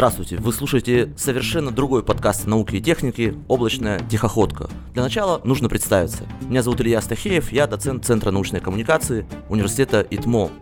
Здравствуйте, 0.00 0.38
вы 0.38 0.54
слушаете 0.54 1.12
совершенно 1.18 1.70
другой 1.70 2.02
подкаст 2.02 2.46
науки 2.46 2.76
и 2.76 2.80
техники 2.80 3.36
«Облачная 3.48 4.00
тихоходка». 4.08 4.70
Для 4.94 5.02
начала 5.02 5.42
нужно 5.44 5.68
представиться. 5.68 6.24
Меня 6.40 6.62
зовут 6.62 6.80
Илья 6.80 7.02
Стахеев, 7.02 7.52
я 7.52 7.66
доцент 7.66 8.06
Центра 8.06 8.30
научной 8.30 8.60
коммуникации 8.60 9.26
Университета 9.50 10.00
ИТМО. 10.00 10.52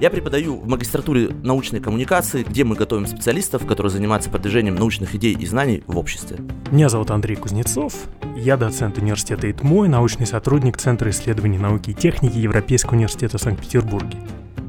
Я 0.00 0.10
преподаю 0.10 0.56
в 0.56 0.66
магистратуре 0.66 1.28
научной 1.44 1.78
коммуникации, 1.78 2.42
где 2.42 2.64
мы 2.64 2.74
готовим 2.74 3.06
специалистов, 3.06 3.68
которые 3.68 3.92
занимаются 3.92 4.30
продвижением 4.30 4.74
научных 4.74 5.14
идей 5.14 5.36
и 5.36 5.46
знаний 5.46 5.84
в 5.86 5.96
обществе. 5.96 6.38
Меня 6.72 6.88
зовут 6.88 7.12
Андрей 7.12 7.36
Кузнецов, 7.36 7.94
я 8.36 8.56
доцент 8.56 8.98
университета 8.98 9.48
ИТМО 9.48 9.84
и 9.84 9.88
научный 9.88 10.26
сотрудник 10.26 10.76
Центра 10.76 11.08
исследований 11.10 11.58
науки 11.58 11.90
и 11.90 11.94
техники 11.94 12.36
Европейского 12.36 12.96
университета 12.96 13.38
в 13.38 13.42
Санкт-Петербурге. 13.42 14.18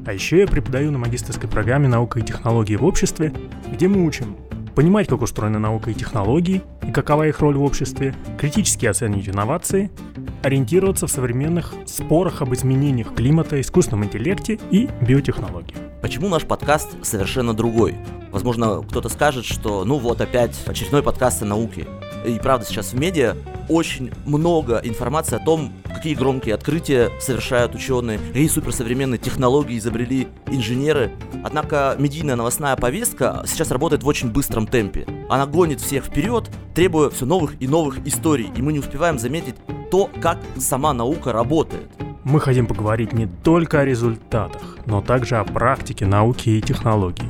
А 0.06 0.12
еще 0.12 0.40
я 0.40 0.46
преподаю 0.46 0.90
на 0.90 0.98
магистрской 0.98 1.48
программе 1.48 1.88
«Наука 1.88 2.20
и 2.20 2.22
технологии 2.22 2.76
в 2.76 2.84
обществе», 2.84 3.32
где 3.72 3.88
мы 3.88 4.04
учим 4.04 4.36
понимать, 4.74 5.06
как 5.06 5.22
устроена 5.22 5.58
наука 5.58 5.90
и 5.90 5.94
технологии, 5.94 6.62
и 6.86 6.90
какова 6.90 7.28
их 7.28 7.40
роль 7.40 7.56
в 7.56 7.62
обществе, 7.62 8.14
критически 8.38 8.86
оценивать 8.86 9.28
инновации, 9.28 9.90
ориентироваться 10.42 11.06
в 11.06 11.10
современных 11.10 11.74
спорах 11.86 12.42
об 12.42 12.52
изменениях 12.52 13.14
климата, 13.14 13.60
искусственном 13.60 14.04
интеллекте 14.04 14.58
и 14.70 14.88
биотехнологии. 15.00 15.76
Почему 16.02 16.28
наш 16.28 16.44
подкаст 16.44 16.96
совершенно 17.02 17.54
другой? 17.54 17.94
Возможно, 18.30 18.82
кто-то 18.82 19.08
скажет, 19.08 19.46
что 19.46 19.84
ну 19.84 19.98
вот 19.98 20.20
опять 20.20 20.60
очередной 20.66 21.02
подкаст 21.02 21.42
о 21.42 21.46
науке. 21.46 21.86
И 22.24 22.38
правда, 22.38 22.66
сейчас 22.66 22.92
в 22.92 22.98
медиа 22.98 23.36
очень 23.68 24.10
много 24.24 24.80
информации 24.82 25.36
о 25.36 25.44
том, 25.44 25.72
какие 25.84 26.14
громкие 26.14 26.54
открытия 26.54 27.10
совершают 27.20 27.74
ученые, 27.74 28.18
какие 28.18 28.48
суперсовременные 28.48 29.18
технологии 29.18 29.78
изобрели 29.78 30.28
инженеры. 30.46 31.12
Однако 31.42 31.96
медийная 31.98 32.36
новостная 32.36 32.76
повестка 32.76 33.42
сейчас 33.46 33.70
работает 33.70 34.02
в 34.02 34.06
очень 34.06 34.30
быстром 34.30 34.66
темпе. 34.66 35.06
Она 35.28 35.46
гонит 35.46 35.80
всех 35.80 36.04
вперед, 36.04 36.50
требуя 36.74 37.10
все 37.10 37.26
новых 37.26 37.60
и 37.60 37.68
новых 37.68 38.06
историй, 38.06 38.50
и 38.56 38.62
мы 38.62 38.72
не 38.72 38.78
успеваем 38.78 39.18
заметить 39.18 39.56
то, 39.90 40.10
как 40.20 40.38
сама 40.58 40.92
наука 40.92 41.32
работает. 41.32 41.90
Мы 42.24 42.40
хотим 42.40 42.66
поговорить 42.66 43.12
не 43.12 43.26
только 43.26 43.80
о 43.80 43.84
результатах, 43.84 44.78
но 44.86 45.02
также 45.02 45.36
о 45.36 45.44
практике 45.44 46.06
науки 46.06 46.48
и 46.48 46.62
технологий. 46.62 47.28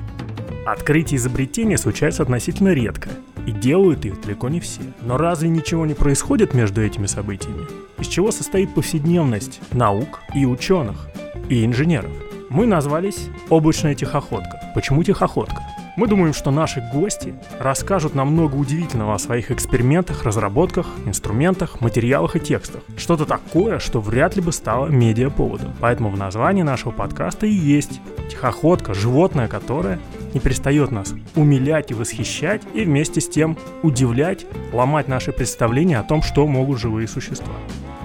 Открытие 0.67 1.19
изобретения 1.19 1.77
случается 1.77 2.23
относительно 2.23 2.71
редко, 2.71 3.11
и 3.47 3.53
делают 3.53 4.07
их 4.07 4.23
далеко 4.23 4.49
не 4.49 4.61
все. 4.61 4.81
Но 5.03 5.19
разве 5.19 5.51
ничего 5.51 5.85
не 5.85 5.93
происходит 5.93 6.55
между 6.55 6.83
этими 6.83 7.05
событиями? 7.05 7.67
Из 7.99 8.07
чего 8.07 8.31
состоит 8.33 8.75
повседневность 8.75 9.61
наук 9.73 10.21
и 10.35 10.47
ученых, 10.47 11.09
и 11.51 11.67
инженеров? 11.67 12.11
Мы 12.49 12.67
назвались 12.67 13.29
«Облачная 13.51 13.95
тихоходка». 13.95 14.73
Почему 14.75 15.03
тихоходка? 15.03 15.61
Мы 15.97 16.09
думаем, 16.09 16.33
что 16.33 16.51
наши 16.51 16.83
гости 16.93 17.35
расскажут 17.61 18.15
нам 18.15 18.29
много 18.29 18.57
удивительного 18.57 19.15
о 19.15 19.19
своих 19.19 19.51
экспериментах, 19.51 20.25
разработках, 20.25 20.89
инструментах, 21.07 21.81
материалах 21.81 22.37
и 22.37 22.41
текстах. 22.41 22.83
Что-то 22.97 23.27
такое, 23.27 23.79
что 23.79 24.01
вряд 24.01 24.35
ли 24.35 24.43
бы 24.43 24.51
стало 24.51 24.89
медиаповодом. 24.89 25.73
Поэтому 25.81 26.11
в 26.11 26.17
названии 26.17 26.63
нашего 26.63 26.91
подкаста 26.91 27.47
и 27.47 27.53
есть 27.53 28.01
тихоходка, 28.29 28.93
животное, 28.93 29.47
которое 29.47 30.01
не 30.35 30.41
перестает 30.41 30.91
нас 30.91 31.15
умилять 31.37 31.91
и 31.91 31.95
восхищать, 31.95 32.63
и 32.75 32.85
вместе 32.85 33.21
с 33.21 33.29
тем 33.29 33.57
удивлять, 33.83 34.45
ломать 34.73 35.09
наши 35.09 35.33
представления 35.33 35.99
о 35.99 36.03
том, 36.03 36.23
что 36.23 36.47
могут 36.47 36.79
живые 36.79 37.09
существа. 37.09 37.55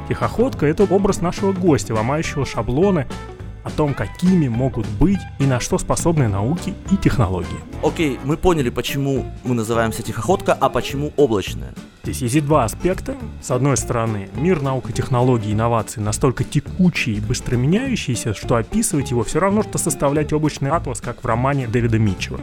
Тихоходка— 0.08 0.66
это 0.68 0.84
образ 0.84 1.22
нашего 1.22 1.52
гостя, 1.52 1.94
ломающего 1.94 2.46
шаблоны, 2.46 3.08
о 3.64 3.70
том, 3.70 3.94
какими 3.94 4.48
могут 4.48 4.88
быть 4.88 5.20
и 5.40 5.46
на 5.46 5.60
что 5.60 5.78
способны 5.78 6.28
науки 6.28 6.74
и 6.92 6.98
технологии. 6.98 7.48
Окей, 7.84 8.20
мы 8.24 8.38
поняли, 8.38 8.70
почему 8.70 9.26
мы 9.44 9.56
называемся 9.56 10.04
тихоходка, 10.04 10.54
а 10.54 10.70
почему 10.70 11.14
облачная. 11.18 11.74
Здесь 12.04 12.22
есть 12.22 12.46
два 12.46 12.64
аспекта. 12.64 13.16
С 13.42 13.52
одной 13.52 13.78
стороны, 13.78 14.30
мир 14.36 14.62
наук 14.62 14.90
и 14.90 14.94
технологий 14.94 15.52
и 15.52 15.54
инноваций 15.54 16.02
настолько 16.02 16.44
текучий 16.44 17.18
и 17.18 17.20
быстро 17.20 17.56
меняющийся, 17.56 18.34
что 18.34 18.56
описывать 18.56 19.12
его 19.12 19.24
все 19.24 19.40
равно, 19.40 19.64
что 19.64 19.78
составлять 19.78 20.34
облачный 20.34 20.72
атлас, 20.72 21.02
как 21.02 21.24
в 21.24 21.26
романе 21.26 21.68
Дэвида 21.68 22.00
Митчелла. 22.00 22.40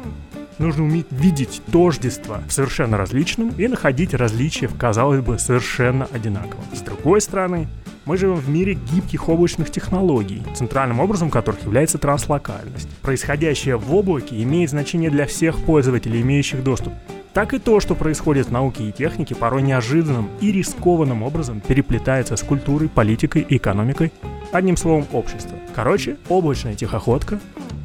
Нужно 0.59 0.85
уметь 0.85 1.07
видеть 1.11 1.61
тождество 1.71 2.41
в 2.49 2.53
совершенно 2.53 2.97
различном 2.97 3.51
и 3.59 3.69
находить 3.69 4.15
различия 4.15 4.69
в, 4.69 4.77
казалось 4.77 5.21
бы, 5.21 5.39
совершенно 5.39 6.09
одинаковом. 6.13 6.65
С 6.73 6.81
другой 6.81 7.21
стороны, 7.21 7.69
мы 8.07 8.17
живем 8.17 8.37
в 8.37 8.49
мире 8.49 8.75
гибких 8.75 9.29
облачных 9.29 9.71
технологий, 9.71 10.43
центральным 10.55 11.01
образом 11.01 11.29
которых 11.29 11.63
является 11.65 11.99
транслокальность. 11.99 12.89
Происходящее 13.03 13.77
в 13.77 13.95
облаке 13.95 14.43
имеет 14.43 14.71
значение 14.71 15.11
для 15.11 15.27
всех 15.27 15.59
пользователей, 15.65 16.23
имеющих 16.23 16.65
доступ. 16.65 16.95
Так 17.35 17.53
и 17.53 17.59
то, 17.59 17.81
что 17.81 17.95
происходит 17.95 18.47
в 18.47 18.53
науке 18.53 18.89
и 18.89 18.93
технике, 18.93 19.35
порой 19.35 19.61
неожиданным 19.61 20.31
и 20.41 20.53
рискованным 20.53 21.23
образом 21.23 21.61
переплетается 21.61 22.37
с 22.37 22.43
культурой, 22.43 22.89
политикой 22.89 23.43
и 23.43 23.59
экономикой, 23.59 24.11
одним 24.53 24.79
словом, 24.79 25.05
общество. 25.13 25.59
Короче, 25.75 26.17
облачная 26.31 26.75
тихоходка 26.75 27.39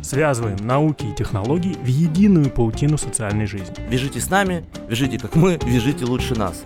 связываем 0.04 0.56
науки 0.66 1.06
и 1.06 1.16
технологии 1.16 1.76
в 1.84 1.88
единую 1.88 2.50
паутину 2.50 2.98
социальной 2.98 3.46
жизни. 3.46 3.76
Вяжите 3.90 4.22
с 4.22 4.30
нами, 4.30 4.64
вяжите 4.88 5.20
как 5.20 5.36
мы, 5.36 5.60
вяжите 5.66 6.06
лучше 6.06 6.36
нас. 6.36 6.64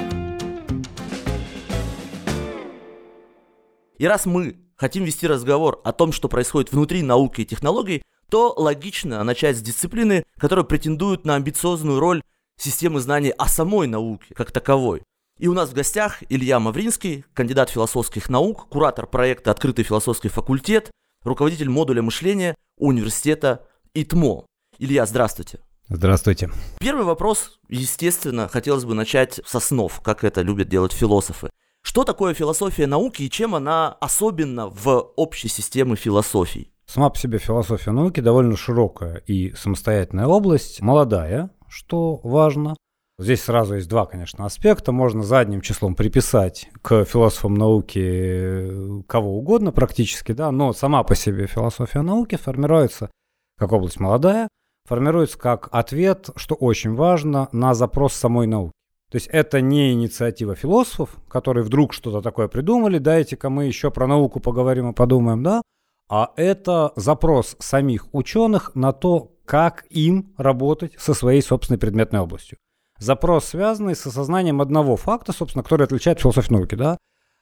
И 3.97 4.06
раз 4.06 4.25
мы 4.25 4.57
хотим 4.75 5.03
вести 5.03 5.28
разговор 5.28 5.81
о 5.83 5.94
том, 5.94 6.11
что 6.11 6.28
происходит 6.28 6.72
внутри 6.72 7.01
науки 7.01 7.41
и 7.41 7.45
технологий, 7.45 8.01
то 8.29 8.53
логично 8.57 9.23
начать 9.23 9.57
с 9.57 9.61
дисциплины, 9.61 10.25
которая 10.38 10.66
претендует 10.66 11.25
на 11.25 11.35
амбициозную 11.35 12.00
роль 12.00 12.22
системы 12.57 13.00
знаний 13.00 13.31
о 13.31 13.47
самой 13.47 13.88
науке 13.88 14.33
как 14.33 14.51
таковой. 14.51 15.03
И 15.38 15.47
у 15.47 15.53
нас 15.53 15.69
в 15.69 15.73
гостях 15.73 16.23
Илья 16.29 16.59
Мавринский, 16.59 17.25
кандидат 17.33 17.69
философских 17.69 18.29
наук, 18.29 18.67
куратор 18.69 19.06
проекта 19.06 19.51
«Открытый 19.51 19.83
философский 19.83 20.29
факультет», 20.29 20.91
руководитель 21.23 21.69
модуля 21.69 22.01
мышления 22.01 22.56
университета 22.77 23.67
ИТМО. 23.94 24.45
Илья, 24.79 25.06
здравствуйте. 25.06 25.59
Здравствуйте. 25.88 26.50
Первый 26.79 27.06
вопрос, 27.06 27.59
естественно, 27.69 28.47
хотелось 28.47 28.85
бы 28.85 28.95
начать 28.95 29.39
с 29.45 29.56
основ, 29.56 30.01
как 30.01 30.23
это 30.23 30.41
любят 30.41 30.67
делать 30.67 30.94
философы. 30.94 31.50
Что 31.85 32.03
такое 32.03 32.34
философия 32.34 32.88
науки 32.88 33.22
и 33.22 33.29
чем 33.29 33.53
она 33.53 33.90
особенна 34.01 34.69
в 34.69 35.12
общей 35.16 35.47
системе 35.47 35.96
философий? 35.96 36.72
Сама 36.88 37.12
по 37.12 37.18
себе 37.19 37.38
философия 37.38 37.91
науки 37.91 38.22
довольно 38.22 38.57
широкая 38.57 39.18
и 39.18 39.53
самостоятельная 39.53 40.25
область, 40.25 40.81
молодая, 40.81 41.51
что 41.69 42.19
важно. 42.24 42.75
Здесь 43.19 43.44
сразу 43.44 43.75
есть 43.75 43.88
два, 43.88 44.07
конечно, 44.07 44.45
аспекта. 44.45 44.91
Можно 44.91 45.22
задним 45.22 45.62
числом 45.62 45.94
приписать 45.94 46.69
к 46.81 47.06
философам 47.06 47.53
науки 47.53 48.01
э, 48.01 49.03
кого 49.07 49.38
угодно 49.38 49.72
практически, 49.72 50.31
да, 50.31 50.51
но 50.51 50.74
сама 50.74 51.03
по 51.03 51.13
себе 51.13 51.45
философия 51.45 52.01
науки 52.01 52.35
формируется 52.35 53.12
как 53.59 53.72
область 53.72 54.00
молодая, 54.00 54.47
формируется 54.88 55.38
как 55.38 55.69
ответ, 55.72 56.31
что 56.35 56.56
очень 56.56 56.95
важно, 56.95 57.47
на 57.51 57.75
запрос 57.75 58.13
самой 58.16 58.47
науки. 58.47 58.74
То 59.15 59.17
есть 59.17 59.29
это 59.31 59.61
не 59.61 59.93
инициатива 59.93 60.55
философов, 60.55 61.15
которые 61.29 61.63
вдруг 61.63 61.93
что-то 61.93 62.21
такое 62.21 62.49
придумали, 62.49 62.97
дайте-ка 62.97 63.49
мы 63.49 63.63
еще 63.63 63.89
про 63.89 64.07
науку 64.07 64.41
поговорим 64.41 64.89
и 64.89 64.93
подумаем, 64.93 65.41
да, 65.41 65.61
а 66.09 66.33
это 66.35 66.91
запрос 66.97 67.55
самих 67.59 68.13
ученых 68.13 68.75
на 68.75 68.91
то, 68.91 69.31
как 69.45 69.85
им 69.89 70.33
работать 70.35 70.95
со 70.97 71.13
своей 71.13 71.41
собственной 71.41 71.79
предметной 71.79 72.19
областью. 72.19 72.57
Запрос, 72.99 73.45
связанный 73.45 73.95
с 73.95 74.05
осознанием 74.05 74.59
одного 74.59 74.97
факта, 74.97 75.31
собственно, 75.31 75.63
который 75.63 75.85
отличает 75.85 76.19
философию 76.19 76.57
науки, 76.57 76.75
да, 76.75 76.97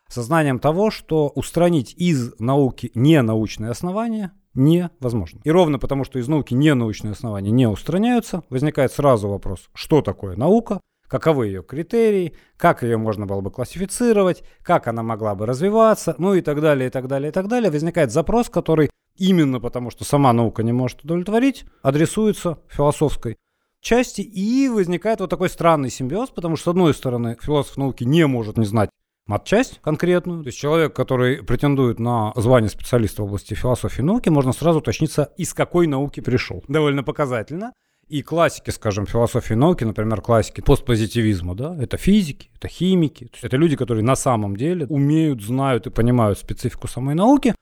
сознанием 0.07 0.59
того, 0.59 0.91
что 0.91 1.29
устранить 1.29 1.95
из 1.97 2.39
науки 2.39 2.91
ненаучные 2.93 3.71
основания 3.71 4.31
невозможно. 4.53 5.41
И 5.43 5.49
ровно 5.49 5.79
потому, 5.79 6.03
что 6.03 6.19
из 6.19 6.27
науки 6.27 6.53
ненаучные 6.53 7.13
основания 7.13 7.49
не 7.49 7.67
устраняются, 7.67 8.43
возникает 8.51 8.91
сразу 8.91 9.27
вопрос, 9.27 9.71
что 9.73 10.03
такое 10.03 10.35
наука, 10.35 10.79
каковы 11.13 11.45
ее 11.45 11.61
критерии, 11.61 12.33
как 12.57 12.81
ее 12.81 12.97
можно 12.97 13.27
было 13.27 13.39
бы 13.41 13.51
классифицировать, 13.51 14.43
как 14.63 14.87
она 14.87 15.03
могла 15.03 15.35
бы 15.35 15.45
развиваться, 15.45 16.15
ну 16.17 16.33
и 16.33 16.41
так 16.41 16.59
далее, 16.59 16.87
и 16.87 16.89
так 16.89 17.07
далее, 17.07 17.29
и 17.29 17.31
так 17.31 17.47
далее. 17.47 17.69
Возникает 17.69 18.11
запрос, 18.11 18.49
который 18.49 18.89
именно 19.15 19.59
потому, 19.59 19.91
что 19.91 20.05
сама 20.05 20.33
наука 20.33 20.63
не 20.63 20.71
может 20.71 21.03
удовлетворить, 21.03 21.65
адресуется 21.83 22.57
философской 22.67 23.37
части, 23.79 24.21
и 24.21 24.67
возникает 24.69 25.19
вот 25.19 25.29
такой 25.29 25.49
странный 25.49 25.91
симбиоз, 25.91 26.31
потому 26.31 26.55
что, 26.55 26.63
с 26.63 26.67
одной 26.69 26.95
стороны, 26.95 27.37
философ 27.39 27.77
науки 27.77 28.03
не 28.03 28.25
может 28.25 28.57
не 28.57 28.65
знать 28.65 28.89
матчасть 29.27 29.81
конкретную. 29.83 30.41
То 30.41 30.47
есть 30.47 30.57
человек, 30.57 30.95
который 30.95 31.43
претендует 31.43 31.99
на 31.99 32.33
звание 32.35 32.71
специалиста 32.71 33.21
в 33.21 33.25
области 33.25 33.53
философии 33.53 34.01
и 34.01 34.03
науки, 34.03 34.29
можно 34.29 34.51
сразу 34.51 34.79
уточниться, 34.79 35.31
из 35.37 35.53
какой 35.53 35.85
науки 35.85 36.21
пришел. 36.21 36.63
Довольно 36.67 37.03
показательно 37.03 37.73
и 38.07 38.21
классики, 38.21 38.69
скажем, 38.69 39.05
философии 39.05 39.53
науки, 39.53 39.83
например, 39.83 40.21
классики 40.21 40.61
постпозитивизма, 40.61 41.55
да, 41.55 41.75
это 41.81 41.97
физики, 41.97 42.49
это 42.55 42.67
химики, 42.67 43.29
это 43.41 43.57
люди, 43.57 43.75
которые 43.75 44.03
на 44.03 44.15
самом 44.15 44.55
деле 44.55 44.85
умеют, 44.87 45.41
знают 45.41 45.87
и 45.87 45.89
понимают 45.89 46.37
специфику 46.37 46.87
самой 46.87 47.15
науки. 47.15 47.55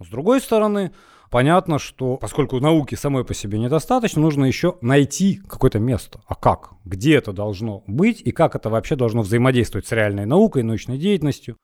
С 0.00 0.08
другой 0.08 0.40
стороны, 0.40 0.92
понятно, 1.30 1.78
что 1.78 2.16
поскольку 2.16 2.60
науки 2.60 2.96
самой 2.96 3.24
по 3.24 3.34
себе 3.34 3.58
недостаточно, 3.58 4.20
нужно 4.20 4.44
еще 4.44 4.76
найти 4.80 5.36
какое-то 5.36 5.78
место. 5.78 6.20
А 6.26 6.34
как? 6.34 6.72
Где 6.84 7.16
это 7.16 7.32
должно 7.32 7.84
быть 7.86 8.20
и 8.20 8.32
как 8.32 8.56
это 8.56 8.70
вообще 8.70 8.96
должно 8.96 9.22
взаимодействовать 9.22 9.86
с 9.86 9.92
реальной 9.92 10.26
наукой, 10.26 10.62
научной 10.64 10.98
деятельностью? 10.98 11.56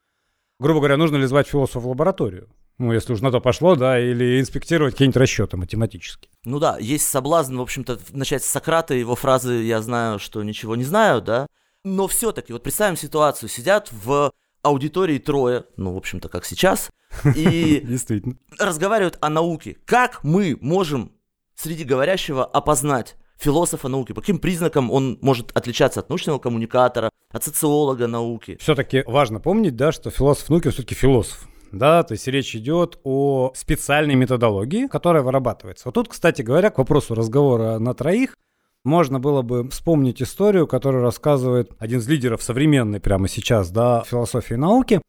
Грубо 0.60 0.80
говоря, 0.80 0.96
нужно 0.96 1.16
ли 1.16 1.26
звать 1.26 1.48
философа 1.48 1.80
в 1.80 1.88
лабораторию? 1.88 2.48
Ну, 2.80 2.94
если 2.94 3.12
уж 3.12 3.20
на 3.20 3.30
то 3.30 3.40
пошло, 3.42 3.76
да, 3.76 4.00
или 4.00 4.40
инспектировать 4.40 4.94
какие-нибудь 4.94 5.18
расчеты 5.18 5.58
математические. 5.58 6.30
Ну 6.46 6.58
да, 6.58 6.78
есть 6.78 7.06
соблазн, 7.06 7.58
в 7.58 7.60
общем-то, 7.60 8.00
начать 8.12 8.42
с 8.42 8.46
Сократа, 8.48 8.94
его 8.94 9.14
фразы 9.14 9.52
«я 9.64 9.82
знаю, 9.82 10.18
что 10.18 10.42
ничего 10.42 10.76
не 10.76 10.84
знаю», 10.84 11.20
да, 11.20 11.46
но 11.84 12.08
все-таки, 12.08 12.54
вот 12.54 12.62
представим 12.62 12.96
ситуацию, 12.96 13.50
сидят 13.50 13.90
в 13.92 14.32
аудитории 14.62 15.18
трое, 15.18 15.64
ну, 15.76 15.92
в 15.92 15.98
общем-то, 15.98 16.30
как 16.30 16.46
сейчас, 16.46 16.88
и 17.36 17.80
Действительно. 17.84 18.36
разговаривают 18.58 19.18
о 19.20 19.28
науке. 19.28 19.76
Как 19.84 20.24
мы 20.24 20.56
можем 20.62 21.12
среди 21.56 21.84
говорящего 21.84 22.46
опознать 22.46 23.16
философа 23.38 23.88
науки? 23.88 24.12
По 24.12 24.22
каким 24.22 24.38
признакам 24.38 24.90
он 24.90 25.18
может 25.20 25.54
отличаться 25.54 26.00
от 26.00 26.08
научного 26.08 26.38
коммуникатора, 26.38 27.10
от 27.30 27.44
социолога 27.44 28.06
науки? 28.06 28.56
Все-таки 28.58 29.04
важно 29.06 29.38
помнить, 29.38 29.76
да, 29.76 29.92
что 29.92 30.08
философ 30.08 30.48
науки 30.48 30.70
все-таки 30.70 30.94
философ. 30.94 31.46
Да, 31.72 32.02
то 32.02 32.12
есть 32.12 32.26
речь 32.26 32.56
идет 32.56 32.98
о 33.04 33.52
специальной 33.54 34.16
методологии, 34.16 34.86
которая 34.86 35.22
вырабатывается. 35.22 35.86
Вот 35.86 35.94
тут, 35.94 36.08
кстати 36.08 36.42
говоря, 36.42 36.70
к 36.70 36.78
вопросу 36.78 37.14
разговора 37.14 37.78
на 37.78 37.94
троих, 37.94 38.36
можно 38.84 39.20
было 39.20 39.42
бы 39.42 39.68
вспомнить 39.68 40.22
историю, 40.22 40.66
которую 40.66 41.02
рассказывает 41.02 41.72
один 41.78 41.98
из 41.98 42.08
лидеров 42.08 42.42
современной 42.42 42.98
прямо 42.98 43.28
сейчас, 43.28 43.70
да, 43.70 44.02
философии 44.06 44.54
науки, 44.54 45.00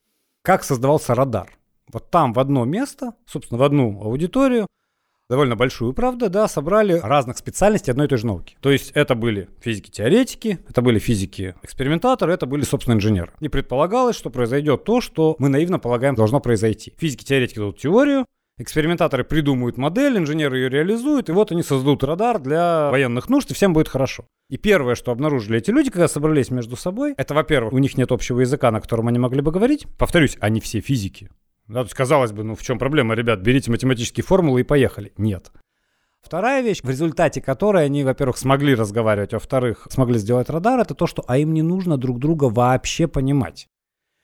как 0.44 0.64
создавался 0.64 1.16
радар. 1.16 1.50
Вот 1.92 2.10
там 2.10 2.34
в 2.34 2.40
одно 2.40 2.66
место, 2.66 3.14
собственно, 3.26 3.60
в 3.60 3.64
одну 3.64 4.02
аудиторию, 4.02 4.68
довольно 5.32 5.56
большую, 5.56 5.94
правда, 5.94 6.28
да, 6.28 6.48
собрали 6.50 7.00
разных 7.02 7.38
специальностей 7.38 7.92
одной 7.92 8.08
и 8.08 8.10
той 8.10 8.18
же 8.18 8.28
науки. 8.28 8.58
То 8.60 8.70
есть 8.70 8.92
это 8.92 9.16
были 9.16 9.48
физики-теоретики, 9.62 10.60
это 10.68 10.82
были 10.82 11.00
физики-экспериментаторы, 11.00 12.34
это 12.34 12.46
были, 12.46 12.64
собственно, 12.64 12.96
инженеры. 12.96 13.32
И 13.40 13.48
предполагалось, 13.48 14.18
что 14.18 14.30
произойдет 14.30 14.84
то, 14.84 15.00
что 15.00 15.38
мы 15.40 15.48
наивно 15.48 15.80
полагаем 15.80 16.16
должно 16.16 16.42
произойти. 16.42 16.94
Физики-теоретики 16.98 17.60
дадут 17.60 17.80
теорию, 17.80 18.26
Экспериментаторы 18.58 19.24
придумают 19.24 19.78
модель, 19.78 20.18
инженеры 20.18 20.58
ее 20.58 20.70
реализуют, 20.70 21.30
и 21.30 21.32
вот 21.32 21.52
они 21.52 21.64
создадут 21.64 22.04
радар 22.04 22.38
для 22.38 22.92
военных 22.92 23.28
нужд, 23.28 23.50
и 23.50 23.54
всем 23.56 23.74
будет 23.74 23.88
хорошо. 23.88 24.26
И 24.50 24.58
первое, 24.58 24.94
что 24.94 25.12
обнаружили 25.12 25.58
эти 25.58 25.72
люди, 25.72 25.90
когда 25.90 26.08
собрались 26.08 26.52
между 26.52 26.76
собой, 26.76 27.16
это, 27.18 27.34
во-первых, 27.34 27.74
у 27.74 27.80
них 27.80 27.98
нет 27.98 28.12
общего 28.12 28.42
языка, 28.42 28.70
на 28.70 28.80
котором 28.80 29.08
они 29.08 29.18
могли 29.18 29.42
бы 29.42 29.52
говорить. 29.52 29.88
Повторюсь, 29.98 30.38
они 30.42 30.60
все 30.60 30.82
физики. 30.82 31.30
Да, 31.68 31.82
то 31.82 31.86
есть, 31.86 31.94
казалось 31.94 32.32
бы, 32.32 32.44
ну 32.44 32.56
в 32.56 32.62
чем 32.62 32.80
проблема, 32.80 33.16
ребят, 33.16 33.40
берите 33.40 33.72
математические 33.72 34.24
формулы 34.24 34.62
и 34.62 34.64
поехали. 34.64 35.14
Нет. 35.18 35.52
Вторая 36.22 36.62
вещь, 36.62 36.82
в 36.84 36.90
результате 36.90 37.42
которой 37.42 37.86
они, 37.86 38.04
во-первых, 38.04 38.38
смогли 38.38 38.76
разговаривать, 38.76 39.34
а 39.34 39.38
во-вторых, 39.38 39.88
смогли 39.90 40.20
сделать 40.20 40.50
радар, 40.50 40.80
это 40.80 40.94
то, 40.94 41.08
что 41.08 41.24
а 41.28 41.38
им 41.38 41.54
не 41.54 41.62
нужно 41.62 41.98
друг 41.98 42.20
друга 42.20 42.46
вообще 42.46 43.08
понимать. 43.08 43.68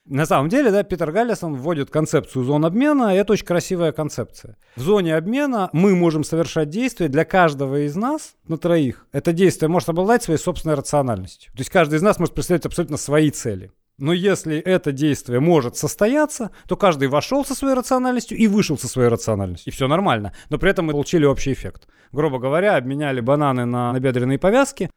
На 0.08 0.24
самом 0.24 0.48
деле, 0.48 0.70
да, 0.70 0.84
Питер 0.84 1.12
Галлисон 1.12 1.54
вводит 1.56 1.90
концепцию 1.90 2.44
зон 2.44 2.64
обмена, 2.64 3.14
и 3.14 3.18
это 3.18 3.34
очень 3.34 3.44
красивая 3.44 3.92
концепция. 3.92 4.56
В 4.74 4.80
зоне 4.80 5.14
обмена 5.14 5.68
мы 5.74 5.94
можем 5.94 6.24
совершать 6.24 6.70
действия 6.70 7.08
для 7.08 7.26
каждого 7.26 7.84
из 7.84 7.94
нас, 7.94 8.34
на 8.46 8.56
троих. 8.56 9.06
Это 9.12 9.34
действие 9.34 9.68
может 9.68 9.90
обладать 9.90 10.22
своей 10.22 10.38
собственной 10.40 10.76
рациональностью. 10.76 11.52
То 11.52 11.58
есть 11.58 11.68
каждый 11.68 11.96
из 11.96 12.02
нас 12.02 12.18
может 12.18 12.34
представлять 12.34 12.64
абсолютно 12.64 12.96
свои 12.96 13.30
цели. 13.30 13.70
Но 13.98 14.12
если 14.12 14.56
это 14.58 14.92
действие 14.92 15.40
может 15.40 15.76
состояться, 15.76 16.52
то 16.68 16.76
каждый 16.76 17.08
вошел 17.08 17.44
со 17.44 17.54
своей 17.54 17.74
рациональностью 17.74 18.38
и 18.38 18.46
вышел 18.46 18.78
со 18.78 18.86
своей 18.86 19.08
рациональностью. 19.08 19.72
И 19.72 19.74
все 19.74 19.88
нормально. 19.88 20.32
Но 20.50 20.58
при 20.58 20.70
этом 20.70 20.86
мы 20.86 20.92
получили 20.92 21.24
общий 21.24 21.52
эффект. 21.52 21.88
Грубо 22.12 22.38
говоря, 22.38 22.76
обменяли 22.76 23.20
бананы 23.20 23.64
на 23.64 23.92
набедренные 23.92 24.38
повязки. 24.38 24.90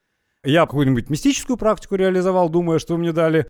Я 0.43 0.65
какую-нибудь 0.65 1.09
мистическую 1.09 1.57
практику 1.57 1.95
реализовал, 1.95 2.49
думая, 2.49 2.77
что 2.77 2.93
вы 2.93 2.99
мне 2.99 3.11
дали 3.11 3.47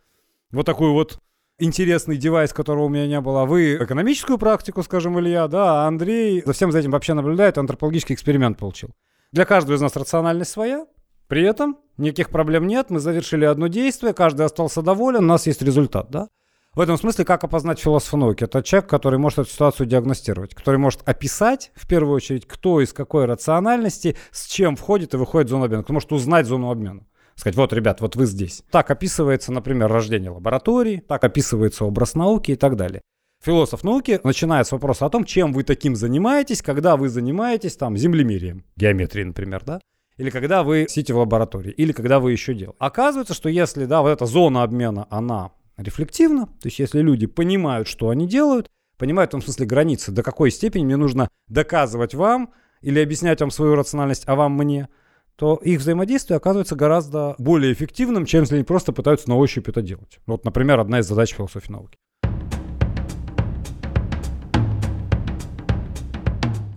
вот 0.51 0.65
такую 0.65 0.94
вот 0.94 1.19
интересный 1.59 2.18
девайс, 2.18 2.53
которого 2.53 2.86
у 2.86 2.89
меня 2.89 3.07
не 3.07 3.19
было. 3.21 3.45
Вы 3.45 3.75
экономическую 3.75 4.38
практику, 4.38 4.83
скажем, 4.83 5.19
Илья, 5.19 5.48
да, 5.48 5.83
а 5.83 5.88
Андрей 5.88 6.42
за 6.45 6.53
всем 6.53 6.71
за 6.71 6.80
этим 6.80 6.92
вообще 6.92 7.13
наблюдает, 7.13 7.57
антропологический 7.57 8.15
эксперимент 8.15 8.57
получил. 8.57 8.92
Для 9.31 9.45
каждого 9.45 9.75
из 9.75 9.81
нас 9.81 9.95
рациональность 9.95 10.51
своя, 10.51 10.86
при 11.31 11.44
этом 11.44 11.78
никаких 11.95 12.30
проблем 12.30 12.68
нет, 12.68 12.89
мы 12.89 13.00
завершили 13.00 13.45
одно 13.45 13.68
действие, 13.68 14.13
каждый 14.13 14.45
остался 14.45 14.81
доволен, 14.81 15.24
у 15.24 15.28
нас 15.28 15.48
есть 15.48 15.62
результат, 15.62 16.12
да? 16.12 16.28
В 16.75 16.81
этом 16.81 16.98
смысле, 16.98 17.24
как 17.24 17.42
опознать 17.45 17.80
философа 17.80 18.18
науки? 18.18 18.44
Это 18.44 18.62
человек, 18.62 18.89
который 18.89 19.18
может 19.18 19.39
эту 19.39 19.50
ситуацию 19.50 19.88
диагностировать, 19.88 20.54
который 20.54 20.75
может 20.75 21.04
описать, 21.06 21.72
в 21.74 21.88
первую 21.88 22.18
очередь, 22.18 22.45
кто 22.45 22.81
из 22.81 22.92
какой 22.92 23.24
рациональности, 23.24 24.18
с 24.31 24.45
чем 24.45 24.75
входит 24.75 25.13
и 25.13 25.18
выходит 25.18 25.48
в 25.48 25.51
зону 25.51 25.63
обмена, 25.63 25.83
кто 25.83 25.94
может 25.94 26.12
узнать 26.12 26.48
зону 26.48 26.69
обмена. 26.69 27.06
Сказать, 27.36 27.56
вот, 27.56 27.72
ребят, 27.72 28.01
вот 28.01 28.18
вы 28.18 28.25
здесь. 28.25 28.63
Так 28.69 28.92
описывается, 28.92 29.54
например, 29.54 29.89
рождение 29.89 30.31
лаборатории, 30.31 30.98
так 30.98 31.24
описывается 31.24 31.86
образ 31.86 32.13
науки 32.13 32.51
и 32.51 32.56
так 32.57 32.75
далее. 32.75 33.00
Философ 33.42 33.86
науки 33.86 34.19
начинает 34.25 34.68
с 34.68 34.74
вопроса 34.74 35.06
о 35.06 35.10
том, 35.10 35.24
чем 35.24 35.54
вы 35.54 35.63
таким 35.63 35.95
занимаетесь, 35.95 36.62
когда 36.62 36.98
вы 36.98 37.07
занимаетесь 37.07 37.77
там 37.77 37.95
землемерием, 37.95 38.66
геометрией, 38.75 39.27
например, 39.27 39.63
да? 39.63 39.80
Или 40.21 40.29
когда 40.29 40.62
вы 40.62 40.85
сидите 40.88 41.15
в 41.15 41.18
лаборатории, 41.18 41.71
или 41.71 41.94
когда 41.94 42.19
вы 42.19 42.31
еще 42.31 42.53
делаете. 42.53 42.77
Оказывается, 42.77 43.33
что 43.33 43.50
если, 43.50 43.85
да, 43.85 44.03
вот 44.03 44.09
эта 44.09 44.27
зона 44.27 44.62
обмена, 44.62 45.07
она 45.09 45.50
рефлективна, 45.77 46.45
то 46.45 46.68
есть 46.68 46.77
если 46.77 47.01
люди 47.01 47.25
понимают, 47.25 47.88
что 47.88 48.09
они 48.09 48.27
делают, 48.27 48.69
понимают 49.00 49.31
в 49.31 49.33
том 49.33 49.41
смысле 49.41 49.65
границы, 49.65 50.12
до 50.12 50.21
какой 50.21 50.51
степени 50.51 50.85
мне 50.85 50.95
нужно 50.95 51.27
доказывать 51.47 52.13
вам 52.13 52.53
или 52.81 53.00
объяснять 53.00 53.41
вам 53.41 53.50
свою 53.50 53.73
рациональность, 53.73 54.23
а 54.27 54.35
вам 54.35 54.53
мне– 54.53 54.89
то 55.41 55.56
их 55.56 55.79
взаимодействие 55.79 56.38
оказывается 56.38 56.75
гораздо 56.75 57.33
более 57.39 57.74
эффективным, 57.74 58.27
чем 58.27 58.41
если 58.41 58.57
они 58.57 58.63
просто 58.63 58.94
пытаются 58.94 59.27
на 59.27 59.38
ощупь 59.38 59.67
это 59.67 59.81
делать. 59.81 60.19
Вот, 60.27 60.45
например, 60.45 60.79
одна 60.79 61.00
из 61.00 61.07
задач 61.07 61.33
философии 61.33 61.71
науки. 61.71 61.97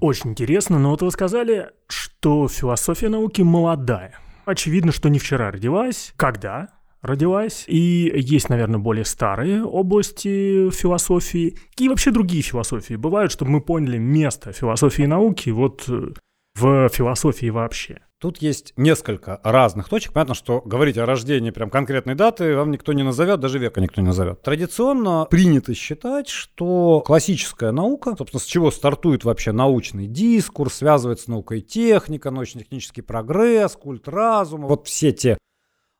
Очень 0.04 0.32
интересно, 0.32 0.78
но 0.78 0.90
вот 0.90 1.00
вы 1.00 1.10
сказали, 1.10 1.70
что 1.88 2.46
философия 2.46 3.08
науки 3.08 3.40
молодая. 3.40 4.18
Очевидно, 4.44 4.92
что 4.92 5.08
не 5.08 5.18
вчера 5.18 5.50
родилась. 5.50 6.12
Когда 6.16 6.68
родилась? 7.00 7.64
И 7.68 8.12
есть, 8.14 8.50
наверное, 8.50 8.78
более 8.78 9.06
старые 9.06 9.64
области 9.64 10.68
философии. 10.72 11.56
Какие 11.70 11.88
вообще 11.88 12.10
другие 12.10 12.42
философии 12.42 12.96
бывают, 12.96 13.32
чтобы 13.32 13.52
мы 13.52 13.62
поняли 13.62 13.96
место 13.96 14.52
философии 14.52 15.04
и 15.04 15.06
науки 15.06 15.48
вот 15.48 15.86
э, 15.88 16.10
в 16.54 16.88
философии 16.90 17.48
вообще? 17.48 18.02
Тут 18.24 18.38
есть 18.38 18.72
несколько 18.78 19.38
разных 19.44 19.90
точек. 19.90 20.14
Понятно, 20.14 20.32
что 20.34 20.62
говорить 20.62 20.96
о 20.96 21.04
рождении 21.04 21.50
прям 21.50 21.68
конкретной 21.68 22.14
даты 22.14 22.56
вам 22.56 22.70
никто 22.70 22.94
не 22.94 23.02
назовет, 23.02 23.38
даже 23.38 23.58
века 23.58 23.82
никто 23.82 24.00
не 24.00 24.06
назовет. 24.06 24.40
Традиционно 24.40 25.26
принято 25.28 25.74
считать, 25.74 26.30
что 26.30 27.02
классическая 27.04 27.70
наука, 27.70 28.14
собственно, 28.16 28.40
с 28.40 28.46
чего 28.46 28.70
стартует 28.70 29.24
вообще 29.24 29.52
научный 29.52 30.06
дискурс, 30.06 30.76
связывается 30.76 31.26
с 31.26 31.28
наукой 31.28 31.60
техника, 31.60 32.30
научно-технический 32.30 33.02
прогресс, 33.02 33.76
культ 33.76 34.08
разума, 34.08 34.68
вот 34.68 34.86
все 34.86 35.12
те 35.12 35.36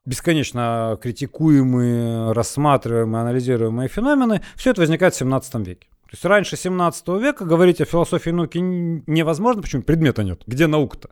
бесконечно 0.07 0.99
критикуемые, 1.02 2.33
рассматриваемые, 2.33 3.21
анализируемые 3.21 3.90
феномены, 3.90 4.40
все 4.57 4.71
это 4.71 4.81
возникает 4.81 5.12
в 5.12 5.19
17 5.19 5.57
веке. 5.57 5.88
То 6.04 6.11
есть 6.12 6.25
раньше 6.25 6.57
17 6.57 7.07
века 7.21 7.45
говорить 7.45 7.83
о 7.83 7.85
философии 7.85 8.31
науки 8.31 8.57
невозможно, 8.57 9.61
почему 9.61 9.83
предмета 9.83 10.25
нет. 10.25 10.43
Где 10.47 10.66
наука-то? 10.66 11.11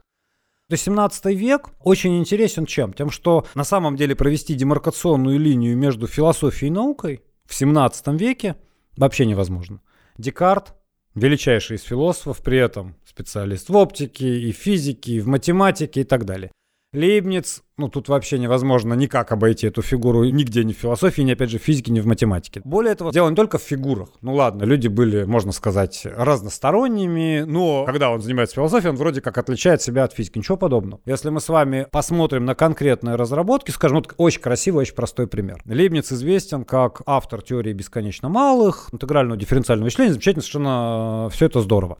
То 0.73 0.75
есть 0.75 0.85
17 0.85 1.26
век 1.37 1.69
очень 1.81 2.19
интересен 2.19 2.64
чем? 2.64 2.95
Тем, 2.95 3.11
что 3.11 3.47
на 3.55 3.62
самом 3.62 3.95
деле 3.95 4.17
провести 4.17 4.55
демаркационную 4.55 5.38
линию 5.38 5.76
между 5.76 6.07
философией 6.07 6.69
и 6.69 6.73
наукой 6.73 7.21
в 7.45 7.52
17 7.55 8.07
веке 8.19 8.57
вообще 8.97 9.26
невозможно. 9.26 9.83
Декарт, 10.17 10.75
величайший 11.14 11.76
из 11.76 11.83
философов, 11.83 12.43
при 12.43 12.57
этом 12.57 12.97
специалист 13.05 13.69
в 13.69 13.76
оптике, 13.76 14.41
и 14.41 14.50
физике, 14.50 15.12
и 15.12 15.21
в 15.21 15.29
математике 15.29 16.00
и 16.00 16.05
так 16.05 16.25
далее. 16.25 16.50
Лейбниц, 16.94 17.62
ну 17.78 17.88
тут 17.88 18.11
вообще 18.11 18.38
невозможно 18.38 18.92
никак 18.92 19.32
обойти 19.32 19.66
эту 19.66 19.80
фигуру 19.80 20.25
нигде, 20.25 20.62
ни 20.62 20.75
в 20.75 20.76
философии, 20.76 21.22
ни 21.22 21.32
опять 21.32 21.49
же 21.49 21.58
в 21.58 21.62
физике, 21.62 21.90
ни 21.90 22.00
в 22.00 22.06
математике. 22.06 22.61
Более 22.64 22.94
того, 22.94 23.12
дело 23.12 23.30
не 23.30 23.34
только 23.34 23.56
в 23.56 23.62
фигурах. 23.62 24.11
Ну 24.20 24.34
ладно, 24.34 24.64
люди 24.64 24.88
были, 24.88 25.25
можно 25.25 25.52
сказать, 25.52 26.02
разносторонними, 26.04 27.44
но 27.46 27.87
когда 27.87 28.11
он 28.11 28.20
занимается 28.20 28.56
философией, 28.56 28.90
он 28.90 28.96
вроде 28.96 29.22
как 29.22 29.38
отличает 29.38 29.80
себя 29.80 30.04
от 30.04 30.12
физики. 30.12 30.37
Ничего 30.37 30.58
подобного. 30.58 31.00
Если 31.06 31.30
мы 31.30 31.40
с 31.40 31.49
вами 31.49 31.87
посмотрим 31.90 32.44
на 32.44 32.54
конкретные 32.54 33.16
разработки, 33.16 33.70
скажем, 33.70 33.96
вот 33.96 34.12
очень 34.18 34.42
красивый, 34.42 34.82
очень 34.82 34.94
простой 34.94 35.26
пример. 35.26 35.62
Лейбниц 35.64 36.12
известен 36.12 36.66
как 36.66 37.00
автор 37.06 37.40
теории 37.40 37.72
бесконечно 37.72 38.28
малых, 38.28 38.90
интегрального 38.92 39.38
дифференциального 39.38 39.87
вычисления, 39.87 40.12
замечательно, 40.12 40.42
совершенно 40.42 41.28
все 41.32 41.46
это 41.46 41.62
здорово. 41.62 41.96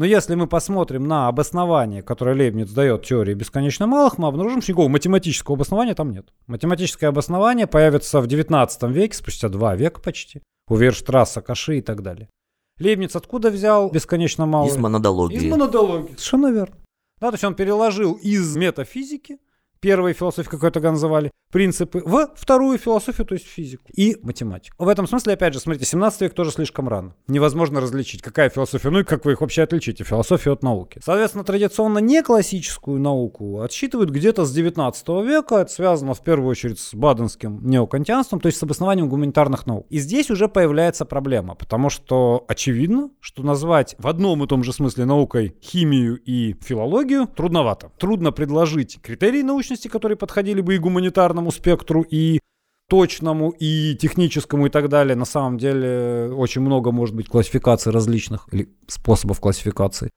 Но 0.00 0.06
если 0.06 0.34
мы 0.34 0.46
посмотрим 0.46 1.06
на 1.06 1.28
обоснование, 1.28 2.02
которое 2.02 2.34
Лейбниц 2.34 2.70
дает 2.70 3.04
теории 3.04 3.34
бесконечно 3.34 3.86
малых, 3.86 4.16
мы 4.16 4.28
обнаружим, 4.28 4.62
что 4.62 4.72
никакого 4.72 4.88
математического 4.88 5.56
обоснования 5.56 5.94
там 5.94 6.10
нет. 6.10 6.32
Математическое 6.46 7.08
обоснование 7.08 7.66
появится 7.66 8.22
в 8.22 8.26
19 8.26 8.82
веке, 8.84 9.14
спустя 9.14 9.50
два 9.50 9.76
века 9.76 10.00
почти, 10.00 10.40
у 10.68 10.76
Верштрасса, 10.76 11.42
Каши 11.42 11.80
и 11.80 11.82
так 11.82 12.02
далее. 12.02 12.30
Лейбниц 12.78 13.14
откуда 13.14 13.50
взял 13.50 13.90
бесконечно 13.90 14.46
мало? 14.46 14.68
Из 14.68 14.78
монодологии. 14.78 15.36
Из 15.36 15.44
монодологии. 15.44 16.12
Совершенно 16.12 16.50
верно. 16.50 16.76
Да, 17.20 17.28
то 17.28 17.34
есть 17.34 17.44
он 17.44 17.54
переложил 17.54 18.14
из 18.14 18.56
метафизики 18.56 19.38
первой 19.80 20.12
философии, 20.12 20.48
как 20.48 20.64
это 20.64 20.80
называли, 20.80 21.30
принципы, 21.50 22.02
в 22.04 22.30
вторую 22.36 22.78
философию, 22.78 23.26
то 23.26 23.34
есть 23.34 23.46
физику 23.46 23.84
и 23.94 24.16
математику. 24.22 24.84
В 24.84 24.88
этом 24.88 25.06
смысле, 25.06 25.34
опять 25.34 25.52
же, 25.52 25.60
смотрите, 25.60 25.86
17 25.86 26.20
век 26.22 26.34
тоже 26.34 26.52
слишком 26.52 26.88
рано. 26.88 27.14
Невозможно 27.26 27.80
различить, 27.80 28.22
какая 28.22 28.50
философия, 28.50 28.90
ну 28.90 29.00
и 29.00 29.04
как 29.04 29.24
вы 29.24 29.32
их 29.32 29.40
вообще 29.40 29.62
отличите, 29.62 30.04
философию 30.04 30.54
от 30.54 30.62
науки. 30.62 31.00
Соответственно, 31.02 31.44
традиционно 31.44 31.98
не 31.98 32.22
классическую 32.22 33.00
науку 33.00 33.60
отсчитывают 33.60 34.10
где-то 34.10 34.44
с 34.44 34.52
19 34.52 35.08
века. 35.24 35.56
Это 35.56 35.72
связано 35.72 36.14
в 36.14 36.22
первую 36.22 36.50
очередь 36.50 36.78
с 36.78 36.94
баденским 36.94 37.60
неокантианством, 37.66 38.40
то 38.40 38.46
есть 38.46 38.58
с 38.58 38.62
обоснованием 38.62 39.08
гуманитарных 39.08 39.66
наук. 39.66 39.86
И 39.90 39.98
здесь 39.98 40.30
уже 40.30 40.48
появляется 40.48 41.04
проблема, 41.04 41.54
потому 41.54 41.90
что 41.90 42.44
очевидно, 42.48 43.10
что 43.20 43.42
назвать 43.42 43.96
в 43.98 44.06
одном 44.06 44.44
и 44.44 44.46
том 44.46 44.62
же 44.62 44.72
смысле 44.72 45.04
наукой 45.04 45.56
химию 45.62 46.20
и 46.24 46.54
филологию 46.62 47.26
трудновато. 47.26 47.90
Трудно 47.98 48.30
предложить 48.30 49.00
критерии 49.02 49.42
научности, 49.70 49.88
которые 49.88 50.16
подходили 50.16 50.60
бы 50.60 50.74
и 50.74 50.78
гуманитарным 50.78 51.40
полному 51.40 51.50
спектру 51.50 52.02
и 52.02 52.40
точному 52.88 53.54
и 53.60 53.94
техническому 53.94 54.66
и 54.66 54.70
так 54.70 54.88
далее. 54.88 55.16
На 55.16 55.24
самом 55.24 55.58
деле 55.58 56.32
очень 56.34 56.60
много 56.62 56.92
может 56.92 57.14
быть 57.14 57.28
классификаций 57.28 57.92
различных 57.92 58.48
или 58.52 58.68
способов 58.88 59.40
классификации. 59.40 60.10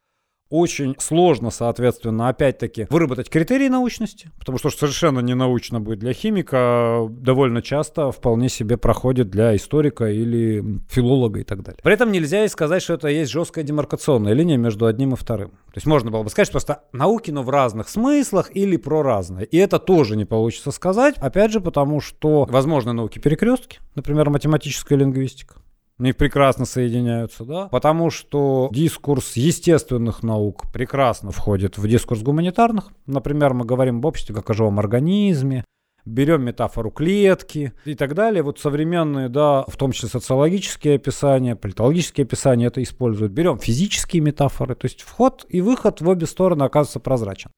Очень 0.53 0.95
сложно, 0.99 1.49
соответственно, 1.49 2.29
опять-таки 2.29 2.85
выработать 2.91 3.27
критерии 3.27 3.69
научности, 3.69 4.29
потому 4.37 4.59
что 4.59 4.69
совершенно 4.69 5.19
не 5.19 5.33
научно 5.33 5.81
будет 5.81 5.97
для 5.97 6.13
химика, 6.13 6.57
а 6.59 7.07
довольно 7.09 7.63
часто 7.63 8.11
вполне 8.11 8.49
себе 8.49 8.77
проходит 8.77 9.31
для 9.31 9.55
историка 9.55 10.05
или 10.05 10.63
филолога 10.91 11.39
и 11.39 11.43
так 11.43 11.63
далее. 11.63 11.79
При 11.81 11.91
этом 11.95 12.11
нельзя 12.11 12.45
и 12.45 12.47
сказать, 12.47 12.83
что 12.83 12.93
это 12.93 13.07
есть 13.07 13.31
жесткая 13.31 13.63
демаркационная 13.63 14.33
линия 14.33 14.57
между 14.57 14.85
одним 14.85 15.13
и 15.13 15.15
вторым. 15.15 15.49
То 15.49 15.77
есть 15.77 15.87
можно 15.87 16.11
было 16.11 16.21
бы 16.21 16.29
сказать, 16.29 16.45
что 16.45 16.53
просто 16.53 16.83
науки, 16.91 17.31
но 17.31 17.41
в 17.41 17.49
разных 17.49 17.89
смыслах 17.89 18.55
или 18.55 18.77
про 18.77 19.01
разное. 19.01 19.45
И 19.45 19.57
это 19.57 19.79
тоже 19.79 20.15
не 20.15 20.25
получится 20.25 20.69
сказать, 20.69 21.15
опять 21.17 21.51
же, 21.51 21.61
потому 21.61 21.99
что 21.99 22.45
возможны 22.47 22.93
науки 22.93 23.17
перекрестки, 23.17 23.79
например, 23.95 24.29
математическая 24.29 24.99
лингвистика. 24.99 25.62
Они 25.99 26.11
прекрасно 26.11 26.65
соединяются, 26.65 27.45
да, 27.45 27.67
потому 27.67 28.09
что 28.09 28.69
дискурс 28.71 29.35
естественных 29.35 30.23
наук 30.23 30.63
прекрасно 30.73 31.31
входит 31.31 31.77
в 31.77 31.87
дискурс 31.87 32.21
гуманитарных. 32.21 32.89
Например, 33.05 33.53
мы 33.53 33.63
говорим 33.65 33.97
об 33.97 34.05
обществе 34.05 34.33
как 34.33 34.49
о 34.49 34.53
живом 34.53 34.79
организме, 34.79 35.63
берем 36.05 36.43
метафору 36.43 36.91
клетки 36.91 37.73
и 37.85 37.95
так 37.95 38.15
далее. 38.15 38.43
Вот 38.43 38.59
современные, 38.59 39.29
да, 39.29 39.63
в 39.67 39.77
том 39.77 39.91
числе 39.91 40.09
социологические 40.09 40.95
описания, 40.95 41.55
политологические 41.55 42.25
описания 42.25 42.65
это 42.67 42.81
используют. 42.81 43.31
Берем 43.31 43.59
физические 43.59 44.21
метафоры, 44.21 44.75
то 44.75 44.85
есть 44.85 45.01
вход 45.01 45.45
и 45.49 45.61
выход 45.61 46.01
в 46.01 46.09
обе 46.09 46.25
стороны 46.25 46.63
оказывается 46.63 46.99
прозрачен. 46.99 47.51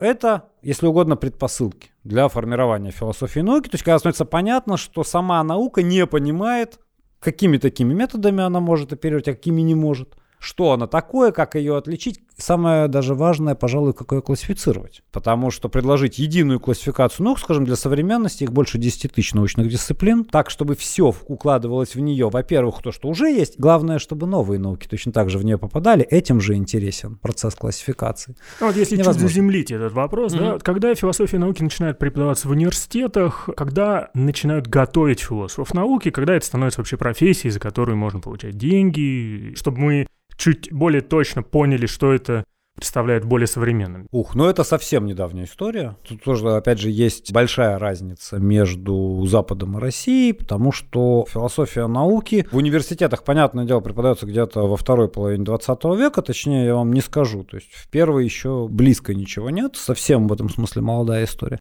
Это, 0.00 0.50
если 0.60 0.86
угодно, 0.86 1.16
предпосылки 1.16 1.90
для 2.02 2.28
формирования 2.28 2.90
философии 2.90 3.40
науки. 3.40 3.68
То 3.68 3.76
есть, 3.76 3.84
когда 3.84 3.98
становится 3.98 4.24
понятно, 4.24 4.76
что 4.76 5.04
сама 5.04 5.42
наука 5.44 5.82
не 5.82 6.04
понимает 6.06 6.80
какими 7.24 7.56
такими 7.56 7.94
методами 7.94 8.42
она 8.44 8.60
может 8.60 8.92
оперировать, 8.92 9.28
а 9.28 9.34
какими 9.34 9.62
не 9.62 9.74
может. 9.74 10.14
Что 10.44 10.72
она 10.72 10.86
такое, 10.86 11.32
как 11.32 11.54
ее 11.54 11.78
отличить, 11.78 12.20
самое 12.36 12.86
даже 12.86 13.14
важное, 13.14 13.54
пожалуй, 13.54 13.94
как 13.94 14.12
ее 14.12 14.20
классифицировать. 14.20 15.02
Потому 15.10 15.50
что 15.50 15.70
предложить 15.70 16.18
единую 16.18 16.60
классификацию 16.60 17.24
наук, 17.24 17.38
скажем, 17.38 17.64
для 17.64 17.76
современности, 17.76 18.44
их 18.44 18.52
больше 18.52 18.76
10 18.76 19.10
тысяч 19.10 19.32
научных 19.32 19.70
дисциплин, 19.70 20.22
так, 20.22 20.50
чтобы 20.50 20.76
все 20.76 21.14
укладывалось 21.28 21.94
в 21.94 22.00
нее. 22.00 22.28
Во-первых, 22.28 22.82
то, 22.82 22.92
что 22.92 23.08
уже 23.08 23.30
есть. 23.30 23.58
Главное, 23.58 23.98
чтобы 23.98 24.26
новые 24.26 24.58
науки 24.58 24.86
точно 24.86 25.12
так 25.12 25.30
же 25.30 25.38
в 25.38 25.46
нее 25.46 25.56
попадали. 25.56 26.04
Этим 26.04 26.42
же 26.42 26.56
интересен 26.56 27.16
процесс 27.16 27.54
классификации. 27.54 28.36
Ну, 28.60 28.66
вот 28.66 28.76
если 28.76 28.96
Невозможно. 28.96 29.22
чуть 29.22 29.30
заземлить 29.30 29.70
этот 29.70 29.94
вопрос, 29.94 30.34
mm-hmm. 30.34 30.58
да, 30.58 30.58
когда 30.58 30.94
философия 30.94 31.38
науки 31.38 31.62
начинает 31.62 31.98
преподаваться 31.98 32.48
в 32.48 32.50
университетах, 32.50 33.48
когда 33.56 34.10
начинают 34.12 34.66
готовить 34.66 35.20
философов 35.20 35.72
науки, 35.72 36.10
когда 36.10 36.34
это 36.34 36.44
становится 36.44 36.80
вообще 36.80 36.98
профессией, 36.98 37.50
за 37.50 37.60
которую 37.60 37.96
можно 37.96 38.20
получать 38.20 38.58
деньги, 38.58 39.54
чтобы 39.56 39.78
мы 39.78 40.06
чуть 40.36 40.72
более 40.72 41.00
точно 41.00 41.42
поняли, 41.42 41.86
что 41.86 42.12
это 42.12 42.44
представляет 42.74 43.24
более 43.24 43.46
современным. 43.46 44.08
Ух, 44.10 44.34
ну 44.34 44.46
это 44.46 44.64
совсем 44.64 45.06
недавняя 45.06 45.44
история. 45.44 45.96
Тут 46.06 46.22
тоже, 46.22 46.50
опять 46.54 46.80
же, 46.80 46.90
есть 46.90 47.32
большая 47.32 47.78
разница 47.78 48.38
между 48.38 49.24
Западом 49.26 49.78
и 49.78 49.80
Россией, 49.80 50.32
потому 50.32 50.72
что 50.72 51.24
философия 51.28 51.86
науки 51.86 52.46
в 52.50 52.56
университетах, 52.56 53.22
понятное 53.22 53.64
дело, 53.64 53.80
преподается 53.80 54.26
где-то 54.26 54.66
во 54.66 54.76
второй 54.76 55.08
половине 55.08 55.44
20 55.44 55.84
века, 55.96 56.22
точнее, 56.22 56.66
я 56.66 56.74
вам 56.74 56.92
не 56.92 57.00
скажу. 57.00 57.44
То 57.44 57.56
есть 57.56 57.72
в 57.72 57.88
первой 57.90 58.24
еще 58.24 58.66
близко 58.68 59.14
ничего 59.14 59.50
нет, 59.50 59.76
совсем 59.76 60.26
в 60.26 60.32
этом 60.32 60.48
смысле 60.48 60.82
молодая 60.82 61.24
история 61.24 61.60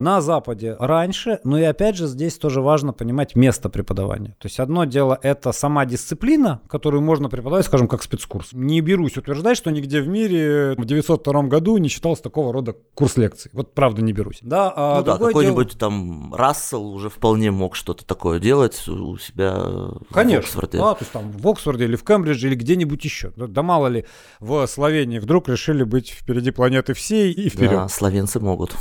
на 0.00 0.20
Западе 0.20 0.76
раньше, 0.78 1.40
но 1.42 1.58
и 1.58 1.64
опять 1.64 1.96
же 1.96 2.06
здесь 2.06 2.38
тоже 2.38 2.60
важно 2.60 2.92
понимать 2.92 3.34
место 3.34 3.68
преподавания. 3.68 4.36
То 4.38 4.46
есть 4.46 4.60
одно 4.60 4.84
дело 4.84 5.18
это 5.22 5.50
сама 5.50 5.84
дисциплина, 5.86 6.60
которую 6.68 7.02
можно 7.02 7.28
преподавать, 7.28 7.66
скажем, 7.66 7.88
как 7.88 8.02
спецкурс. 8.02 8.50
Не 8.52 8.80
берусь 8.80 9.16
утверждать, 9.16 9.56
что 9.56 9.70
нигде 9.70 10.00
в 10.00 10.08
мире 10.08 10.74
в 10.78 10.84
902 10.84 11.42
году 11.44 11.76
не 11.78 11.88
читался 11.88 12.22
такого 12.22 12.52
рода 12.52 12.76
курс 12.94 13.16
лекций. 13.16 13.50
Вот 13.52 13.74
правда 13.74 14.00
не 14.00 14.12
берусь. 14.12 14.38
Да, 14.42 14.72
а 14.74 14.98
ну 14.98 15.04
да, 15.04 15.18
какой-нибудь 15.18 15.70
дело... 15.70 15.78
там 15.78 16.34
Рассел 16.34 16.86
уже 16.86 17.10
вполне 17.10 17.50
мог 17.50 17.74
что-то 17.74 18.06
такое 18.06 18.38
делать 18.38 18.86
у 18.86 19.18
себя 19.18 19.64
Конечно, 20.12 20.42
в 20.42 20.44
Оксфорде. 20.44 20.78
Да, 20.78 20.94
то 20.94 21.00
есть 21.00 21.12
там 21.12 21.32
в 21.32 21.48
Оксфорде 21.48 21.84
или 21.84 21.96
в 21.96 22.04
Кембридже 22.04 22.46
или 22.46 22.54
где-нибудь 22.54 23.04
еще. 23.04 23.32
Да, 23.36 23.48
да 23.48 23.62
мало 23.62 23.88
ли 23.88 24.06
в 24.38 24.64
Словении 24.68 25.18
вдруг 25.18 25.48
решили 25.48 25.82
быть 25.82 26.10
впереди 26.10 26.52
планеты 26.52 26.94
всей 26.94 27.32
и 27.32 27.48
вперед. 27.48 27.72
Да, 27.72 27.88
словенцы 27.88 28.38
могут. 28.38 28.76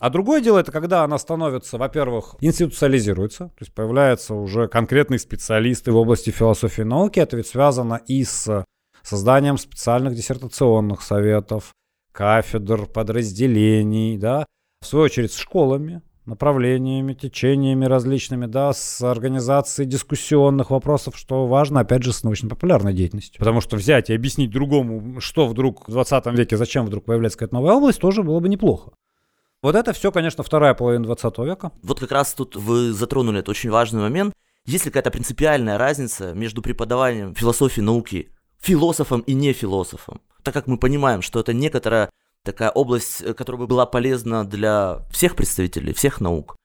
А 0.00 0.08
другое 0.08 0.40
дело, 0.40 0.58
это 0.58 0.72
когда 0.72 1.04
она 1.04 1.18
становится, 1.18 1.76
во-первых, 1.76 2.36
институциализируется, 2.40 3.48
то 3.48 3.60
есть 3.60 3.74
появляются 3.74 4.34
уже 4.34 4.66
конкретные 4.66 5.18
специалисты 5.18 5.92
в 5.92 5.96
области 5.96 6.30
философии 6.30 6.80
и 6.80 6.84
науки. 6.84 7.20
Это 7.20 7.36
ведь 7.36 7.48
связано 7.48 8.00
и 8.06 8.24
с 8.24 8.64
созданием 9.02 9.58
специальных 9.58 10.14
диссертационных 10.14 11.02
советов, 11.02 11.74
кафедр, 12.12 12.86
подразделений, 12.86 14.16
да, 14.16 14.46
в 14.80 14.86
свою 14.86 15.04
очередь 15.04 15.32
с 15.32 15.36
школами, 15.36 16.00
направлениями, 16.24 17.12
течениями 17.12 17.84
различными, 17.84 18.46
да, 18.46 18.72
с 18.72 19.02
организацией 19.02 19.86
дискуссионных 19.86 20.70
вопросов, 20.70 21.14
что 21.18 21.46
важно, 21.46 21.80
опять 21.80 22.04
же, 22.04 22.14
с 22.14 22.24
научно-популярной 22.24 22.94
деятельностью. 22.94 23.38
Потому 23.38 23.60
что 23.60 23.76
взять 23.76 24.08
и 24.08 24.14
объяснить 24.14 24.50
другому, 24.50 25.20
что 25.20 25.46
вдруг 25.46 25.86
в 25.88 25.92
20 25.92 26.24
веке, 26.38 26.56
зачем 26.56 26.86
вдруг 26.86 27.04
появляется 27.04 27.38
какая-то 27.38 27.56
новая 27.56 27.74
область, 27.74 28.00
тоже 28.00 28.22
было 28.22 28.40
бы 28.40 28.48
неплохо. 28.48 28.92
Вот 29.62 29.74
это 29.74 29.92
все, 29.92 30.10
конечно, 30.10 30.42
вторая 30.42 30.72
половина 30.72 31.04
20 31.04 31.38
века. 31.38 31.72
Вот 31.82 32.00
как 32.00 32.12
раз 32.12 32.32
тут 32.32 32.56
вы 32.56 32.92
затронули 32.92 33.40
этот 33.40 33.50
очень 33.50 33.70
важный 33.70 34.00
момент. 34.00 34.32
Есть 34.64 34.86
ли 34.86 34.90
какая-то 34.90 35.10
принципиальная 35.10 35.76
разница 35.76 36.32
между 36.32 36.62
преподаванием 36.62 37.34
философии 37.34 37.82
науки 37.82 38.30
философом 38.58 39.20
и 39.20 39.34
не 39.34 39.52
философом? 39.52 40.22
Так 40.42 40.54
как 40.54 40.66
мы 40.66 40.78
понимаем, 40.78 41.20
что 41.20 41.40
это 41.40 41.52
некоторая 41.52 42.08
такая 42.42 42.70
область, 42.70 43.20
э, 43.20 43.34
которая 43.34 43.60
бы 43.60 43.66
была 43.66 43.84
полезна 43.84 44.46
для 44.46 45.06
всех 45.10 45.36
представителей, 45.36 45.92
всех 45.92 46.22
наук. 46.22 46.56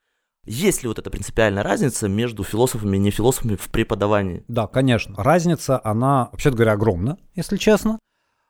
Есть 0.46 0.82
ли 0.82 0.88
вот 0.88 0.98
эта 0.98 1.10
принципиальная 1.10 1.62
разница 1.62 2.08
между 2.08 2.44
философами 2.44 2.96
и 2.96 3.00
не 3.00 3.10
философами 3.10 3.56
в 3.56 3.68
преподавании? 3.68 4.44
Да, 4.48 4.68
конечно. 4.68 5.14
Разница, 5.18 5.80
она, 5.84 6.28
вообще 6.32 6.50
говоря, 6.50 6.72
огромна, 6.72 7.18
если 7.34 7.56
честно. 7.56 7.98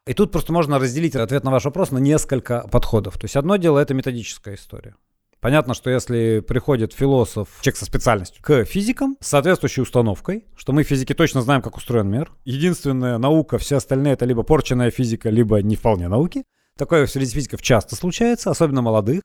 И 0.07 0.15
тут 0.15 0.31
просто 0.31 0.53
можно 0.53 0.79
разделить 0.79 1.17
ответ 1.17 1.43
на 1.43 1.51
ваш 1.51 1.65
вопрос 1.65 1.91
на 1.91 1.99
несколько 1.99 2.67
подходов. 2.71 3.19
То 3.19 3.25
есть 3.25 3.35
одно 3.35 3.57
дело 3.57 3.81
это 3.81 3.93
методическая 3.93 4.55
история. 4.55 4.95
Понятно, 5.41 5.75
что 5.75 5.91
если 5.91 6.41
приходит 6.41 6.93
философ, 6.93 7.49
человек 7.61 7.77
со 7.77 7.85
специальностью, 7.85 8.43
к 8.43 8.65
физикам 8.65 9.17
с 9.21 9.29
соответствующей 9.29 9.83
установкой, 9.83 10.45
что 10.57 10.73
мы 10.73 10.85
физики 10.85 11.13
точно 11.13 11.43
знаем, 11.43 11.61
как 11.61 11.77
устроен 11.77 12.09
мир. 12.09 12.33
Единственная 12.45 13.19
наука, 13.19 13.59
все 13.59 13.77
остальные 13.77 14.15
это 14.15 14.25
либо 14.25 14.45
порченная 14.45 14.91
физика, 14.91 15.29
либо 15.29 15.61
не 15.61 15.77
вполне 15.77 16.09
науки. 16.09 16.45
Такое 16.79 17.07
среди 17.07 17.33
физиков 17.33 17.61
часто 17.61 17.97
случается, 17.97 18.51
особенно 18.51 18.83
молодых. 18.83 19.23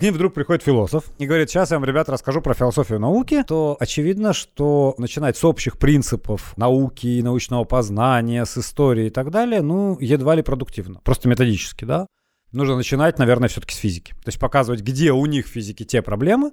К 0.00 0.02
ним 0.02 0.14
вдруг 0.14 0.32
приходит 0.32 0.62
философ 0.62 1.04
и 1.18 1.26
говорит, 1.26 1.50
сейчас 1.50 1.72
я 1.72 1.76
вам, 1.76 1.84
ребята, 1.84 2.10
расскажу 2.10 2.40
про 2.40 2.54
философию 2.54 2.98
науки, 2.98 3.44
то 3.46 3.76
очевидно, 3.78 4.32
что 4.32 4.94
начинать 4.96 5.36
с 5.36 5.44
общих 5.44 5.76
принципов 5.76 6.56
науки, 6.56 7.20
научного 7.20 7.64
познания, 7.64 8.46
с 8.46 8.56
истории 8.56 9.08
и 9.08 9.10
так 9.10 9.30
далее, 9.30 9.60
ну, 9.60 9.98
едва 10.00 10.36
ли 10.36 10.42
продуктивно. 10.42 11.02
Просто 11.04 11.28
методически, 11.28 11.84
да. 11.84 12.06
Нужно 12.50 12.76
начинать, 12.76 13.18
наверное, 13.18 13.50
все-таки 13.50 13.74
с 13.74 13.76
физики. 13.76 14.12
То 14.12 14.28
есть 14.28 14.38
показывать, 14.38 14.80
где 14.80 15.12
у 15.12 15.26
них 15.26 15.44
в 15.44 15.50
физике 15.50 15.84
те 15.84 16.00
проблемы, 16.00 16.52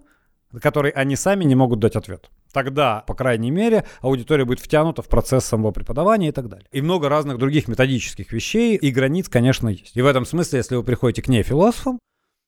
на 0.51 0.59
которые 0.59 0.91
они 0.91 1.15
сами 1.15 1.45
не 1.45 1.55
могут 1.55 1.79
дать 1.79 1.95
ответ. 1.95 2.29
Тогда, 2.51 3.05
по 3.07 3.15
крайней 3.15 3.51
мере, 3.51 3.85
аудитория 4.01 4.43
будет 4.43 4.59
втянута 4.59 5.01
в 5.03 5.07
процесс 5.07 5.45
самого 5.45 5.71
преподавания 5.71 6.27
и 6.27 6.33
так 6.33 6.49
далее. 6.49 6.67
И 6.73 6.81
много 6.81 7.07
разных 7.07 7.37
других 7.37 7.69
методических 7.69 8.33
вещей 8.33 8.75
и 8.75 8.91
границ, 8.91 9.29
конечно, 9.29 9.69
есть. 9.69 9.95
И 9.95 10.01
в 10.01 10.05
этом 10.05 10.25
смысле, 10.25 10.57
если 10.57 10.75
вы 10.75 10.83
приходите 10.83 11.21
к 11.21 11.29
нефилософам, 11.29 11.97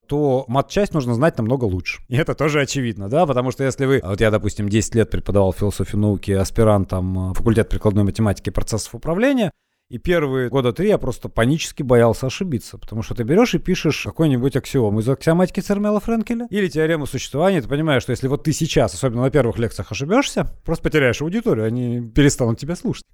то 0.09 0.43
мат-часть 0.47 0.93
нужно 0.93 1.13
знать 1.13 1.37
намного 1.37 1.65
лучше. 1.65 2.01
И 2.07 2.17
это 2.17 2.33
тоже 2.33 2.61
очевидно, 2.61 3.09
да, 3.09 3.27
потому 3.27 3.51
что 3.51 3.63
если 3.63 3.85
вы... 3.85 4.01
Вот 4.03 4.19
я, 4.19 4.31
допустим, 4.31 4.67
10 4.67 4.95
лет 4.95 5.11
преподавал 5.11 5.53
философию 5.53 6.01
науки 6.01 6.31
аспирантом 6.31 7.31
э, 7.31 7.33
факультет 7.35 7.69
прикладной 7.69 8.03
математики 8.03 8.49
процессов 8.49 8.95
управления, 8.95 9.51
и 9.89 9.97
первые 9.97 10.49
года 10.49 10.73
три 10.73 10.89
я 10.89 10.97
просто 10.97 11.29
панически 11.29 11.83
боялся 11.83 12.27
ошибиться, 12.27 12.77
потому 12.77 13.01
что 13.03 13.15
ты 13.15 13.23
берешь 13.23 13.55
и 13.55 13.59
пишешь 13.59 14.03
какой-нибудь 14.03 14.55
аксиом 14.55 14.99
из 14.99 15.07
аксиоматики 15.07 15.61
Цермела 15.61 15.99
Френкеля 15.99 16.47
или 16.49 16.67
теорему 16.67 17.05
существования, 17.05 17.61
ты 17.61 17.67
понимаешь, 17.67 18.03
что 18.03 18.11
если 18.11 18.27
вот 18.27 18.43
ты 18.43 18.51
сейчас, 18.51 18.93
особенно 18.93 19.21
на 19.21 19.31
первых 19.31 19.57
лекциях, 19.57 19.91
ошибешься, 19.91 20.45
просто 20.65 20.83
потеряешь 20.83 21.21
аудиторию, 21.21 21.65
они 21.65 22.01
перестанут 22.01 22.59
тебя 22.59 22.75
слушать. 22.75 23.05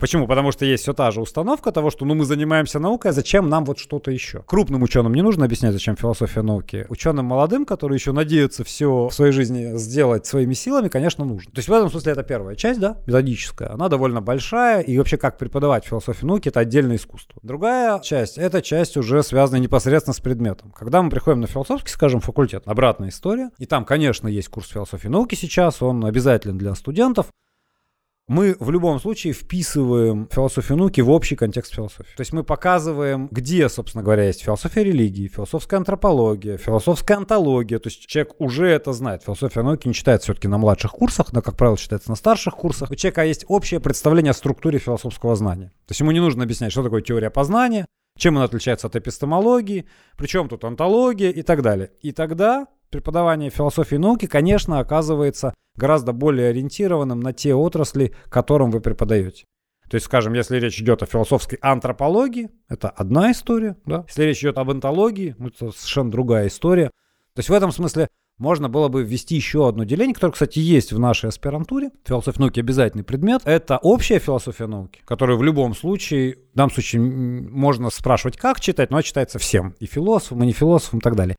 Почему? 0.00 0.28
Потому 0.28 0.52
что 0.52 0.64
есть 0.64 0.84
все 0.84 0.92
та 0.92 1.10
же 1.10 1.20
установка 1.20 1.72
того, 1.72 1.90
что 1.90 2.04
ну, 2.04 2.14
мы 2.14 2.24
занимаемся 2.24 2.78
наукой, 2.78 3.10
а 3.10 3.12
зачем 3.12 3.48
нам 3.48 3.64
вот 3.64 3.80
что-то 3.80 4.12
еще? 4.12 4.44
Крупным 4.46 4.84
ученым 4.84 5.12
не 5.12 5.22
нужно 5.22 5.44
объяснять, 5.44 5.72
зачем 5.72 5.96
философия 5.96 6.42
науки. 6.42 6.86
Ученым 6.88 7.26
молодым, 7.26 7.66
которые 7.66 7.96
еще 7.96 8.12
надеются 8.12 8.62
все 8.62 9.08
в 9.08 9.12
своей 9.12 9.32
жизни 9.32 9.76
сделать 9.76 10.24
своими 10.24 10.54
силами, 10.54 10.86
конечно, 10.86 11.24
нужно. 11.24 11.50
То 11.50 11.58
есть 11.58 11.68
в 11.68 11.72
этом 11.72 11.90
смысле 11.90 12.12
это 12.12 12.22
первая 12.22 12.54
часть, 12.54 12.78
да, 12.78 12.98
методическая. 13.06 13.72
Она 13.72 13.88
довольно 13.88 14.20
большая, 14.20 14.82
и 14.82 14.96
вообще 14.96 15.16
как 15.16 15.36
преподавать 15.36 15.84
философию 15.84 16.28
науки, 16.28 16.48
это 16.48 16.60
отдельное 16.60 16.94
искусство. 16.94 17.40
Другая 17.42 17.98
часть, 17.98 18.38
это 18.38 18.62
часть 18.62 18.96
уже 18.96 19.24
связанная 19.24 19.60
непосредственно 19.60 20.14
с 20.14 20.20
предметом. 20.20 20.70
Когда 20.78 21.02
мы 21.02 21.10
приходим 21.10 21.40
на 21.40 21.48
философский, 21.48 21.90
скажем, 21.90 22.20
факультет, 22.20 22.62
обратная 22.66 23.08
история, 23.08 23.50
и 23.58 23.66
там, 23.66 23.84
конечно, 23.84 24.28
есть 24.28 24.46
курс 24.46 24.68
философии 24.68 25.08
науки 25.08 25.34
сейчас, 25.34 25.82
он 25.82 26.04
обязателен 26.04 26.56
для 26.56 26.76
студентов, 26.76 27.26
мы 28.28 28.56
в 28.60 28.70
любом 28.70 29.00
случае 29.00 29.32
вписываем 29.32 30.28
философию 30.30 30.76
науки 30.76 31.00
в 31.00 31.10
общий 31.10 31.34
контекст 31.34 31.74
философии. 31.74 32.14
То 32.14 32.20
есть 32.20 32.32
мы 32.32 32.44
показываем, 32.44 33.28
где, 33.30 33.68
собственно 33.70 34.04
говоря, 34.04 34.24
есть 34.24 34.42
философия 34.42 34.84
религии, 34.84 35.28
философская 35.28 35.78
антропология, 35.78 36.58
философская 36.58 37.16
антология. 37.16 37.78
То 37.78 37.88
есть 37.88 38.06
человек 38.06 38.34
уже 38.38 38.68
это 38.68 38.92
знает. 38.92 39.22
Философия 39.22 39.62
науки 39.62 39.88
не 39.88 39.94
читается 39.94 40.26
все-таки 40.26 40.46
на 40.46 40.58
младших 40.58 40.92
курсах, 40.92 41.32
но, 41.32 41.40
как 41.40 41.56
правило, 41.56 41.78
читается 41.78 42.10
на 42.10 42.16
старших 42.16 42.54
курсах. 42.54 42.90
У 42.90 42.94
человека 42.94 43.24
есть 43.24 43.46
общее 43.48 43.80
представление 43.80 44.32
о 44.32 44.34
структуре 44.34 44.78
философского 44.78 45.34
знания. 45.34 45.72
То 45.86 45.92
есть 45.92 46.00
ему 46.00 46.10
не 46.10 46.20
нужно 46.20 46.44
объяснять, 46.44 46.70
что 46.70 46.82
такое 46.82 47.00
теория 47.00 47.30
познания, 47.30 47.86
чем 48.18 48.36
она 48.36 48.44
отличается 48.44 48.88
от 48.88 48.96
эпистемологии, 48.96 49.86
причем 50.18 50.48
тут 50.48 50.64
антология 50.64 51.30
и 51.30 51.42
так 51.42 51.62
далее. 51.62 51.92
И 52.02 52.12
тогда 52.12 52.66
преподавание 52.90 53.50
философии 53.50 53.96
и 53.96 53.98
науки, 53.98 54.26
конечно, 54.26 54.78
оказывается 54.78 55.54
гораздо 55.76 56.12
более 56.12 56.50
ориентированным 56.50 57.20
на 57.20 57.32
те 57.32 57.54
отрасли, 57.54 58.14
которым 58.28 58.70
вы 58.70 58.80
преподаете. 58.80 59.44
То 59.88 59.94
есть, 59.94 60.06
скажем, 60.06 60.34
если 60.34 60.58
речь 60.58 60.80
идет 60.80 61.02
о 61.02 61.06
философской 61.06 61.58
антропологии, 61.62 62.50
это 62.68 62.90
одна 62.90 63.32
история, 63.32 63.76
да? 63.86 64.04
Если 64.08 64.24
речь 64.24 64.40
идет 64.40 64.58
об 64.58 64.70
антологии, 64.70 65.34
это 65.38 65.70
совершенно 65.72 66.10
другая 66.10 66.48
история. 66.48 66.90
То 67.34 67.40
есть 67.40 67.48
в 67.48 67.52
этом 67.52 67.72
смысле 67.72 68.08
можно 68.36 68.68
было 68.68 68.88
бы 68.88 69.02
ввести 69.02 69.34
еще 69.34 69.66
одно 69.66 69.84
деление, 69.84 70.14
которое, 70.14 70.32
кстати, 70.32 70.58
есть 70.58 70.92
в 70.92 70.98
нашей 70.98 71.28
аспирантуре. 71.30 71.90
Философия 72.04 72.40
науки 72.40 72.60
обязательный 72.60 73.02
предмет. 73.02 73.42
Это 73.46 73.78
общая 73.78 74.18
философия 74.18 74.66
науки, 74.66 75.00
которую 75.04 75.38
в 75.38 75.42
любом 75.42 75.74
случае, 75.74 76.36
в 76.52 76.56
данном 76.56 76.70
случае 76.70 77.00
можно 77.00 77.90
спрашивать, 77.90 78.36
как 78.36 78.60
читать, 78.60 78.90
но 78.90 79.00
читается 79.00 79.38
всем. 79.38 79.74
И 79.80 79.86
философам, 79.86 80.42
и 80.42 80.46
не 80.46 80.52
философам 80.52 80.98
и 80.98 81.02
так 81.02 81.16
далее 81.16 81.36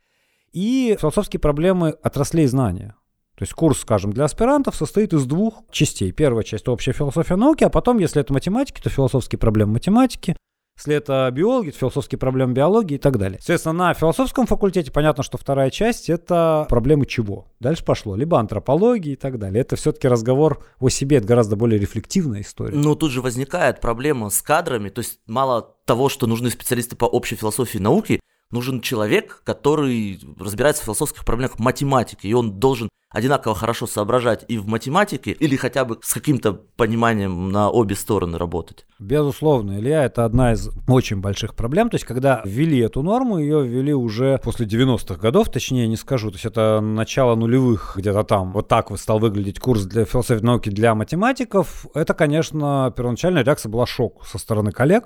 и 0.53 0.97
философские 0.99 1.39
проблемы 1.39 1.89
отраслей 2.01 2.45
знания. 2.47 2.95
То 3.35 3.43
есть 3.43 3.53
курс, 3.53 3.79
скажем, 3.79 4.11
для 4.11 4.25
аспирантов 4.25 4.75
состоит 4.75 5.13
из 5.13 5.25
двух 5.25 5.63
частей. 5.71 6.11
Первая 6.11 6.43
часть– 6.43 6.67
общая 6.69 6.91
философия 6.91 7.37
науки, 7.37 7.63
а 7.63 7.69
потом, 7.69 7.97
если 7.97 8.21
это 8.21 8.33
математики, 8.33 8.81
то 8.81 8.89
философские 8.89 9.39
проблемы 9.39 9.73
математики, 9.73 10.35
если 10.79 10.95
это 10.95 11.29
биологи, 11.33 11.71
то 11.71 11.77
философские 11.77 12.19
проблемы 12.19 12.53
биологии 12.53 12.95
и 12.95 12.97
так 12.97 13.17
далее. 13.17 13.37
Соответственно, 13.39 13.73
на 13.73 13.93
философском 13.93 14.45
факультете 14.45 14.91
понятно, 14.91 15.23
что 15.23 15.37
вторая 15.37 15.71
часть— 15.71 16.09
это 16.11 16.65
проблемы 16.69 17.05
чего? 17.05 17.47
Дальше 17.59 17.83
пошло. 17.83 18.15
Либо 18.15 18.39
антропологии 18.39 19.11
и 19.11 19.15
так 19.17 19.39
далее. 19.39 19.59
Это 19.59 19.75
все-таки 19.75 20.07
разговор 20.07 20.63
о 20.79 20.87
себе, 20.87 21.17
это 21.17 21.27
гораздо 21.27 21.57
более 21.57 21.81
рефлективная 21.81 22.41
история. 22.41 22.77
Но 22.77 22.95
тут 22.95 23.11
же 23.11 23.21
возникает 23.21 23.81
проблема 23.81 24.29
с 24.29 24.41
кадрами, 24.41 24.87
то 24.87 24.99
есть 24.99 25.19
мало 25.27 25.75
того, 25.83 26.07
что 26.07 26.27
нужны 26.27 26.49
специалисты 26.49 26.95
по 26.95 27.05
общей 27.05 27.35
философии 27.35 27.77
науки, 27.77 28.21
нужен 28.51 28.81
человек, 28.81 29.41
который 29.43 30.19
разбирается 30.39 30.81
в 30.81 30.85
философских 30.85 31.25
проблемах 31.25 31.59
математики, 31.59 32.27
и 32.27 32.33
он 32.33 32.59
должен 32.59 32.89
одинаково 33.11 33.55
хорошо 33.55 33.87
соображать 33.87 34.45
и 34.47 34.57
в 34.57 34.67
математике, 34.67 35.31
или 35.31 35.55
хотя 35.55 35.85
бы 35.85 35.97
с 36.01 36.13
каким-то 36.13 36.53
пониманием 36.53 37.51
на 37.51 37.69
обе 37.69 37.95
стороны 37.95 38.37
работать. 38.37 38.85
Безусловно, 38.99 39.79
Илья, 39.79 40.05
это 40.05 40.25
одна 40.25 40.53
из 40.53 40.69
очень 40.87 41.19
больших 41.19 41.55
проблем. 41.55 41.89
То 41.89 41.95
есть, 41.95 42.05
когда 42.05 42.41
ввели 42.45 42.79
эту 42.79 43.01
норму, 43.01 43.39
ее 43.39 43.65
ввели 43.65 43.93
уже 43.93 44.39
после 44.43 44.67
90-х 44.67 45.15
годов, 45.15 45.49
точнее 45.49 45.87
не 45.87 45.95
скажу, 45.95 46.29
то 46.29 46.35
есть 46.35 46.45
это 46.45 46.81
начало 46.81 47.35
нулевых, 47.35 47.95
где-то 47.97 48.23
там. 48.23 48.51
Вот 48.51 48.67
так 48.67 48.91
вот 48.91 48.99
стал 48.99 49.19
выглядеть 49.19 49.59
курс 49.59 49.85
для 49.85 50.05
философии 50.05 50.43
науки 50.43 50.69
для 50.69 50.93
математиков. 50.93 51.87
Это, 51.95 52.13
конечно, 52.13 52.93
первоначальная 52.95 53.43
реакция 53.43 53.69
была 53.71 53.87
шок 53.87 54.25
со 54.27 54.37
стороны 54.37 54.71
коллег. 54.71 55.05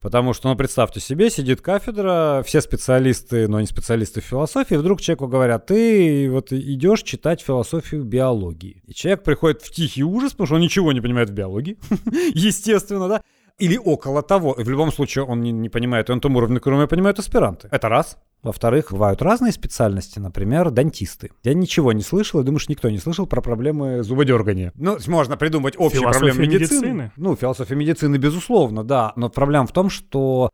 Потому 0.00 0.32
что, 0.32 0.48
ну, 0.48 0.56
представьте 0.56 1.00
себе, 1.00 1.28
сидит 1.28 1.60
кафедра, 1.60 2.44
все 2.46 2.60
специалисты, 2.60 3.48
но 3.48 3.60
не 3.60 3.66
специалисты 3.66 4.20
в 4.20 4.24
философии, 4.24 4.76
вдруг 4.76 5.00
человеку 5.00 5.26
говорят, 5.26 5.66
ты 5.66 6.30
вот 6.30 6.52
идешь 6.52 7.02
читать 7.02 7.40
философию 7.40 8.04
биологии. 8.04 8.80
И 8.86 8.94
человек 8.94 9.24
приходит 9.24 9.62
в 9.62 9.72
тихий 9.72 10.04
ужас, 10.04 10.32
потому 10.32 10.46
что 10.46 10.54
он 10.54 10.60
ничего 10.60 10.92
не 10.92 11.00
понимает 11.00 11.30
в 11.30 11.32
биологии, 11.32 11.78
естественно, 12.34 13.08
да, 13.08 13.22
или 13.58 13.76
около 13.76 14.22
того. 14.22 14.52
И 14.54 14.62
в 14.62 14.68
любом 14.68 14.92
случае 14.92 15.24
он 15.24 15.42
не, 15.42 15.52
не 15.52 15.68
понимает 15.68 16.08
на 16.08 16.20
том 16.20 16.36
уровне, 16.36 16.58
котором 16.58 16.86
понимают 16.88 17.18
аспиранты. 17.18 17.68
Это 17.70 17.88
раз. 17.88 18.16
Во-вторых, 18.42 18.92
бывают 18.92 19.20
разные 19.20 19.52
специальности, 19.52 20.20
например, 20.20 20.70
дантисты. 20.70 21.32
Я 21.42 21.54
ничего 21.54 21.92
не 21.92 22.02
слышал, 22.02 22.40
и 22.40 22.44
думаю, 22.44 22.60
что 22.60 22.70
никто 22.70 22.88
не 22.88 22.98
слышал 22.98 23.26
про 23.26 23.40
проблемы 23.40 24.04
зубодергания. 24.04 24.72
Ну, 24.76 24.96
можно 25.08 25.36
придумать 25.36 25.74
общие 25.76 26.02
философия 26.02 26.32
проблемы 26.32 26.54
медицины. 26.54 26.78
медицины. 26.78 27.12
Ну, 27.16 27.34
философия 27.34 27.74
медицины, 27.74 28.16
безусловно, 28.16 28.84
да. 28.84 29.12
Но 29.16 29.28
проблема 29.28 29.66
в 29.66 29.72
том, 29.72 29.90
что 29.90 30.50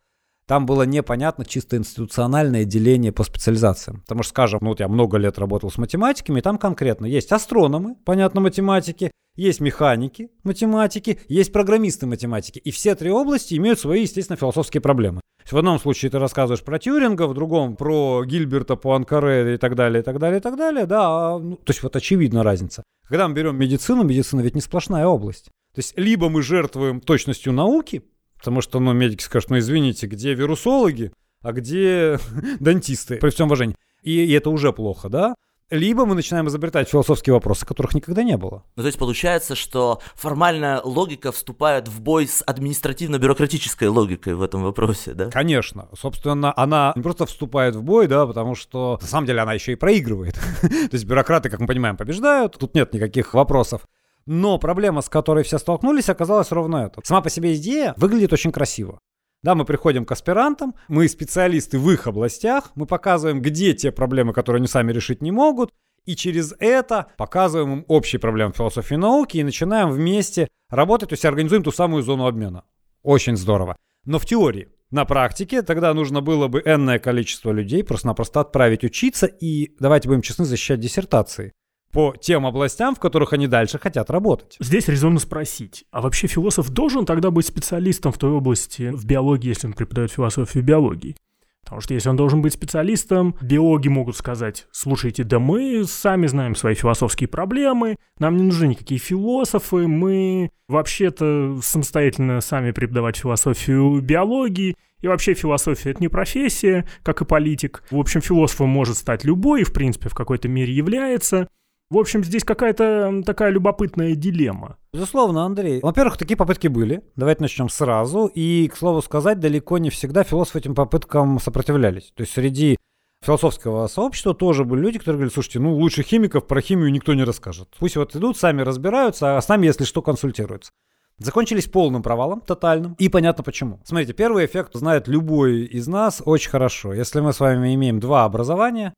там 0.47 0.65
было 0.65 0.85
непонятно 0.85 1.45
чисто 1.45 1.77
институциональное 1.77 2.65
деление 2.65 3.13
по 3.13 3.23
специализациям. 3.23 4.01
Потому 4.01 4.23
что, 4.23 4.31
скажем, 4.31 4.61
ну 4.63 4.71
вот 4.71 4.81
я 4.81 4.89
много 4.89 5.19
лет 5.19 5.39
работал 5.39 5.71
с 5.71 5.77
математиками, 5.77 6.39
и 6.39 6.43
там 6.43 6.59
конкретно 6.59 7.05
есть 7.05 7.33
астрономы, 7.33 7.97
понятно, 8.05 8.41
математики, 8.41 9.11
есть 9.37 9.61
механики 9.61 10.31
математики, 10.43 11.21
есть 11.29 11.53
программисты 11.53 12.07
математики. 12.07 12.59
И 12.59 12.71
все 12.71 12.95
три 12.95 13.11
области 13.11 13.55
имеют 13.55 13.79
свои, 13.81 14.03
естественно, 14.03 14.37
философские 14.37 14.81
проблемы. 14.81 15.21
В 15.45 15.57
одном 15.59 15.79
случае 15.79 16.11
ты 16.11 16.19
рассказываешь 16.19 16.63
про 16.63 16.79
Тьюринга, 16.79 17.27
в 17.27 17.35
другом 17.35 17.77
про 17.77 18.25
Гильберта, 18.25 18.77
Пуанкаре 18.77 19.55
и 19.55 19.57
так 19.59 19.75
далее, 19.75 20.01
и 20.01 20.05
так 20.05 20.19
далее, 20.19 20.39
и 20.39 20.43
так 20.43 20.57
далее. 20.57 20.87
Да, 20.87 21.39
ну, 21.39 21.57
то 21.57 21.71
есть 21.71 21.83
вот 21.83 21.95
очевидна 21.97 22.43
разница. 22.43 22.83
Когда 23.09 23.29
мы 23.29 23.35
берем 23.35 23.57
медицину, 23.57 24.05
медицина 24.05 24.41
ведь 24.41 24.55
не 24.55 24.63
сплошная 24.63 25.07
область. 25.07 25.47
То 25.75 25.81
есть 25.81 25.99
либо 25.99 26.31
мы 26.31 26.43
жертвуем 26.43 27.01
точностью 27.01 27.53
науки, 27.53 28.03
потому 28.39 28.63
что 28.63 28.81
ну, 28.81 28.93
медики 28.95 29.23
скажут, 29.23 29.51
ну 29.51 29.59
извините, 29.59 30.07
где 30.07 30.33
вирусологи, 30.33 31.13
а 31.43 31.53
где 31.53 32.19
дантисты, 32.61 33.17
при 33.17 33.31
всем 33.31 33.47
уважении. 33.49 33.77
И, 34.03 34.25
и 34.25 34.33
это 34.33 34.51
уже 34.51 34.73
плохо, 34.73 35.09
да? 35.09 35.35
Либо 35.75 36.07
мы 36.07 36.15
начинаем 36.15 36.49
изобретать 36.49 36.89
философские 36.89 37.35
вопросы, 37.35 37.67
которых 37.67 37.95
никогда 37.95 38.23
не 38.23 38.37
было. 38.37 38.63
Ну, 38.77 38.83
то 38.83 38.87
есть 38.87 38.99
получается, 38.99 39.55
что 39.55 40.01
формальная 40.15 40.81
логика 40.83 41.33
вступает 41.33 41.89
в 41.89 42.01
бой 42.01 42.27
с 42.27 42.43
административно-бюрократической 42.47 43.89
логикой 43.89 44.35
в 44.35 44.43
этом 44.43 44.63
вопросе, 44.63 45.15
да? 45.15 45.31
Конечно. 45.31 45.89
Собственно, 45.99 46.53
она 46.57 46.93
не 46.97 47.03
просто 47.03 47.27
вступает 47.27 47.77
в 47.77 47.83
бой, 47.83 48.07
да, 48.07 48.27
потому 48.27 48.55
что 48.55 48.99
на 49.01 49.07
самом 49.07 49.27
деле 49.27 49.41
она 49.41 49.55
еще 49.55 49.73
и 49.73 49.77
проигрывает. 49.77 50.35
То 50.63 50.89
есть 50.93 51.05
бюрократы, 51.05 51.51
как 51.51 51.61
мы 51.61 51.67
понимаем, 51.67 51.97
побеждают, 51.97 52.57
тут 52.59 52.75
нет 52.75 52.93
никаких 52.93 53.35
вопросов. 53.35 53.83
Но 54.27 54.59
проблема, 54.59 55.03
с 55.03 55.09
которой 55.09 55.45
все 55.45 55.59
столкнулись, 55.59 56.09
оказалась 56.09 56.51
ровно 56.51 56.87
эта. 56.87 57.01
Сама 57.05 57.21
по 57.21 57.29
себе 57.29 57.55
идея 57.57 57.95
выглядит 57.97 58.33
очень 58.33 58.53
красиво. 58.53 58.99
Да, 59.45 59.55
мы 59.55 59.67
приходим 59.67 60.07
к 60.07 60.13
аспирантам, 60.13 60.75
мы 60.89 61.07
специалисты 61.07 61.79
в 61.79 61.91
их 61.91 62.07
областях, 62.07 62.73
мы 62.77 62.87
показываем, 62.87 63.43
где 63.43 63.75
те 63.75 63.93
проблемы, 63.93 64.33
которые 64.33 64.61
они 64.61 64.67
сами 64.67 64.91
решить 64.91 65.21
не 65.21 65.33
могут, 65.33 65.71
и 66.07 66.17
через 66.17 66.55
это 66.61 67.09
показываем 67.19 67.81
им 67.81 67.85
общие 67.87 68.19
проблемы 68.19 68.55
философии 68.55 68.95
и 68.95 68.97
науки 68.97 69.37
и 69.37 69.45
начинаем 69.45 69.91
вместе 69.91 70.49
работать, 70.71 71.11
то 71.11 71.13
есть 71.13 71.27
организуем 71.27 71.63
ту 71.63 71.73
самую 71.73 72.03
зону 72.03 72.27
обмена. 72.27 72.65
Очень 73.03 73.37
здорово. 73.37 73.77
Но 74.07 74.19
в 74.19 74.25
теории. 74.25 74.71
На 74.91 75.05
практике 75.05 75.61
тогда 75.61 75.93
нужно 75.93 76.23
было 76.23 76.49
бы 76.49 76.63
энное 76.65 76.99
количество 76.99 77.51
людей 77.51 77.85
просто-напросто 77.85 78.41
отправить 78.41 78.83
учиться 78.83 79.27
и, 79.27 79.77
давайте 79.79 80.09
будем 80.09 80.23
честны, 80.23 80.47
защищать 80.47 80.81
диссертации 80.81 81.53
по 81.95 82.15
тем 82.21 82.45
областям, 82.45 82.95
в 82.95 82.99
которых 82.99 83.33
они 83.33 83.47
дальше 83.47 83.79
хотят 83.79 84.11
работать. 84.11 84.57
Здесь 84.61 84.89
резонно 84.89 85.21
спросить, 85.21 85.85
а 85.93 86.01
вообще 86.01 86.27
философ 86.27 86.69
должен 86.69 87.07
тогда 87.07 87.31
быть 87.31 87.47
специалистом 87.47 88.13
в 88.13 88.19
той 88.19 88.33
области, 88.33 88.91
в 88.91 89.07
биологии, 89.07 89.49
если 89.49 89.69
он 89.69 89.73
преподает 89.73 90.11
философию 90.11 90.65
биологии? 90.65 91.17
Потому 91.63 91.81
что 91.81 91.95
если 91.95 92.11
он 92.11 92.17
должен 92.17 92.43
быть 92.43 92.53
специалистом, 92.53 93.37
биологи 93.41 93.89
могут 93.89 94.17
сказать, 94.17 94.67
слушайте, 94.71 95.25
да 95.25 95.39
мы 95.39 95.85
сами 95.87 96.27
знаем 96.27 96.55
свои 96.57 96.75
философские 96.75 97.29
проблемы, 97.29 97.97
нам 98.19 98.37
не 98.37 98.43
нужны 98.43 98.67
никакие 98.67 99.01
философы, 99.01 99.87
мы 99.87 100.51
вообще-то 100.69 101.59
самостоятельно 101.63 102.43
сами 102.43 102.73
преподавать 102.73 103.17
философию 103.17 104.03
биологии, 104.03 104.77
И 105.05 105.07
вообще 105.07 105.35
философия— 105.35 105.91
это 105.93 106.01
не 106.01 106.09
профессия, 106.09 106.87
как 107.03 107.21
и 107.21 107.27
политик. 107.27 107.85
В 107.91 107.99
общем, 107.99 108.23
философом 108.23 108.71
может 108.71 108.97
стать 108.97 109.23
любой, 109.23 109.61
и 109.61 109.65
в 109.65 109.73
принципе 109.75 110.09
в 110.09 110.15
какой-то 110.15 110.49
мере 110.49 110.73
является. 110.73 111.47
В 111.95 111.99
общем, 111.99 112.25
здесь 112.25 112.43
какая-то 112.43 113.23
такая 113.25 113.51
любопытная 113.51 114.17
дилемма. 114.17 114.79
Безусловно, 114.93 115.45
Андрей. 115.45 115.79
Во-первых, 115.81 116.19
такие 116.19 116.37
попытки 116.37 116.67
были. 116.67 117.05
Давайте 117.15 117.41
начнем 117.41 117.69
сразу. 117.69 118.27
И, 118.27 118.67
к 118.67 118.77
слову 118.77 119.01
сказать, 119.01 119.39
далеко 119.39 119.79
не 119.79 119.91
всегда 119.91 120.25
философы 120.25 120.59
этим 120.59 120.75
попыткам 120.75 121.39
сопротивлялись. 121.39 122.13
То 122.17 122.23
есть 122.23 122.33
среди 122.33 122.77
философского 123.25 123.87
сообщества 123.87 124.35
тоже 124.35 124.65
были 124.65 124.81
люди, 124.81 124.99
которые 124.99 125.19
говорили, 125.19 125.33
слушайте, 125.33 125.61
ну 125.61 125.77
лучше 125.77 126.03
химиков 126.03 126.49
про 126.49 126.61
химию 126.61 126.91
никто 126.91 127.15
не 127.15 127.23
расскажет. 127.23 127.69
Пусть 127.79 127.95
вот 127.95 128.17
идут, 128.17 128.37
сами 128.37 128.63
разбираются, 128.63 129.37
а 129.37 129.41
с 129.41 129.49
нами, 129.49 129.67
если 129.67 129.85
что, 129.85 130.03
консультируются 130.03 130.73
закончились 131.19 131.69
полным 131.69 132.03
провалом, 132.03 132.41
тотальным. 132.41 132.97
И 132.99 133.09
понятно 133.09 133.45
почему. 133.45 133.79
Смотрите, 133.85 134.15
первый 134.15 134.47
эффект 134.47 134.75
знает 134.75 135.07
любой 135.07 135.61
из 135.63 135.87
нас 135.87 136.21
очень 136.25 136.51
хорошо. 136.51 136.93
Если 136.93 137.21
мы 137.21 137.33
с 137.33 137.39
вами 137.39 137.73
имеем 137.77 138.01
два 138.01 138.25
образования, 138.25 138.95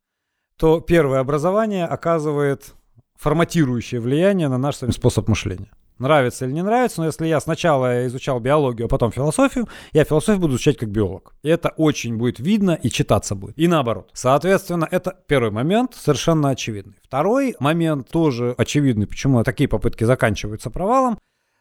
то 0.59 0.81
первое 0.81 1.21
образование 1.21 1.85
оказывает 1.85 2.75
форматирующее 3.19 4.01
влияние 4.01 4.49
на 4.49 4.59
наш 4.59 4.77
способ 4.77 5.29
мышления. 5.29 5.71
Нравится 5.99 6.45
или 6.45 6.53
не 6.53 6.63
нравится, 6.63 7.01
но 7.01 7.07
если 7.07 7.27
я 7.27 7.41
сначала 7.41 8.07
изучал 8.07 8.39
биологию, 8.39 8.85
а 8.85 8.89
потом 8.89 9.13
философию, 9.13 9.67
я 9.93 10.05
философию 10.05 10.41
буду 10.41 10.55
изучать 10.55 10.77
как 10.77 10.91
биолог. 10.91 11.33
И 11.43 11.49
это 11.49 11.71
очень 11.71 12.19
будет 12.19 12.39
видно 12.39 12.73
и 12.73 12.91
читаться 12.91 13.35
будет. 13.35 13.59
И 13.59 13.67
наоборот. 13.67 14.11
Соответственно, 14.13 14.87
это 14.91 15.17
первый 15.27 15.51
момент, 15.51 15.95
совершенно 15.95 16.51
очевидный. 16.51 16.97
Второй 17.03 17.57
момент 17.61 18.11
тоже 18.11 18.55
очевидный, 18.59 19.07
почему 19.07 19.43
такие 19.43 19.69
попытки 19.69 20.05
заканчиваются 20.05 20.69
провалом, 20.69 21.19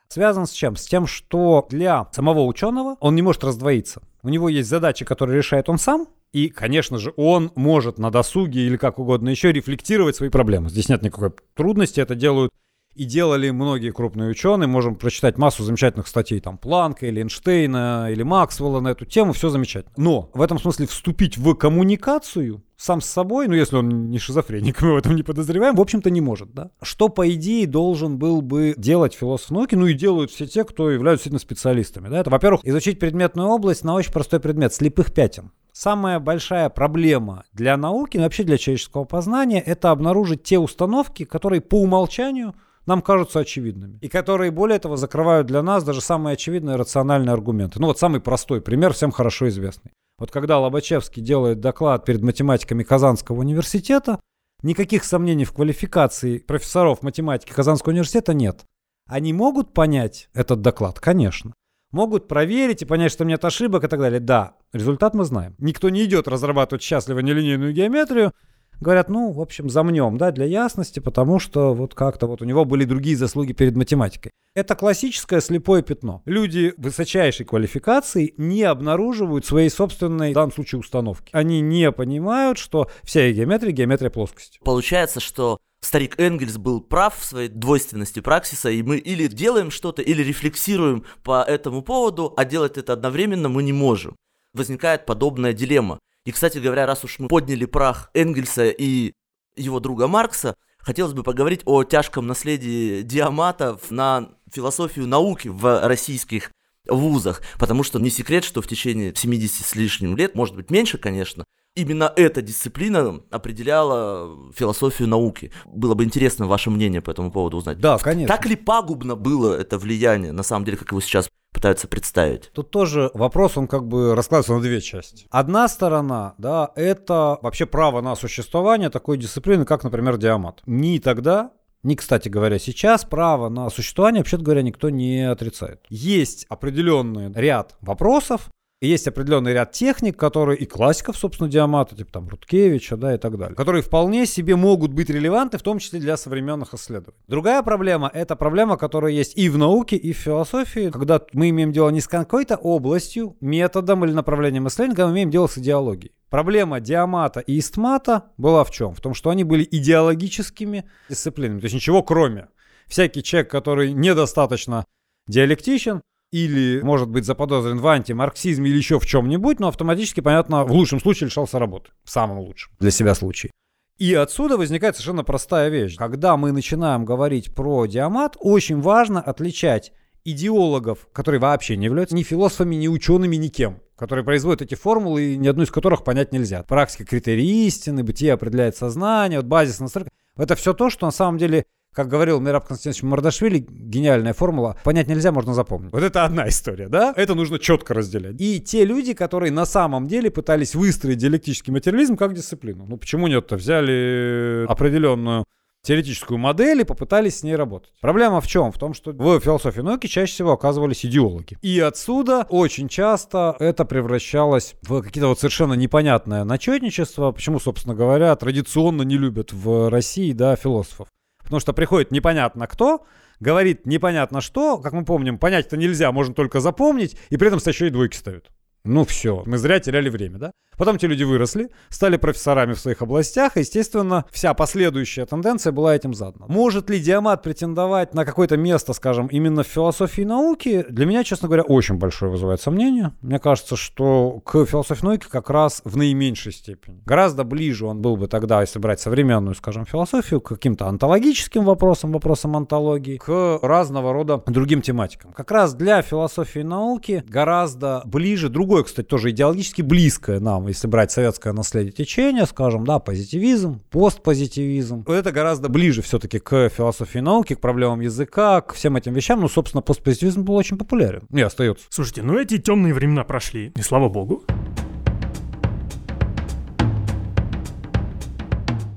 связан 0.09 0.47
с 0.47 0.51
чем? 0.51 0.75
С 0.75 0.85
тем, 0.85 1.07
что 1.07 1.65
для 1.69 2.09
самого 2.11 2.41
ученого 2.41 2.97
он 2.99 3.15
не 3.15 3.21
может 3.21 3.45
раздвоиться. 3.45 4.01
У 4.21 4.27
него 4.27 4.49
есть 4.49 4.67
задачи, 4.67 5.05
которые 5.05 5.37
решает 5.37 5.69
он 5.69 5.77
сам, 5.77 6.07
и, 6.35 6.49
конечно 6.49 6.97
же, 6.97 7.13
он 7.15 7.53
может 7.55 7.97
на 7.97 8.11
досуге 8.11 8.67
или 8.67 8.75
как 8.75 8.99
угодно 8.99 9.29
еще 9.29 9.53
рефлектировать 9.53 10.17
свои 10.17 10.27
проблемы. 10.27 10.69
Здесь 10.69 10.89
нет 10.89 11.01
никакой 11.01 11.31
трудности, 11.53 12.01
это 12.01 12.13
делают 12.13 12.51
и 12.93 13.05
делали 13.05 13.51
многие 13.51 13.91
крупные 13.91 14.31
ученые. 14.31 14.67
Можем 14.67 14.97
прочитать 14.97 15.37
массу 15.37 15.63
замечательных 15.63 16.09
статей 16.09 16.41
там 16.41 16.57
Планка 16.57 17.05
или 17.05 17.21
Эйнштейна 17.21 18.09
или 18.11 18.23
Максвелла 18.23 18.81
на 18.81 18.89
эту 18.89 19.05
тему, 19.05 19.31
все 19.31 19.47
замечательно. 19.47 19.93
Но 19.95 20.29
в 20.33 20.41
этом 20.41 20.59
смысле 20.59 20.87
вступить 20.87 21.37
в 21.37 21.53
коммуникацию 21.53 22.64
сам 22.77 23.01
с 23.01 23.05
собой, 23.05 23.47
ну 23.47 23.53
если 23.53 23.77
он 23.77 24.09
не 24.09 24.19
шизофреник, 24.19 24.81
мы 24.81 24.93
в 24.93 24.97
этом 24.97 25.15
не 25.15 25.23
подозреваем, 25.23 25.75
в 25.75 25.81
общем-то 25.81 26.09
не 26.09 26.21
может, 26.21 26.53
да. 26.53 26.71
Что, 26.81 27.09
по 27.09 27.29
идее, 27.31 27.67
должен 27.67 28.17
был 28.17 28.41
бы 28.41 28.73
делать 28.77 29.13
философ 29.13 29.51
науки, 29.51 29.75
ну 29.75 29.87
и 29.87 29.93
делают 29.93 30.31
все 30.31 30.47
те, 30.47 30.63
кто 30.63 30.89
являются 30.89 31.25
действительно 31.25 31.39
специалистами, 31.39 32.09
да. 32.09 32.19
Это, 32.19 32.29
во-первых, 32.29 32.61
изучить 32.63 32.99
предметную 32.99 33.49
область 33.49 33.83
на 33.83 33.95
очень 33.95 34.11
простой 34.11 34.39
предмет, 34.39 34.73
слепых 34.73 35.13
пятен. 35.13 35.51
Самая 35.71 36.19
большая 36.19 36.69
проблема 36.69 37.43
для 37.51 37.75
науки, 37.75 38.17
вообще 38.17 38.43
для 38.43 38.57
человеческого 38.57 39.03
познания, 39.03 39.59
это 39.59 39.91
обнаружить 39.91 40.43
те 40.43 40.57
установки, 40.57 41.25
которые 41.25 41.59
по 41.59 41.81
умолчанию 41.81 42.55
нам 42.85 43.01
кажутся 43.01 43.39
очевидными. 43.39 43.97
И 44.01 44.07
которые, 44.07 44.51
более 44.51 44.79
того, 44.79 44.95
закрывают 44.95 45.47
для 45.47 45.61
нас 45.61 45.83
даже 45.83 46.01
самые 46.01 46.33
очевидные 46.35 46.77
рациональные 46.77 47.33
аргументы. 47.33 47.79
Ну 47.79 47.87
вот 47.87 47.99
самый 47.99 48.21
простой 48.21 48.61
пример, 48.61 48.93
всем 48.93 49.11
хорошо 49.11 49.49
известный. 49.49 49.91
Вот 50.17 50.31
когда 50.31 50.59
Лобачевский 50.59 51.21
делает 51.21 51.59
доклад 51.59 52.05
перед 52.05 52.21
математиками 52.21 52.83
Казанского 52.83 53.39
университета, 53.39 54.19
никаких 54.63 55.03
сомнений 55.03 55.45
в 55.45 55.51
квалификации 55.51 56.39
профессоров 56.39 57.01
математики 57.01 57.51
Казанского 57.51 57.91
университета 57.91 58.33
нет. 58.33 58.65
Они 59.07 59.33
могут 59.33 59.73
понять 59.73 60.29
этот 60.33 60.61
доклад? 60.61 60.99
Конечно. 60.99 61.53
Могут 61.91 62.27
проверить 62.27 62.81
и 62.81 62.85
понять, 62.85 63.11
что 63.11 63.25
нет 63.25 63.43
ошибок 63.45 63.83
и 63.83 63.87
так 63.87 63.99
далее. 63.99 64.19
Да, 64.19 64.55
результат 64.73 65.13
мы 65.13 65.25
знаем. 65.25 65.55
Никто 65.59 65.89
не 65.89 66.03
идет 66.05 66.27
разрабатывать 66.27 66.81
счастливо 66.81 67.19
нелинейную 67.19 67.73
геометрию, 67.73 68.31
говорят, 68.79 69.09
ну, 69.09 69.31
в 69.31 69.41
общем, 69.41 69.69
замнем, 69.69 70.17
да, 70.17 70.31
для 70.31 70.45
ясности, 70.45 70.99
потому 70.99 71.39
что 71.39 71.73
вот 71.73 71.93
как-то 71.93 72.27
вот 72.27 72.41
у 72.41 72.45
него 72.45 72.65
были 72.65 72.85
другие 72.85 73.17
заслуги 73.17 73.53
перед 73.53 73.75
математикой. 73.75 74.31
Это 74.53 74.75
классическое 74.75 75.41
слепое 75.41 75.83
пятно. 75.83 76.21
Люди 76.25 76.73
высочайшей 76.77 77.45
квалификации 77.45 78.33
не 78.37 78.63
обнаруживают 78.63 79.45
своей 79.45 79.69
собственной, 79.69 80.31
в 80.31 80.35
данном 80.35 80.53
случае, 80.53 80.79
установки. 80.79 81.29
Они 81.33 81.59
не 81.59 81.91
понимают, 81.91 82.57
что 82.57 82.89
вся 83.03 83.29
геометрия— 83.31 83.71
геометрия 83.73 84.09
плоскости. 84.09 84.59
Получается, 84.63 85.19
что 85.19 85.59
старик 85.81 86.19
Энгельс 86.19 86.57
был 86.57 86.81
прав 86.81 87.17
в 87.17 87.25
своей 87.25 87.49
двойственности 87.49 88.19
праксиса, 88.19 88.69
и 88.69 88.81
мы 88.81 88.97
или 88.97 89.27
делаем 89.27 89.71
что-то, 89.71 90.01
или 90.01 90.23
рефлексируем 90.23 91.03
по 91.23 91.43
этому 91.43 91.81
поводу, 91.81 92.33
а 92.37 92.45
делать 92.45 92.77
это 92.77 92.93
одновременно 92.93 93.49
мы 93.49 93.61
не 93.61 93.73
можем. 93.73 94.15
Возникает 94.53 95.05
подобная 95.05 95.53
дилемма. 95.53 95.99
И, 96.25 96.31
кстати 96.31 96.57
говоря, 96.57 96.85
раз 96.85 97.03
уж 97.03 97.19
мы 97.19 97.27
подняли 97.27 97.65
прах 97.65 98.09
Энгельса 98.13 98.65
и 98.65 99.13
его 99.55 99.79
друга 99.79 100.07
Маркса, 100.07 100.55
хотелось 100.79 101.13
бы 101.13 101.23
поговорить 101.23 101.61
о 101.65 101.83
тяжком 101.83 102.27
наследии 102.27 103.03
диаматов 103.03 103.91
на 103.91 104.29
философию 104.51 105.07
науки 105.07 105.47
в 105.47 105.87
российских 105.87 106.51
вузах, 106.87 107.41
потому 107.59 107.83
что 107.83 107.99
не 107.99 108.09
секрет, 108.09 108.43
что 108.43 108.61
в 108.61 108.67
течение 108.67 109.13
70 109.15 109.65
с 109.65 109.75
лишним 109.75 110.17
лет, 110.17 110.35
может 110.35 110.55
быть 110.55 110.69
меньше, 110.69 110.97
конечно, 110.97 111.45
именно 111.75 112.11
эта 112.15 112.41
дисциплина 112.41 113.21
определяла 113.29 114.51
философию 114.53 115.07
науки. 115.07 115.51
Было 115.65 115.93
бы 115.93 116.03
интересно 116.03 116.47
ваше 116.47 116.69
мнение 116.69 117.01
по 117.01 117.11
этому 117.11 117.31
поводу 117.31 117.57
узнать. 117.57 117.79
Да, 117.79 117.97
конечно. 117.97 118.33
Так 118.33 118.45
ли 118.45 118.55
пагубно 118.55 119.15
было 119.15 119.55
это 119.55 119.77
влияние, 119.77 120.31
на 120.31 120.43
самом 120.43 120.65
деле, 120.65 120.77
как 120.77 120.91
его 120.91 121.01
сейчас 121.01 121.29
пытаются 121.53 121.87
представить? 121.87 122.51
Тут 122.53 122.71
тоже 122.71 123.11
вопрос, 123.13 123.57
он 123.57 123.67
как 123.67 123.87
бы 123.87 124.15
раскладывается 124.15 124.53
на 124.53 124.61
две 124.61 124.81
части. 124.81 125.27
Одна 125.29 125.67
сторона, 125.67 126.33
да, 126.37 126.71
это 126.75 127.39
вообще 127.41 127.65
право 127.65 128.01
на 128.01 128.15
существование 128.15 128.89
такой 128.89 129.17
дисциплины, 129.17 129.65
как, 129.65 129.83
например, 129.83 130.17
диамат. 130.17 130.61
Ни 130.65 130.99
тогда, 130.99 131.51
ни, 131.83 131.95
кстати 131.95 132.29
говоря, 132.29 132.57
сейчас 132.59 133.05
право 133.05 133.49
на 133.49 133.69
существование, 133.69 134.21
вообще-то 134.21 134.43
говоря, 134.43 134.63
никто 134.63 134.89
не 134.89 135.29
отрицает. 135.29 135.81
Есть 135.89 136.45
определенный 136.49 137.31
ряд 137.33 137.75
вопросов, 137.81 138.49
есть 138.81 139.07
определенный 139.07 139.53
ряд 139.53 139.71
техник, 139.71 140.17
которые 140.17 140.57
и 140.57 140.65
классиков, 140.65 141.17
собственно, 141.17 141.49
Диамата, 141.49 141.95
типа 141.95 142.11
там 142.11 142.27
Руткевича, 142.27 142.97
да, 142.97 143.15
и 143.15 143.17
так 143.17 143.37
далее, 143.37 143.55
которые 143.55 143.81
вполне 143.81 144.25
себе 144.25 144.55
могут 144.55 144.91
быть 144.91 145.09
релевантны, 145.09 145.57
в 145.57 145.61
том 145.61 145.79
числе 145.79 145.99
для 145.99 146.17
современных 146.17 146.73
исследований. 146.73 147.17
Другая 147.27 147.61
проблема— 147.63 148.11
это 148.13 148.35
проблема, 148.35 148.77
которая 148.77 149.11
есть 149.11 149.37
и 149.37 149.49
в 149.49 149.57
науке, 149.57 149.95
и 149.95 150.13
в 150.13 150.17
философии, 150.17 150.89
когда 150.89 151.21
мы 151.33 151.49
имеем 151.49 151.71
дело 151.71 151.89
не 151.89 152.01
с 152.01 152.07
какой-то 152.07 152.57
областью, 152.57 153.37
методом 153.39 154.03
или 154.05 154.11
направлением 154.11 154.67
исследования, 154.67 154.95
когда 154.95 155.07
мы 155.07 155.13
имеем 155.13 155.31
дело 155.31 155.47
с 155.47 155.57
идеологией. 155.57 156.13
Проблема 156.29 156.81
диамата 156.81 157.39
и 157.39 157.59
истмата 157.59 158.31
была 158.37 158.63
в 158.63 158.71
чем? 158.71 158.93
В 158.93 158.99
том, 158.99 159.13
что 159.13 159.29
они 159.29 159.43
были 159.43 159.65
идеологическими 159.69 160.83
дисциплинами. 161.09 161.59
То 161.59 161.65
есть 161.65 161.75
ничего 161.75 162.03
кроме. 162.03 162.49
Всякий 162.87 163.23
человек, 163.23 163.49
который 163.49 163.93
недостаточно 163.93 164.85
диалектичен, 165.27 166.01
или, 166.35 166.81
может 166.81 167.07
быть, 167.07 167.23
заподозрен 167.23 167.79
в 167.79 167.87
антимарксизме 167.87 168.69
или 168.69 168.75
еще 168.75 168.99
в 168.99 169.05
чем-нибудь, 169.05 169.61
но 169.61 169.69
автоматически, 169.69 170.19
понятно, 170.19 170.65
в 170.65 170.71
лучшем 170.73 170.99
случае 170.99 171.27
лишался 171.27 171.59
работы. 171.59 171.91
В 172.03 172.09
самом 172.09 172.39
лучшем 172.39 172.73
для 172.77 172.91
себя 172.91 173.15
случае. 173.15 173.53
И 173.97 174.13
отсюда 174.13 174.57
возникает 174.57 174.97
совершенно 174.97 175.23
простая 175.23 175.69
вещь. 175.69 175.95
Когда 175.95 176.35
мы 176.35 176.51
начинаем 176.51 177.05
говорить 177.05 177.55
про 177.55 177.85
диамат, 177.85 178.35
очень 178.37 178.81
важно 178.81 179.21
отличать 179.21 179.93
идеологов, 180.25 181.07
которые 181.13 181.39
вообще 181.39 181.77
не 181.77 181.85
являются 181.85 182.17
ни 182.17 182.23
философами, 182.23 182.75
ни 182.75 182.89
учеными, 182.89 183.37
ни 183.37 183.47
кем, 183.47 183.79
которые 183.95 184.25
производят 184.25 184.61
эти 184.61 184.75
формулы, 184.75 185.37
ни 185.37 185.47
одну 185.47 185.63
из 185.63 185.71
которых 185.71 186.03
понять 186.03 186.33
нельзя. 186.33 186.63
Практика 186.63 187.05
критерии 187.05 187.65
истины, 187.65 188.03
бытие 188.03 188.33
определяет 188.33 188.75
сознание, 188.75 189.39
вот 189.39 189.47
базис 189.47 189.79
настройка. 189.79 190.11
Это 190.35 190.57
все 190.57 190.73
то, 190.73 190.89
что 190.89 191.05
на 191.05 191.13
самом 191.13 191.37
деле 191.37 191.65
как 191.95 192.09
говорил 192.09 192.41
Мираб 192.41 192.67
Константинович 192.67 193.03
Мардашвили, 193.03 193.65
гениальная 193.69 194.33
формула, 194.33 194.77
понять 194.83 195.07
нельзя, 195.07 195.31
можно 195.31 195.53
запомнить. 195.53 195.93
Вот 195.93 196.03
это 196.03 196.25
одна 196.25 196.49
история, 196.49 196.89
да? 196.89 197.13
Это 197.15 197.35
нужно 197.35 197.57
четко 197.57 197.93
разделять. 197.93 198.35
И 198.39 198.59
те 198.59 198.83
люди, 198.83 199.13
которые 199.13 199.51
на 199.51 199.65
самом 199.65 200.07
деле 200.07 200.29
пытались 200.29 200.75
выстроить 200.75 201.19
диалектический 201.19 201.71
материализм 201.71 202.17
как 202.17 202.33
дисциплину. 202.33 202.85
Ну 202.85 202.97
почему 202.97 203.27
нет-то? 203.27 203.55
Взяли 203.55 204.65
определенную 204.67 205.45
теоретическую 205.83 206.37
модель 206.37 206.81
и 206.81 206.83
попытались 206.83 207.39
с 207.39 207.43
ней 207.43 207.55
работать. 207.55 207.93
Проблема 208.01 208.41
в 208.41 208.47
чем? 208.47 208.71
В 208.71 208.77
том, 208.77 208.93
что 208.93 209.11
в 209.11 209.39
философии 209.39 209.81
науки 209.81 210.07
чаще 210.07 210.33
всего 210.33 210.51
оказывались 210.51 211.05
идеологи. 211.05 211.57
И 211.61 211.79
отсюда 211.79 212.45
очень 212.49 212.89
часто 212.89 213.55
это 213.59 213.85
превращалось 213.85 214.73
в 214.81 215.01
какие-то 215.01 215.27
вот 215.27 215.39
совершенно 215.39 215.73
непонятное 215.73 216.43
начетничество. 216.43 217.31
Почему, 217.31 217.59
собственно 217.59 217.95
говоря, 217.95 218.35
традиционно 218.35 219.03
не 219.03 219.17
любят 219.17 219.53
в 219.53 219.89
России, 219.89 220.33
да, 220.33 220.55
философов. 220.55 221.07
Потому 221.45 221.59
что 221.59 221.73
приходит 221.73 222.11
непонятно 222.11 222.67
кто, 222.67 223.05
говорит 223.39 223.85
непонятно 223.85 224.41
что, 224.41 224.77
как 224.79 224.93
мы 224.93 225.05
помним, 225.05 225.37
понять 225.37 225.67
это 225.67 225.77
нельзя, 225.77 226.11
можно 226.11 226.33
только 226.33 226.59
запомнить, 226.59 227.17
и 227.29 227.37
при 227.37 227.47
этом 227.47 227.59
еще 227.59 227.87
и 227.87 227.91
двойки 227.91 228.17
ставят. 228.17 228.51
Ну 228.85 229.03
все, 229.03 229.43
мы 229.45 229.57
зря 229.57 229.79
теряли 229.79 230.09
время, 230.09 230.37
да? 230.37 230.51
Потом 230.77 230.97
те 230.97 231.07
люди 231.07 231.23
выросли, 231.23 231.69
стали 231.89 232.17
профессорами 232.17 232.73
в 232.73 232.79
своих 232.79 233.01
областях, 233.01 233.55
и, 233.55 233.61
естественно, 233.61 234.25
вся 234.31 234.53
последующая 234.53 235.25
тенденция 235.25 235.71
была 235.71 235.95
этим 235.95 236.13
задана. 236.13 236.45
Может 236.49 236.89
ли 236.89 236.99
Диамат 236.99 237.43
претендовать 237.43 238.13
на 238.13 238.25
какое-то 238.25 238.57
место, 238.57 238.93
скажем, 238.93 239.27
именно 239.27 239.63
в 239.63 239.67
философии 239.67 240.23
науки? 240.23 240.85
Для 240.89 241.05
меня, 241.05 241.23
честно 241.23 241.47
говоря, 241.47 241.63
очень 241.63 241.95
большое 241.95 242.31
вызывает 242.31 242.61
сомнение. 242.61 243.13
Мне 243.21 243.39
кажется, 243.39 243.75
что 243.75 244.41
к 244.41 244.65
философии 244.65 245.05
науки 245.05 245.27
как 245.29 245.49
раз 245.49 245.81
в 245.85 245.95
наименьшей 245.95 246.51
степени. 246.51 247.01
Гораздо 247.05 247.43
ближе 247.43 247.85
он 247.85 248.01
был 248.01 248.17
бы 248.17 248.27
тогда, 248.27 248.61
если 248.61 248.79
брать 248.79 248.99
современную, 248.99 249.55
скажем, 249.55 249.85
философию, 249.85 250.41
к 250.41 250.49
каким-то 250.49 250.87
онтологическим 250.87 251.63
вопросам, 251.63 252.11
вопросам 252.11 252.55
онтологии, 252.57 253.17
к 253.17 253.59
разного 253.61 254.11
рода 254.11 254.43
другим 254.45 254.81
тематикам. 254.81 255.31
Как 255.31 255.51
раз 255.51 255.73
для 255.73 256.01
философии 256.01 256.59
науки 256.59 257.23
гораздо 257.27 258.01
ближе, 258.05 258.49
другое, 258.75 258.83
кстати, 258.83 259.07
тоже 259.07 259.29
идеологически 259.29 259.81
близкое 259.81 260.41
нам 260.41 260.67
если 260.67 260.87
брать 260.87 261.09
советское 261.09 261.53
наследие 261.53 261.93
течения, 261.93 262.45
скажем, 262.45 262.85
да, 262.85 262.99
позитивизм, 262.99 263.79
постпозитивизм, 263.89 265.05
это 265.07 265.31
гораздо 265.31 265.69
ближе 265.69 266.01
все-таки 266.01 266.39
к 266.39 266.67
философии 266.67 267.19
науки, 267.19 267.55
к 267.55 267.61
проблемам 267.61 268.01
языка, 268.01 268.59
к 268.59 268.73
всем 268.73 268.97
этим 268.97 269.13
вещам. 269.13 269.39
Ну, 269.39 269.47
собственно, 269.47 269.81
постпозитивизм 269.81 270.43
был 270.43 270.55
очень 270.55 270.77
популярен 270.77 271.23
и 271.31 271.41
остается. 271.41 271.85
Слушайте, 271.89 272.23
ну 272.23 272.37
эти 272.37 272.57
темные 272.57 272.93
времена 272.93 273.23
прошли, 273.23 273.71
и 273.77 273.81
слава 273.81 274.09
богу. 274.09 274.43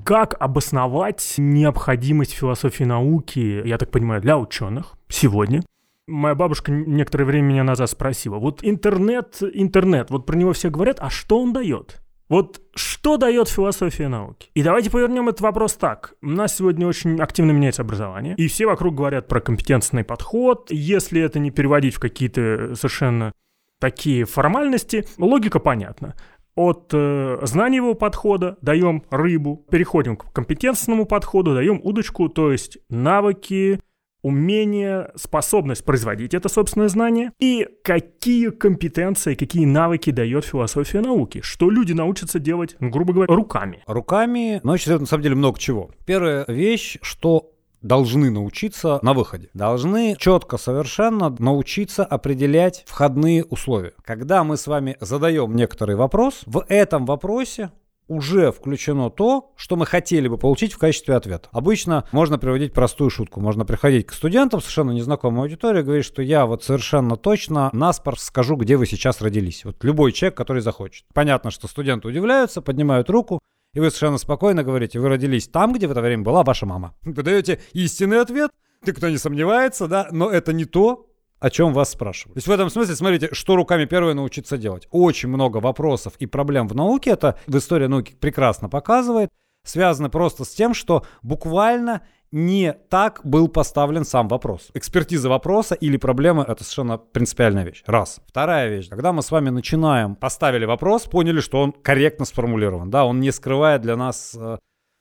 Как 0.03 0.35
обосновать 0.41 1.35
необходимость 1.37 2.33
философии 2.33 2.83
науки, 2.83 3.61
я 3.65 3.77
так 3.77 3.91
понимаю, 3.91 4.21
для 4.21 4.37
ученых 4.37 4.97
сегодня? 5.07 5.61
Моя 6.09 6.35
бабушка 6.35 6.71
некоторое 6.71 7.25
время 7.25 7.45
меня 7.47 7.63
назад 7.63 7.89
спросила, 7.89 8.37
вот 8.37 8.59
интернет, 8.63 9.41
интернет, 9.53 10.09
вот 10.09 10.25
про 10.25 10.35
него 10.35 10.53
все 10.53 10.69
говорят, 10.69 10.97
а 10.99 11.09
что 11.09 11.39
он 11.39 11.53
дает? 11.53 12.01
Вот 12.29 12.61
что 12.75 13.17
дает 13.17 13.49
философия 13.49 14.07
науки? 14.07 14.51
И 14.53 14.61
давайте 14.61 14.91
повернем 14.91 15.29
этот 15.29 15.41
вопрос 15.41 15.73
так. 15.73 16.13
У 16.21 16.29
нас 16.29 16.55
сегодня 16.55 16.87
очень 16.87 17.19
активно 17.19 17.51
меняется 17.51 17.81
образование, 17.81 18.35
и 18.35 18.47
все 18.47 18.67
вокруг 18.67 18.95
говорят 18.95 19.27
про 19.27 19.41
компетентный 19.41 20.03
подход. 20.03 20.69
Если 20.69 21.21
это 21.21 21.39
не 21.39 21.49
переводить 21.49 21.95
в 21.95 21.99
какие-то 21.99 22.75
совершенно 22.75 23.33
такие 23.79 24.25
формальности, 24.25 25.07
логика 25.17 25.59
понятна. 25.59 26.15
От 26.55 26.91
э, 26.93 27.39
знаниевого 27.43 27.93
подхода 27.93 28.57
даем 28.61 29.03
рыбу, 29.09 29.65
переходим 29.71 30.17
к 30.17 30.31
компетентному 30.33 31.05
подходу, 31.05 31.55
даем 31.55 31.79
удочку, 31.83 32.27
то 32.27 32.51
есть 32.51 32.77
навыки, 32.89 33.79
умение, 34.21 35.11
способность 35.15 35.85
производить 35.85 36.33
это 36.33 36.49
собственное 36.49 36.89
знание 36.89 37.31
и 37.39 37.67
какие 37.83 38.49
компетенции, 38.49 39.35
какие 39.35 39.65
навыки 39.65 40.09
дает 40.11 40.45
философия 40.45 41.01
науки, 41.01 41.41
что 41.41 41.69
люди 41.69 41.93
научатся 41.93 42.39
делать, 42.39 42.75
грубо 42.79 43.13
говоря, 43.13 43.33
руками. 43.33 43.83
Руками 43.87 44.59
научатся 44.63 44.99
на 44.99 45.05
самом 45.05 45.23
деле 45.23 45.35
много 45.35 45.59
чего. 45.59 45.91
Первая 46.05 46.45
вещь, 46.47 46.97
что 47.01 47.51
должны 47.81 48.29
научиться 48.29 48.99
на 49.01 49.13
выходе. 49.13 49.49
Должны 49.53 50.15
четко 50.17 50.57
совершенно 50.57 51.35
научиться 51.39 52.03
определять 52.03 52.83
входные 52.87 53.45
условия. 53.45 53.93
Когда 54.03 54.43
мы 54.43 54.57
с 54.57 54.67
вами 54.67 54.97
задаем 54.99 55.55
некоторый 55.55 55.95
вопрос, 55.95 56.41
в 56.45 56.65
этом 56.67 57.05
вопросе 57.05 57.71
уже 58.09 58.51
включено 58.51 59.09
то, 59.09 59.53
что 59.55 59.77
мы 59.77 59.85
хотели 59.85 60.27
бы 60.27 60.37
получить 60.37 60.73
в 60.73 60.77
качестве 60.77 61.15
ответа. 61.15 61.47
Обычно 61.53 62.05
можно 62.11 62.37
приводить 62.37 62.73
простую 62.73 63.09
шутку. 63.09 63.39
Можно 63.39 63.63
приходить 63.63 64.07
к 64.07 64.13
студентам, 64.13 64.59
совершенно 64.59 64.91
незнакомой 64.91 65.43
аудитории, 65.43 65.83
говорить, 65.83 66.05
что 66.05 66.21
я 66.21 66.45
вот 66.45 66.63
совершенно 66.63 67.15
точно 67.15 67.69
наспор 67.71 68.19
скажу, 68.19 68.55
где 68.55 68.75
вы 68.75 68.85
сейчас 68.85 69.21
родились. 69.21 69.63
Вот 69.63 69.81
любой 69.83 70.11
человек, 70.11 70.35
который 70.35 70.61
захочет. 70.61 71.05
Понятно, 71.13 71.51
что 71.51 71.67
студенты 71.67 72.07
удивляются, 72.07 72.61
поднимают 72.61 73.09
руку, 73.09 73.39
и 73.73 73.79
вы 73.79 73.89
совершенно 73.91 74.17
спокойно 74.17 74.63
говорите, 74.63 74.99
вы 74.99 75.09
родились 75.09 75.47
там, 75.47 75.73
где 75.73 75.87
в 75.87 75.91
это 75.91 76.01
время 76.01 76.23
была 76.23 76.43
ваша 76.43 76.65
мама. 76.65 76.95
Вы 77.03 77.21
даете 77.21 77.61
истинный 77.73 78.19
ответ, 78.19 78.49
никто 78.85 79.09
не 79.09 79.17
сомневается, 79.17 79.87
да, 79.87 80.07
но 80.11 80.29
это 80.29 80.53
не 80.53 80.65
то, 80.65 81.08
о 81.39 81.49
чем 81.49 81.73
вас 81.73 81.91
спрашивают. 81.91 82.35
То 82.35 82.37
есть 82.37 82.47
в 82.47 82.51
этом 82.51 82.69
смысле, 82.69 82.95
смотрите, 82.95 83.29
что 83.31 83.55
руками 83.55 83.85
первое 83.85 84.13
научиться 84.13 84.57
делать. 84.57 84.87
Очень 84.91 85.29
много 85.29 85.57
вопросов 85.57 86.13
и 86.19 86.25
проблем 86.25 86.67
в 86.67 86.75
науке, 86.75 87.11
это 87.11 87.37
в 87.47 87.57
истории 87.57 87.87
науки 87.87 88.13
прекрасно 88.19 88.69
показывает, 88.69 89.29
связано 89.65 90.09
просто 90.09 90.45
с 90.45 90.49
тем, 90.49 90.73
что 90.73 91.05
буквально 91.21 92.01
не 92.31 92.73
так 92.73 93.21
был 93.23 93.47
поставлен 93.47 94.05
сам 94.05 94.27
вопрос. 94.27 94.69
Экспертиза 94.73 95.29
вопроса 95.29 95.73
или 95.73 95.97
проблемы— 95.97 96.45
это 96.47 96.63
совершенно 96.63 96.97
принципиальная 96.97 97.63
вещь. 97.63 97.83
Раз. 97.87 98.21
Вторая 98.27 98.69
вещь. 98.69 98.87
Когда 98.87 99.13
мы 99.13 99.23
с 99.23 99.31
вами 99.31 99.49
начинаем, 99.49 100.15
поставили 100.15 100.65
вопрос, 100.65 101.05
поняли, 101.05 101.39
что 101.39 101.61
он 101.61 101.71
корректно 101.71 102.25
сформулирован. 102.25 102.91
Да, 102.91 103.05
он 103.05 103.19
не 103.19 103.31
скрывает 103.31 103.81
для 103.81 103.95
нас 103.95 104.35
э, 104.39 104.57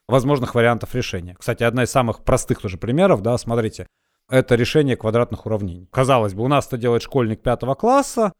возможных 0.08 0.54
вариантов 0.54 0.94
решения. 0.94 1.36
Кстати, 1.38 1.64
одна 1.64 1.82
из 1.82 1.90
самых 1.90 2.24
простых 2.24 2.62
тоже 2.62 2.78
примеров, 2.78 3.20
да, 3.20 3.36
смотрите 3.36 3.86
это 4.28 4.54
решение 4.54 4.96
квадратных 4.96 5.46
уравнений. 5.46 5.88
Казалось 5.90 6.34
бы, 6.34 6.44
у 6.44 6.48
нас 6.48 6.66
это 6.66 6.76
делает 6.76 7.02
школьник 7.02 7.40
пятого 7.40 7.74
класса, 7.74 8.32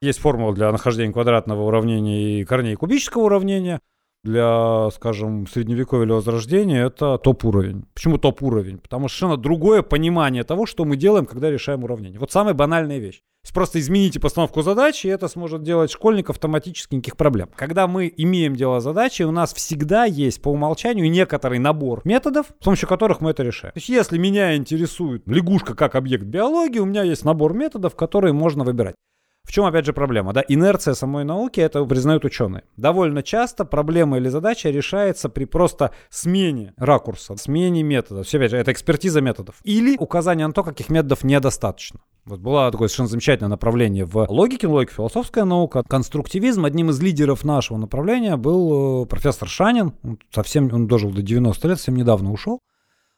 есть 0.00 0.18
формула 0.18 0.54
для 0.54 0.70
нахождения 0.70 1.12
квадратного 1.12 1.62
уравнения 1.62 2.40
и 2.40 2.44
корней 2.44 2.76
кубического 2.76 3.22
уравнения. 3.22 3.80
Для, 4.24 4.88
скажем, 4.90 5.46
средневековья 5.46 6.06
или 6.06 6.12
возрождения 6.12 6.86
это 6.86 7.18
топ-уровень. 7.18 7.84
Почему 7.94 8.18
топ-уровень? 8.18 8.78
Потому 8.78 9.08
что 9.08 9.18
совершенно 9.18 9.40
другое 9.40 9.82
понимание 9.82 10.44
того, 10.44 10.64
что 10.64 10.86
мы 10.86 10.96
делаем, 10.96 11.26
когда 11.26 11.50
решаем 11.50 11.84
уравнение. 11.84 12.18
Вот 12.18 12.32
самая 12.32 12.54
банальная 12.54 12.98
вещь. 12.98 13.20
Просто 13.52 13.78
измените 13.78 14.18
постановку 14.18 14.62
задачи, 14.62 15.06
и 15.06 15.10
это 15.10 15.28
сможет 15.28 15.62
делать 15.62 15.92
школьник 15.92 16.28
автоматически, 16.30 16.96
никаких 16.96 17.16
проблем. 17.16 17.50
Когда 17.54 17.86
мы 17.86 18.12
имеем 18.16 18.56
дело 18.56 18.80
с 18.80 18.82
задачей, 18.82 19.24
у 19.24 19.30
нас 19.30 19.54
всегда 19.54 20.06
есть 20.06 20.42
по 20.42 20.48
умолчанию 20.48 21.08
некоторый 21.08 21.60
набор 21.60 22.00
методов, 22.04 22.46
с 22.60 22.64
помощью 22.64 22.88
которых 22.88 23.20
мы 23.20 23.30
это 23.30 23.44
решаем. 23.44 23.72
То 23.72 23.78
есть 23.78 23.88
если 23.88 24.18
меня 24.18 24.56
интересует 24.56 25.22
лягушка 25.26 25.76
как 25.76 25.94
объект 25.94 26.24
биологии, 26.24 26.80
у 26.80 26.84
меня 26.84 27.04
есть 27.04 27.24
набор 27.24 27.54
методов, 27.54 27.94
которые 27.94 28.32
можно 28.32 28.64
выбирать. 28.64 28.96
В 29.44 29.52
чем, 29.52 29.66
опять 29.66 29.84
же, 29.84 29.92
проблема? 29.92 30.32
Да? 30.32 30.42
Инерция 30.48 30.94
самой 30.94 31.24
науки, 31.24 31.60
это 31.60 31.84
признают 31.84 32.24
ученые. 32.24 32.64
Довольно 32.76 33.22
часто 33.22 33.64
проблема 33.64 34.16
или 34.16 34.28
задача 34.28 34.70
решается 34.70 35.28
при 35.28 35.44
просто 35.44 35.92
смене 36.10 36.72
ракурса, 36.76 37.36
смене 37.36 37.82
методов. 37.82 38.26
Все, 38.26 38.38
опять 38.38 38.50
же, 38.50 38.56
это 38.56 38.72
экспертиза 38.72 39.20
методов. 39.20 39.56
Или 39.62 39.96
указание 39.98 40.46
на 40.46 40.52
то, 40.52 40.64
каких 40.64 40.88
методов 40.88 41.24
недостаточно. 41.24 42.00
Вот 42.24 42.40
было 42.40 42.70
такое 42.70 42.88
совершенно 42.88 43.08
замечательное 43.08 43.50
направление 43.50 44.06
в 44.06 44.26
логике, 44.30 44.66
логика 44.66 44.94
философская 44.94 45.44
наука, 45.44 45.82
конструктивизм. 45.86 46.64
Одним 46.64 46.88
из 46.88 46.98
лидеров 47.00 47.44
нашего 47.44 47.76
направления 47.76 48.36
был 48.38 49.04
э, 49.04 49.06
профессор 49.06 49.46
Шанин. 49.46 49.92
Он 50.02 50.18
совсем, 50.30 50.72
он 50.72 50.86
дожил 50.86 51.10
до 51.10 51.20
90 51.20 51.68
лет, 51.68 51.76
совсем 51.76 51.96
недавно 51.96 52.32
ушел 52.32 52.60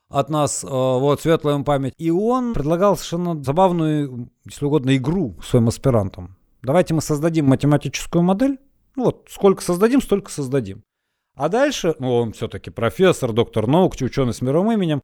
от 0.08 0.30
нас, 0.30 0.64
э, 0.64 0.68
вот, 0.68 1.20
светлая 1.20 1.54
ему 1.54 1.64
память. 1.64 1.94
И 1.98 2.10
он 2.10 2.54
предлагал 2.54 2.96
совершенно 2.96 3.42
забавную, 3.42 4.30
если 4.44 4.64
угодно, 4.64 4.96
игру 4.96 5.36
своим 5.42 5.68
аспирантам. 5.68 6.36
Давайте 6.62 6.94
мы 6.94 7.00
создадим 7.00 7.46
математическую 7.46 8.22
модель. 8.22 8.58
Ну 8.94 9.04
вот, 9.04 9.28
сколько 9.30 9.62
создадим, 9.62 10.00
столько 10.00 10.30
создадим. 10.30 10.82
А 11.34 11.48
дальше, 11.48 11.94
ну, 11.98 12.14
он 12.14 12.32
все-таки 12.32 12.70
профессор, 12.70 13.32
доктор 13.32 13.66
наук, 13.66 13.94
ученый 14.00 14.32
с 14.32 14.40
мировым 14.40 14.72
именем. 14.72 15.02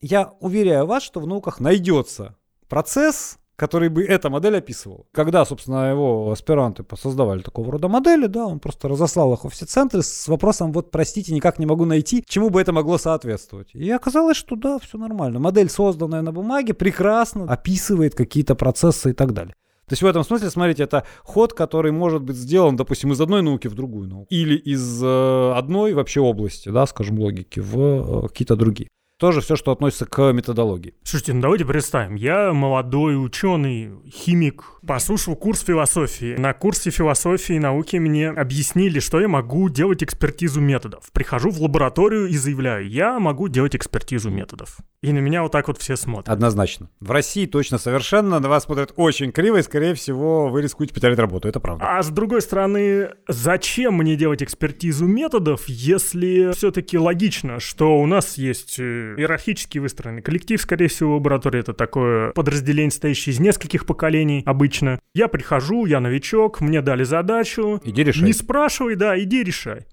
Я 0.00 0.34
уверяю 0.40 0.86
вас, 0.86 1.02
что 1.02 1.20
в 1.20 1.26
науках 1.26 1.60
найдется 1.60 2.36
процесс, 2.68 3.38
который 3.56 3.88
бы 3.88 4.04
эта 4.04 4.30
модель 4.30 4.56
описывал. 4.56 5.06
Когда, 5.12 5.44
собственно, 5.44 5.90
его 5.90 6.30
аспиранты 6.32 6.84
создавали 6.96 7.42
такого 7.42 7.72
рода 7.72 7.88
модели, 7.88 8.26
да, 8.26 8.46
он 8.46 8.60
просто 8.60 8.88
разослал 8.88 9.34
их 9.34 9.44
во 9.44 9.50
все 9.50 9.66
центры 9.66 10.02
с 10.02 10.28
вопросом, 10.28 10.72
вот, 10.72 10.90
простите, 10.90 11.34
никак 11.34 11.58
не 11.58 11.66
могу 11.66 11.84
найти, 11.84 12.24
чему 12.26 12.50
бы 12.50 12.60
это 12.60 12.72
могло 12.72 12.98
соответствовать. 12.98 13.74
И 13.74 13.90
оказалось, 13.90 14.36
что 14.36 14.56
да, 14.56 14.78
все 14.78 14.98
нормально. 14.98 15.38
Модель, 15.38 15.68
созданная 15.68 16.22
на 16.22 16.32
бумаге, 16.32 16.74
прекрасно 16.74 17.44
описывает 17.44 18.14
какие-то 18.14 18.54
процессы 18.54 19.10
и 19.10 19.12
так 19.14 19.32
далее. 19.32 19.54
То 19.86 19.94
есть 19.94 20.02
в 20.02 20.06
этом 20.06 20.24
смысле, 20.24 20.48
смотрите, 20.48 20.84
это 20.84 21.04
ход, 21.22 21.52
который 21.52 21.92
может 21.92 22.22
быть 22.22 22.36
сделан, 22.36 22.76
допустим, 22.76 23.12
из 23.12 23.20
одной 23.20 23.42
науки 23.42 23.68
в 23.68 23.74
другую 23.74 24.08
науку. 24.08 24.26
Или 24.30 24.56
из 24.56 25.02
э, 25.02 25.52
одной 25.54 25.92
вообще 25.92 26.20
области, 26.20 26.70
да, 26.70 26.86
скажем, 26.86 27.18
логики 27.18 27.60
в 27.60 27.78
э, 28.24 28.28
какие-то 28.28 28.56
другие 28.56 28.88
тоже 29.22 29.40
все, 29.40 29.54
что 29.54 29.70
относится 29.70 30.04
к 30.04 30.32
методологии. 30.32 30.94
Слушайте, 31.04 31.32
ну 31.34 31.42
давайте 31.42 31.64
представим, 31.64 32.16
я 32.16 32.52
молодой 32.52 33.24
ученый, 33.24 33.92
химик, 34.10 34.64
послушал 34.84 35.36
курс 35.36 35.60
философии. 35.60 36.34
На 36.36 36.52
курсе 36.54 36.90
философии 36.90 37.54
и 37.54 37.60
науки 37.60 37.98
мне 37.98 38.30
объяснили, 38.30 38.98
что 38.98 39.20
я 39.20 39.28
могу 39.28 39.68
делать 39.68 40.02
экспертизу 40.02 40.60
методов. 40.60 41.12
Прихожу 41.12 41.50
в 41.50 41.62
лабораторию 41.62 42.26
и 42.26 42.36
заявляю, 42.36 42.88
я 42.88 43.20
могу 43.20 43.46
делать 43.46 43.76
экспертизу 43.76 44.28
методов. 44.28 44.78
И 45.02 45.12
на 45.12 45.18
меня 45.18 45.42
вот 45.42 45.52
так 45.52 45.68
вот 45.68 45.78
все 45.78 45.96
смотрят. 45.96 46.28
Однозначно. 46.28 46.90
В 46.98 47.12
России 47.12 47.46
точно 47.46 47.78
совершенно 47.78 48.40
на 48.40 48.48
вас 48.48 48.64
смотрят 48.64 48.92
очень 48.96 49.30
криво, 49.30 49.58
и, 49.58 49.62
скорее 49.62 49.94
всего, 49.94 50.48
вы 50.48 50.62
рискуете 50.62 50.94
потерять 50.94 51.18
работу. 51.18 51.48
Это 51.48 51.60
правда. 51.60 51.84
А 51.88 52.02
с 52.02 52.08
другой 52.10 52.42
стороны, 52.42 53.10
зачем 53.28 53.94
мне 53.94 54.16
делать 54.16 54.42
экспертизу 54.42 55.06
методов, 55.06 55.68
если 55.68 56.52
все-таки 56.52 56.98
логично, 56.98 57.60
что 57.60 58.00
у 58.00 58.06
нас 58.06 58.36
есть 58.36 58.80
э, 58.80 59.11
иерархически 59.18 59.78
выстроенный 59.78 60.22
коллектив, 60.22 60.60
скорее 60.60 60.88
всего, 60.88 61.16
лаборатория 61.16 61.60
это 61.60 61.72
такое 61.72 62.32
подразделение, 62.32 62.90
состоящее 62.90 63.34
из 63.34 63.40
нескольких 63.40 63.86
поколений 63.86 64.42
обычно. 64.46 64.98
Я 65.14 65.28
прихожу, 65.28 65.86
я 65.86 66.00
новичок, 66.00 66.60
мне 66.60 66.82
дали 66.82 67.04
задачу. 67.04 67.80
Иди 67.84 68.04
решай. 68.04 68.24
Не 68.24 68.32
спрашивай, 68.32 68.94
да, 68.96 69.18
иди 69.20 69.42
решай 69.42 69.86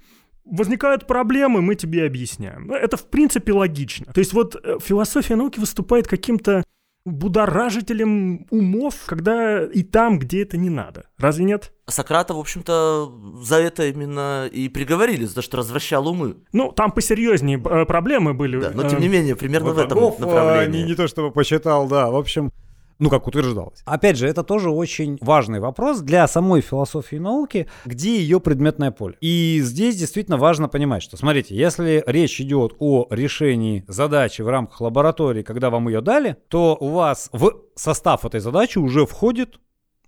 возникают 0.51 1.07
проблемы, 1.07 1.61
мы 1.61 1.75
тебе 1.75 2.05
объясняем. 2.05 2.71
Это, 2.71 2.97
в 2.97 3.07
принципе, 3.09 3.53
логично. 3.53 4.11
То 4.11 4.19
есть 4.19 4.33
вот 4.33 4.55
э, 4.55 4.77
философия 4.83 5.35
науки 5.35 5.59
выступает 5.59 6.07
каким-то 6.07 6.63
будоражителем 7.05 8.47
умов, 8.49 8.95
когда 9.05 9.63
и 9.63 9.83
там, 9.83 10.19
где 10.19 10.43
это 10.43 10.57
не 10.57 10.69
надо. 10.69 11.05
Разве 11.17 11.45
нет? 11.45 11.71
Сократа, 11.87 12.33
в 12.33 12.39
общем-то, 12.39 13.11
за 13.41 13.55
это 13.55 13.87
именно 13.87 14.47
и 14.47 14.69
приговорили, 14.69 15.25
за 15.25 15.35
то, 15.35 15.41
что 15.41 15.57
развращал 15.57 16.07
умы. 16.07 16.37
Ну, 16.53 16.71
там 16.71 16.91
посерьезнее 16.91 17.57
э, 17.57 17.85
проблемы 17.85 18.33
были. 18.33 18.59
Да, 18.59 18.71
но 18.73 18.87
тем 18.87 18.99
не 18.99 19.07
менее, 19.07 19.35
примерно 19.35 19.69
Вот 19.69 19.77
в 19.77 19.79
этом 19.79 19.99
направлении. 20.19 20.81
а, 20.81 20.83
Не, 20.83 20.89
не 20.89 20.95
то 20.95 21.07
чтобы 21.07 21.31
посчитал, 21.31 21.87
да. 21.87 22.09
В 22.11 22.15
общем, 22.15 22.51
ну, 22.99 23.09
как 23.09 23.27
утверждалось. 23.27 23.81
Опять 23.85 24.17
же, 24.17 24.27
это 24.27 24.43
тоже 24.43 24.69
очень 24.69 25.17
важный 25.21 25.59
вопрос 25.59 26.01
для 26.01 26.27
самой 26.27 26.61
философии 26.61 27.15
науки, 27.15 27.67
где 27.85 28.17
ее 28.17 28.39
предметное 28.39 28.91
поле. 28.91 29.15
И 29.21 29.59
здесь 29.61 29.95
действительно 29.95 30.37
важно 30.37 30.67
понимать, 30.67 31.01
что, 31.01 31.15
смотрите, 31.15 31.55
если 31.55 32.03
речь 32.05 32.39
идет 32.41 32.75
о 32.79 33.07
решении 33.09 33.85
задачи 33.87 34.41
в 34.41 34.49
рамках 34.49 34.81
лаборатории, 34.81 35.43
когда 35.43 35.69
вам 35.69 35.87
ее 35.87 36.01
дали, 36.01 36.37
то 36.49 36.77
у 36.79 36.89
вас 36.89 37.29
в 37.31 37.53
состав 37.75 38.25
этой 38.25 38.41
задачи 38.41 38.77
уже 38.77 39.05
входит 39.05 39.59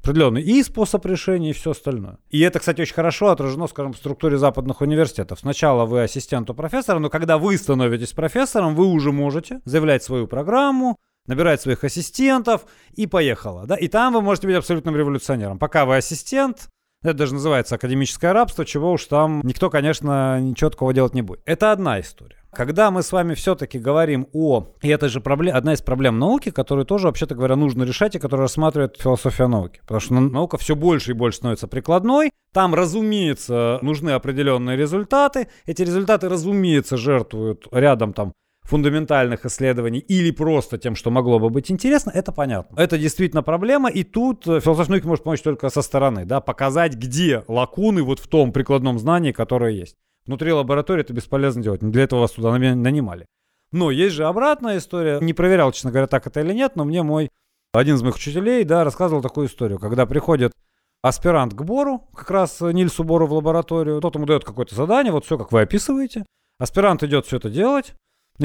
определенный 0.02 0.42
и 0.42 0.62
способ 0.64 1.06
решения, 1.06 1.52
и 1.52 1.54
все 1.54 1.72
остальное. 1.72 2.18
И 2.30 2.40
это, 2.42 2.60
кстати, 2.60 2.82
очень 2.82 2.96
хорошо 2.96 3.30
отражено, 3.30 3.68
скажем, 3.68 3.94
в 3.94 3.98
структуре 3.98 4.38
западных 4.38 4.82
университетов. 4.82 5.40
Сначала 5.40 5.86
вы 5.86 6.04
ассистент 6.04 6.50
у 6.50 6.54
профессора, 6.54 7.00
но 7.00 7.10
когда 7.10 7.38
вы 7.38 7.56
становитесь 7.56 8.12
профессором, 8.12 8.76
вы 8.76 8.88
уже 8.88 9.12
можете 9.12 9.62
заявлять 9.64 10.04
свою 10.04 10.28
программу, 10.28 10.98
набирать 11.28 11.62
своих 11.62 11.84
ассистентов 11.84 12.66
и 12.94 13.08
поехала. 13.08 13.66
Да? 13.66 13.76
И 13.76 13.88
там 13.88 14.14
вы 14.14 14.22
можете 14.22 14.48
быть 14.48 14.56
абсолютным 14.56 14.96
революционером. 14.96 15.60
Пока 15.60 15.86
вы 15.86 15.98
ассистент, 15.98 16.70
это 17.04 17.16
даже 17.16 17.34
называется 17.34 17.76
академическое 17.76 18.32
рабство, 18.32 18.66
чего 18.66 18.92
уж 18.92 19.06
там 19.06 19.42
никто, 19.44 19.70
конечно, 19.70 20.40
ничего 20.40 20.70
такого 20.70 20.94
делать 20.94 21.16
не 21.16 21.22
будет. 21.22 21.42
Это 21.46 21.72
одна 21.72 22.00
история. 22.00 22.38
Когда 22.52 22.92
мы 22.92 23.02
с 23.02 23.14
вами 23.14 23.34
все-таки 23.34 23.80
говорим 23.80 24.28
о... 24.34 24.68
И 24.82 24.90
это 24.90 25.08
же 25.08 25.22
проблем, 25.22 25.56
одна 25.56 25.74
из 25.74 25.82
проблем 25.82 26.20
науки, 26.20 26.52
которую 26.52 26.86
тоже, 26.86 27.08
вообще-то 27.08 27.34
говоря, 27.34 27.56
нужно 27.56 27.84
решать, 27.84 28.16
и 28.16 28.20
которую 28.20 28.44
рассматривает 28.44 28.98
философия 29.00 29.48
науки. 29.48 29.80
Потому 29.82 30.00
что 30.02 30.14
наука 30.20 30.58
все 30.58 30.76
больше 30.76 31.12
и 31.12 31.14
больше 31.14 31.38
становится 31.38 31.70
прикладной. 31.70 32.32
Там, 32.54 32.76
разумеется, 32.76 33.80
нужны 33.82 34.10
определенные 34.10 34.76
результаты. 34.76 35.48
Эти 35.66 35.82
результаты, 35.84 36.28
разумеется, 36.28 36.98
жертвуют 36.98 37.68
рядом 37.72 38.12
там 38.12 38.34
фундаментальных 38.64 39.46
исследований 39.46 40.00
или 40.00 40.32
просто 40.32 40.78
тем, 40.78 40.96
что 40.96 41.12
могло 41.12 41.40
бы 41.40 41.50
быть 41.50 41.72
интересно, 41.72 42.12
это 42.14 42.32
понятно. 42.32 42.80
Это 42.80 42.98
действительно 42.98 43.44
проблема, 43.44 43.90
и 43.90 44.04
тут 44.04 44.48
э, 44.48 44.60
философия 44.60 44.92
науки 44.92 45.06
может 45.06 45.24
помочь 45.24 45.42
только 45.42 45.70
со 45.70 45.82
стороны, 45.82 46.26
да, 46.26 46.40
показать, 46.40 46.96
где 46.96 47.44
лакуны 47.48 48.04
вот 48.04 48.20
в 48.20 48.28
том 48.28 48.52
прикладном 48.52 49.00
знании, 49.00 49.32
которое 49.32 49.72
есть. 49.72 49.98
Внутри 50.26 50.54
лаборатории 50.54 51.02
это 51.02 51.14
бесполезно 51.14 51.64
делать, 51.64 51.82
для 51.82 52.04
этого 52.04 52.22
вас 52.22 52.32
туда 52.32 52.58
нанимали. 52.58 53.26
Но 53.72 53.90
есть 53.90 54.16
же 54.16 54.26
обратная 54.26 54.78
история, 54.78 55.20
не 55.22 55.34
проверял, 55.34 55.72
честно 55.72 55.92
говоря, 55.92 56.08
так 56.08 56.28
это 56.28 56.42
или 56.42 56.54
нет, 56.54 56.76
но 56.76 56.86
мне 56.86 57.04
мой, 57.04 57.30
один 57.74 57.96
из 57.96 58.04
моих 58.04 58.16
учителей, 58.16 58.64
да, 58.64 58.84
рассказывал 58.84 59.22
такую 59.22 59.48
историю, 59.48 59.80
когда 59.80 60.06
приходит 60.06 60.54
аспирант 61.02 61.54
к 61.54 61.62
Бору, 61.64 62.08
как 62.16 62.30
раз 62.30 62.62
Нильсу 62.62 63.04
Бору 63.04 63.28
в 63.28 63.34
лабораторию, 63.34 64.02
тот 64.02 64.16
ему 64.16 64.26
дает 64.26 64.44
какое-то 64.44 64.76
задание, 64.76 65.12
вот 65.12 65.26
все, 65.26 65.38
как 65.38 65.52
вы 65.52 65.62
описываете, 65.62 66.26
аспирант 66.60 67.04
идет 67.04 67.26
все 67.26 67.38
это 67.38 67.50
делать, 67.50 67.96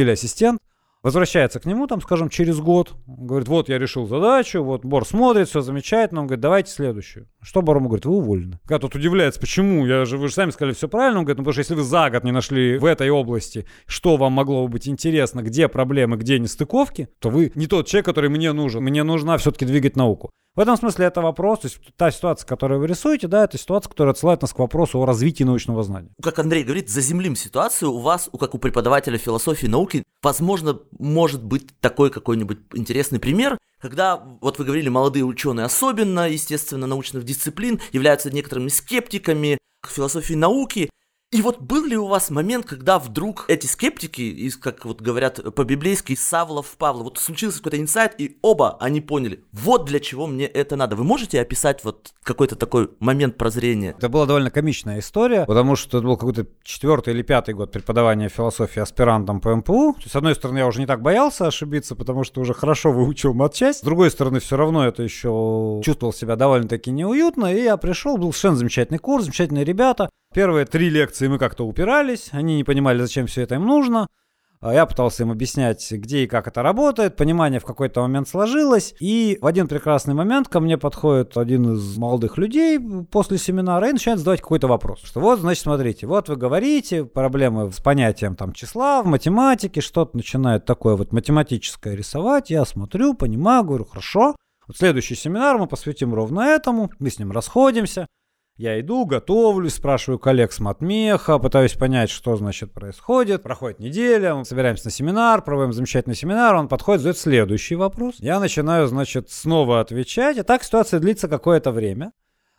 или 0.02 0.10
ассистент, 0.10 0.60
возвращается 1.02 1.60
к 1.60 1.66
нему, 1.66 1.86
там, 1.86 2.00
скажем, 2.00 2.28
через 2.28 2.58
год, 2.58 2.94
говорит, 3.06 3.48
вот 3.48 3.68
я 3.68 3.78
решил 3.78 4.06
задачу, 4.06 4.62
вот 4.62 4.84
Бор 4.84 5.06
смотрит, 5.06 5.48
все 5.48 5.60
замечательно, 5.60 6.22
он 6.22 6.26
говорит, 6.26 6.42
давайте 6.42 6.70
следующую. 6.72 7.28
Что 7.46 7.62
Бор 7.62 7.76
ему 7.76 7.86
говорит, 7.86 8.04
вы 8.04 8.16
уволены. 8.16 8.58
Когда 8.64 8.80
тот 8.80 8.96
удивляется, 8.96 9.38
почему, 9.38 9.86
я 9.86 10.04
же, 10.04 10.18
вы 10.18 10.26
же 10.26 10.34
сами 10.34 10.50
сказали 10.50 10.74
все 10.74 10.88
правильно, 10.88 11.20
он 11.20 11.24
говорит, 11.24 11.38
ну 11.38 11.44
потому 11.44 11.52
что 11.52 11.60
если 11.60 11.74
вы 11.74 11.84
за 11.84 12.10
год 12.10 12.24
не 12.24 12.32
нашли 12.32 12.76
в 12.76 12.84
этой 12.84 13.08
области, 13.08 13.66
что 13.86 14.16
вам 14.16 14.32
могло 14.32 14.64
бы 14.64 14.72
быть 14.72 14.88
интересно, 14.88 15.42
где 15.42 15.68
проблемы, 15.68 16.16
где 16.16 16.40
нестыковки, 16.40 17.08
то 17.20 17.30
вы 17.30 17.52
не 17.54 17.68
тот 17.68 17.86
человек, 17.86 18.04
который 18.04 18.30
мне 18.30 18.52
нужен, 18.52 18.82
мне 18.82 19.04
нужно 19.04 19.38
все-таки 19.38 19.64
двигать 19.64 19.94
науку. 19.94 20.32
В 20.56 20.60
этом 20.60 20.76
смысле 20.76 21.06
это 21.06 21.20
вопрос, 21.20 21.60
то 21.60 21.66
есть 21.68 21.78
та 21.96 22.10
ситуация, 22.10 22.48
которую 22.48 22.80
вы 22.80 22.88
рисуете, 22.88 23.28
да, 23.28 23.44
это 23.44 23.58
ситуация, 23.58 23.90
которая 23.90 24.12
отсылает 24.12 24.42
нас 24.42 24.52
к 24.52 24.58
вопросу 24.58 25.00
о 25.00 25.06
развитии 25.06 25.44
научного 25.44 25.84
знания. 25.84 26.08
Как 26.20 26.40
Андрей 26.40 26.64
говорит, 26.64 26.88
заземлим 26.88 27.36
ситуацию. 27.36 27.92
У 27.92 28.00
вас, 28.00 28.28
как 28.40 28.56
у 28.56 28.58
преподавателя 28.58 29.18
философии 29.18 29.66
и 29.66 29.68
науки, 29.68 30.02
возможно, 30.20 30.80
может 30.98 31.44
быть 31.44 31.78
такой 31.80 32.10
какой-нибудь 32.10 32.58
интересный 32.74 33.20
пример, 33.20 33.58
когда, 33.80 34.16
вот 34.40 34.58
вы 34.58 34.64
говорили, 34.64 34.88
молодые 34.88 35.24
ученые, 35.24 35.66
особенно, 35.66 36.28
естественно, 36.28 36.86
научных 36.86 37.24
дисциплин, 37.24 37.80
являются 37.92 38.30
некоторыми 38.30 38.68
скептиками 38.68 39.58
философии 39.86 40.34
науки, 40.34 40.90
и 41.32 41.42
вот 41.42 41.60
был 41.60 41.84
ли 41.84 41.96
у 41.96 42.06
вас 42.06 42.30
момент, 42.30 42.66
когда 42.66 43.00
вдруг 43.00 43.46
эти 43.48 43.66
скептики, 43.66 44.20
из, 44.20 44.56
как 44.56 44.84
вот 44.84 45.00
говорят 45.00 45.54
по-библейски, 45.54 46.12
из 46.12 46.22
Савла 46.22 46.62
в 46.62 46.76
Павла, 46.76 47.02
вот 47.02 47.18
случился 47.18 47.58
какой-то 47.58 47.80
инсайт, 47.80 48.14
и 48.18 48.38
оба 48.42 48.76
они 48.78 49.00
поняли, 49.00 49.44
вот 49.52 49.86
для 49.86 49.98
чего 49.98 50.28
мне 50.28 50.46
это 50.46 50.76
надо. 50.76 50.94
Вы 50.94 51.02
можете 51.02 51.40
описать 51.40 51.82
вот 51.82 52.12
какой-то 52.22 52.54
такой 52.54 52.90
момент 53.00 53.36
прозрения? 53.36 53.94
Это 53.98 54.08
была 54.08 54.26
довольно 54.26 54.52
комичная 54.52 55.00
история, 55.00 55.46
потому 55.46 55.74
что 55.74 55.98
это 55.98 56.06
был 56.06 56.16
какой-то 56.16 56.46
четвертый 56.62 57.12
или 57.12 57.22
пятый 57.22 57.54
год 57.54 57.72
преподавания 57.72 58.28
философии 58.28 58.80
аспирантом 58.80 59.40
по 59.40 59.54
МПУ. 59.54 59.94
То 59.94 60.00
есть, 60.02 60.12
с 60.12 60.16
одной 60.16 60.36
стороны, 60.36 60.58
я 60.58 60.66
уже 60.68 60.78
не 60.78 60.86
так 60.86 61.02
боялся 61.02 61.48
ошибиться, 61.48 61.96
потому 61.96 62.22
что 62.22 62.40
уже 62.40 62.54
хорошо 62.54 62.92
выучил 62.92 63.34
матчасть. 63.34 63.80
С 63.80 63.82
другой 63.82 64.12
стороны, 64.12 64.38
все 64.38 64.56
равно 64.56 64.86
это 64.86 65.02
еще 65.02 65.80
чувствовал 65.84 66.12
себя 66.12 66.36
довольно-таки 66.36 66.92
неуютно, 66.92 67.52
и 67.52 67.64
я 67.64 67.76
пришел, 67.76 68.16
был 68.16 68.32
совершенно 68.32 68.56
замечательный 68.56 68.98
курс, 68.98 69.24
замечательные 69.24 69.64
ребята. 69.64 70.08
Первые 70.36 70.66
три 70.66 70.90
лекции 70.90 71.28
мы 71.28 71.38
как-то 71.38 71.66
упирались, 71.66 72.28
они 72.32 72.56
не 72.56 72.64
понимали, 72.64 73.00
зачем 73.00 73.26
все 73.26 73.40
это 73.40 73.54
им 73.54 73.64
нужно. 73.64 74.06
А 74.60 74.74
Я 74.74 74.84
пытался 74.84 75.22
им 75.22 75.30
объяснять, 75.30 75.90
где 75.90 76.24
и 76.24 76.26
как 76.26 76.46
это 76.46 76.62
работает. 76.62 77.16
Понимание 77.16 77.58
в 77.58 77.64
какой-то 77.64 78.02
момент 78.02 78.28
сложилось. 78.28 78.94
И 79.00 79.38
в 79.40 79.46
один 79.46 79.66
прекрасный 79.66 80.12
момент 80.12 80.48
ко 80.48 80.60
мне 80.60 80.76
подходит 80.76 81.38
один 81.38 81.72
из 81.72 81.96
молодых 81.96 82.36
людей 82.36 82.78
после 83.10 83.38
семинара 83.38 83.88
и 83.88 83.92
начинает 83.92 84.18
задавать 84.18 84.42
какой-то 84.42 84.68
вопрос. 84.68 85.00
Что 85.04 85.20
вот, 85.20 85.40
значит, 85.40 85.62
смотрите, 85.62 86.06
вот 86.06 86.28
вы 86.28 86.36
говорите, 86.36 87.06
проблемы 87.06 87.72
с 87.72 87.80
понятием 87.80 88.36
там 88.36 88.52
числа 88.52 89.02
в 89.02 89.06
математике, 89.06 89.80
что-то 89.80 90.18
начинает 90.18 90.66
такое 90.66 90.96
вот 90.96 91.14
математическое 91.14 91.96
рисовать. 91.96 92.50
Я 92.50 92.66
смотрю, 92.66 93.14
понимаю, 93.14 93.64
говорю, 93.64 93.86
хорошо. 93.86 94.36
Вот 94.66 94.76
следующий 94.76 95.14
семинар 95.14 95.56
мы 95.56 95.66
посвятим 95.66 96.12
ровно 96.12 96.42
этому. 96.42 96.90
Мы 96.98 97.08
с 97.08 97.18
ним 97.18 97.32
расходимся. 97.32 98.06
Я 98.56 98.80
иду, 98.80 99.04
готовлюсь, 99.04 99.74
спрашиваю 99.74 100.18
коллег 100.18 100.50
с 100.50 100.60
матмеха, 100.60 101.38
пытаюсь 101.38 101.74
понять, 101.74 102.08
что, 102.08 102.36
значит, 102.36 102.72
происходит. 102.72 103.42
Проходит 103.42 103.80
неделя, 103.80 104.34
мы 104.34 104.46
собираемся 104.46 104.86
на 104.86 104.90
семинар, 104.90 105.42
проводим 105.42 105.74
замечательный 105.74 106.14
семинар, 106.14 106.54
он 106.54 106.66
подходит, 106.66 107.02
задает 107.02 107.18
следующий 107.18 107.74
вопрос. 107.74 108.14
Я 108.18 108.40
начинаю, 108.40 108.86
значит, 108.86 109.30
снова 109.30 109.80
отвечать, 109.80 110.38
и 110.38 110.42
так 110.42 110.64
ситуация 110.64 111.00
длится 111.00 111.28
какое-то 111.28 111.70
время. 111.70 112.12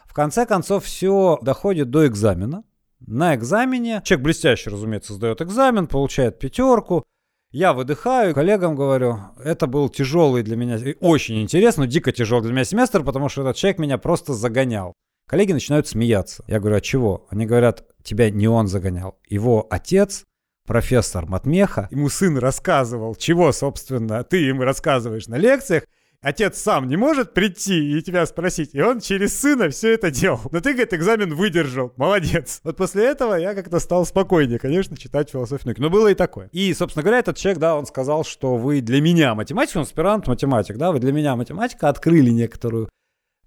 В 0.05 0.13
конце 0.13 0.45
концов, 0.45 0.85
все 0.85 1.39
доходит 1.41 1.89
до 1.89 2.05
экзамена. 2.05 2.63
На 2.99 3.33
экзамене 3.33 4.03
человек 4.05 4.23
блестяще, 4.23 4.69
разумеется, 4.69 5.13
сдает 5.13 5.41
экзамен, 5.41 5.87
получает 5.87 6.37
пятерку. 6.37 7.05
Я 7.49 7.73
выдыхаю, 7.73 8.35
коллегам 8.35 8.75
говорю, 8.75 9.17
это 9.43 9.65
был 9.65 9.89
тяжелый 9.89 10.43
для 10.43 10.57
меня, 10.57 10.77
очень 10.99 11.41
интересно, 11.41 11.85
но 11.85 11.89
дико 11.89 12.11
тяжелый 12.11 12.43
для 12.43 12.53
меня 12.53 12.65
семестр, 12.65 13.03
потому 13.03 13.29
что 13.29 13.41
этот 13.41 13.55
человек 13.55 13.79
меня 13.79 13.97
просто 13.97 14.33
загонял. 14.33 14.93
Коллеги 15.27 15.51
начинают 15.51 15.87
смеяться. 15.87 16.43
Я 16.47 16.59
говорю, 16.59 16.77
а 16.77 16.81
чего? 16.81 17.27
Они 17.29 17.45
говорят, 17.45 17.83
тебя 18.01 18.29
не 18.29 18.47
он 18.47 18.67
загонял. 18.67 19.19
Его 19.27 19.67
отец, 19.69 20.23
профессор 20.65 21.25
Матмеха, 21.25 21.89
ему 21.91 22.07
сын 22.09 22.37
рассказывал, 22.37 23.13
чего, 23.15 23.51
собственно, 23.51 24.23
ты 24.23 24.37
ему 24.37 24.63
рассказываешь 24.63 25.27
на 25.27 25.35
лекциях, 25.35 25.83
Отец 26.19 26.57
сам 26.57 26.87
не 26.87 26.97
может 26.97 27.35
прийти 27.35 27.95
и 27.95 28.01
тебя 28.01 28.25
спросить, 28.25 28.71
и 28.73 28.81
он 28.81 29.01
через 29.01 29.39
сына 29.39 29.69
все 29.69 29.93
это 29.93 30.09
делал. 30.09 30.41
Но 30.51 30.61
ты, 30.61 30.73
говорит, 30.73 30.93
экзамен 30.93 31.35
выдержал. 31.35 31.93
Молодец. 31.95 32.59
Вот 32.63 32.75
после 32.75 33.05
этого 33.05 33.35
я 33.35 33.53
как-то 33.53 33.79
стал 33.79 34.03
спокойнее, 34.03 34.57
конечно, 34.57 34.97
читать 34.97 35.29
философию 35.29 35.67
науки. 35.67 35.79
Но 35.79 35.91
было 35.91 36.07
и 36.07 36.15
такое. 36.15 36.49
И, 36.51 36.73
собственно 36.73 37.03
говоря, 37.03 37.19
этот 37.19 37.37
человек, 37.37 37.59
да, 37.59 37.75
он 37.75 37.85
сказал, 37.85 38.23
что 38.23 38.57
вы 38.57 38.81
для 38.81 38.99
меня 38.99 39.35
математик, 39.35 39.75
он 39.75 39.83
аспирант 39.83 40.25
математик, 40.25 40.77
да, 40.77 40.91
вы 40.91 40.99
для 40.99 41.11
меня 41.11 41.35
математика 41.35 41.87
открыли 41.87 42.31
некоторую 42.31 42.89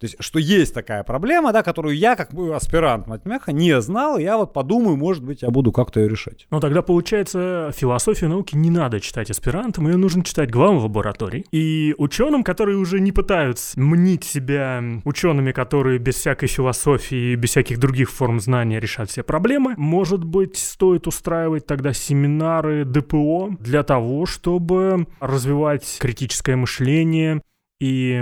То 0.01 0.07
есть, 0.07 0.17
что 0.19 0.39
есть 0.39 0.73
такая 0.73 1.05
проблема, 1.05 1.53
да, 1.53 1.63
которую 1.63 1.95
я, 1.95 2.17
как 2.17 2.31
аспирант 2.33 3.07
матемеха, 3.07 3.53
не 3.53 3.79
знал, 3.83 4.17
и 4.17 4.23
я 4.23 4.39
вот 4.39 4.55
подумаю, 4.55 4.97
может 4.97 5.23
быть, 5.23 5.43
я 5.43 5.51
буду 5.51 5.73
как-то 5.73 6.01
ее 6.01 6.09
решать. 6.09 6.47
Ну, 6.51 6.59
тогда, 6.59 6.81
получается, 6.81 7.71
философию 7.77 8.31
науки 8.31 8.57
не 8.57 8.71
надо 8.71 8.99
читать 9.01 9.31
аспирантам, 9.31 9.89
ее 9.89 9.99
нужно 9.99 10.25
читать 10.25 10.51
главам 10.51 10.79
лабораторий. 10.79 11.45
И 11.53 11.95
ученым, 11.99 12.45
которые 12.45 12.79
уже 12.79 12.99
не 12.99 13.13
пытаются 13.13 13.79
мнить 13.79 14.25
себя 14.25 14.83
учеными, 15.05 15.53
которые 15.53 15.99
без 15.99 16.15
всякой 16.15 16.47
философии, 16.47 17.35
без 17.35 17.51
всяких 17.51 17.79
других 17.79 18.11
форм 18.11 18.41
знания 18.41 18.81
решат 18.81 19.11
все 19.11 19.23
проблемы, 19.23 19.75
может 19.77 20.25
быть, 20.25 20.57
стоит 20.57 21.09
устраивать 21.09 21.67
тогда 21.67 21.93
семинары 21.93 22.87
ДПО 22.87 23.51
для 23.61 23.83
того, 23.83 24.25
чтобы 24.25 25.07
развивать 25.21 25.99
критическое 26.01 26.57
мышление, 26.57 27.43
и 27.81 28.13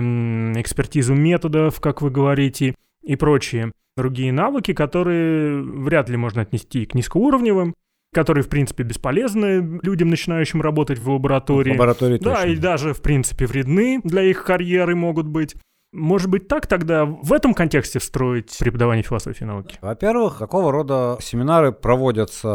экспертизу 0.57 1.15
методов, 1.15 1.81
как 1.81 2.01
вы 2.01 2.11
говорите, 2.11 2.75
и 3.03 3.17
прочие 3.17 3.73
другие 3.97 4.33
навыки, 4.33 4.73
которые 4.73 5.61
вряд 5.61 6.09
ли 6.09 6.17
можно 6.17 6.43
отнести 6.43 6.87
к 6.87 6.95
низкоуровневым, 6.95 7.75
которые, 8.15 8.45
в 8.45 8.49
принципе, 8.49 8.85
бесполезны 8.85 9.81
людям, 9.83 10.09
начинающим 10.09 10.63
работать 10.63 10.99
в 10.99 11.11
лаборатории. 11.11 11.71
В 11.71 11.75
лаборатории 11.75 12.19
Да, 12.19 12.37
точно. 12.37 12.49
и 12.49 12.57
даже, 12.57 12.95
в 12.95 13.03
принципе, 13.03 13.47
вредны 13.47 14.01
для 14.05 14.23
их 14.23 14.45
карьеры 14.45 14.95
могут 14.95 15.27
быть. 15.27 15.57
Может 15.93 16.29
быть, 16.29 16.49
так 16.49 16.67
тогда 16.67 17.07
в 17.07 17.33
этом 17.33 17.55
контексте 17.55 17.99
встроить 17.99 18.57
преподавание 18.59 19.03
философии 19.03 19.43
и 19.43 19.47
науки? 19.47 19.79
Во-первых, 19.81 20.39
такого 20.39 20.71
рода 20.71 21.17
семинары 21.21 21.73
проводятся 21.73 22.49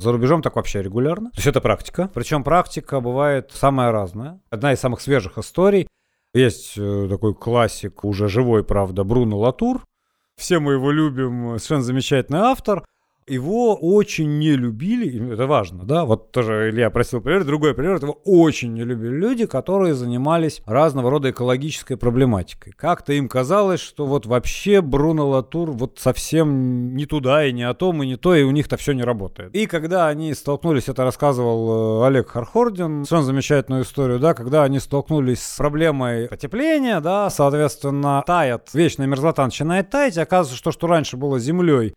за 0.00 0.12
рубежом 0.12 0.42
так 0.42 0.56
вообще 0.56 0.82
регулярно. 0.82 1.30
То 1.30 1.36
есть 1.36 1.46
это 1.46 1.60
практика. 1.60 2.10
Причем 2.12 2.42
практика 2.42 3.00
бывает 3.00 3.50
самая 3.52 3.92
разная. 3.92 4.40
Одна 4.50 4.72
из 4.72 4.80
самых 4.80 5.00
свежих 5.00 5.38
историй 5.38 5.86
есть 6.34 6.74
э, 6.76 7.06
такой 7.08 7.34
классик, 7.34 8.04
уже 8.04 8.28
живой, 8.28 8.64
правда, 8.64 9.04
Бруно 9.04 9.38
Латур. 9.38 9.84
Все 10.36 10.58
мы 10.58 10.74
его 10.74 10.90
любим, 10.90 11.58
совершенно 11.58 11.82
замечательный 11.82 12.40
автор. 12.40 12.84
Его 13.26 13.76
очень 13.76 14.38
не 14.38 14.56
любили, 14.56 15.32
это 15.32 15.46
важно, 15.46 15.84
да, 15.84 16.04
вот 16.04 16.32
тоже 16.32 16.70
Илья 16.70 16.90
просил 16.90 17.20
пример, 17.20 17.44
другой 17.44 17.72
пример, 17.72 17.96
его 18.02 18.18
очень 18.24 18.72
не 18.72 18.82
любили 18.82 19.14
люди, 19.14 19.46
которые 19.46 19.94
занимались 19.94 20.60
разного 20.66 21.08
рода 21.08 21.30
экологической 21.30 21.96
проблематикой. 21.96 22.72
Как-то 22.76 23.12
им 23.12 23.28
казалось, 23.28 23.80
что 23.80 24.06
вот 24.06 24.26
вообще 24.26 24.80
Бруно 24.80 25.28
Латур 25.28 25.70
вот 25.70 26.00
совсем 26.00 26.96
не 26.96 27.06
туда 27.06 27.46
и 27.46 27.52
не 27.52 27.62
о 27.62 27.74
том, 27.74 28.02
и 28.02 28.06
не 28.06 28.16
то, 28.16 28.34
и 28.34 28.42
у 28.42 28.50
них-то 28.50 28.76
все 28.76 28.92
не 28.92 29.04
работает. 29.04 29.54
И 29.54 29.66
когда 29.66 30.08
они 30.08 30.34
столкнулись, 30.34 30.88
это 30.88 31.04
рассказывал 31.04 32.02
э, 32.02 32.06
Олег 32.08 32.28
Хархордин, 32.28 33.04
совершенно 33.04 33.22
замечательную 33.22 33.84
историю, 33.84 34.18
да, 34.18 34.34
когда 34.34 34.64
они 34.64 34.80
столкнулись 34.80 35.42
с 35.42 35.56
проблемой 35.56 36.26
потепления, 36.26 36.98
да, 37.00 37.30
соответственно, 37.30 38.24
тает, 38.26 38.68
вечная 38.74 39.06
мерзлота 39.06 39.44
начинает 39.44 39.90
таять, 39.90 40.18
оказывается, 40.18 40.58
что, 40.58 40.72
что 40.72 40.88
раньше 40.88 41.16
было 41.16 41.38
землей, 41.38 41.94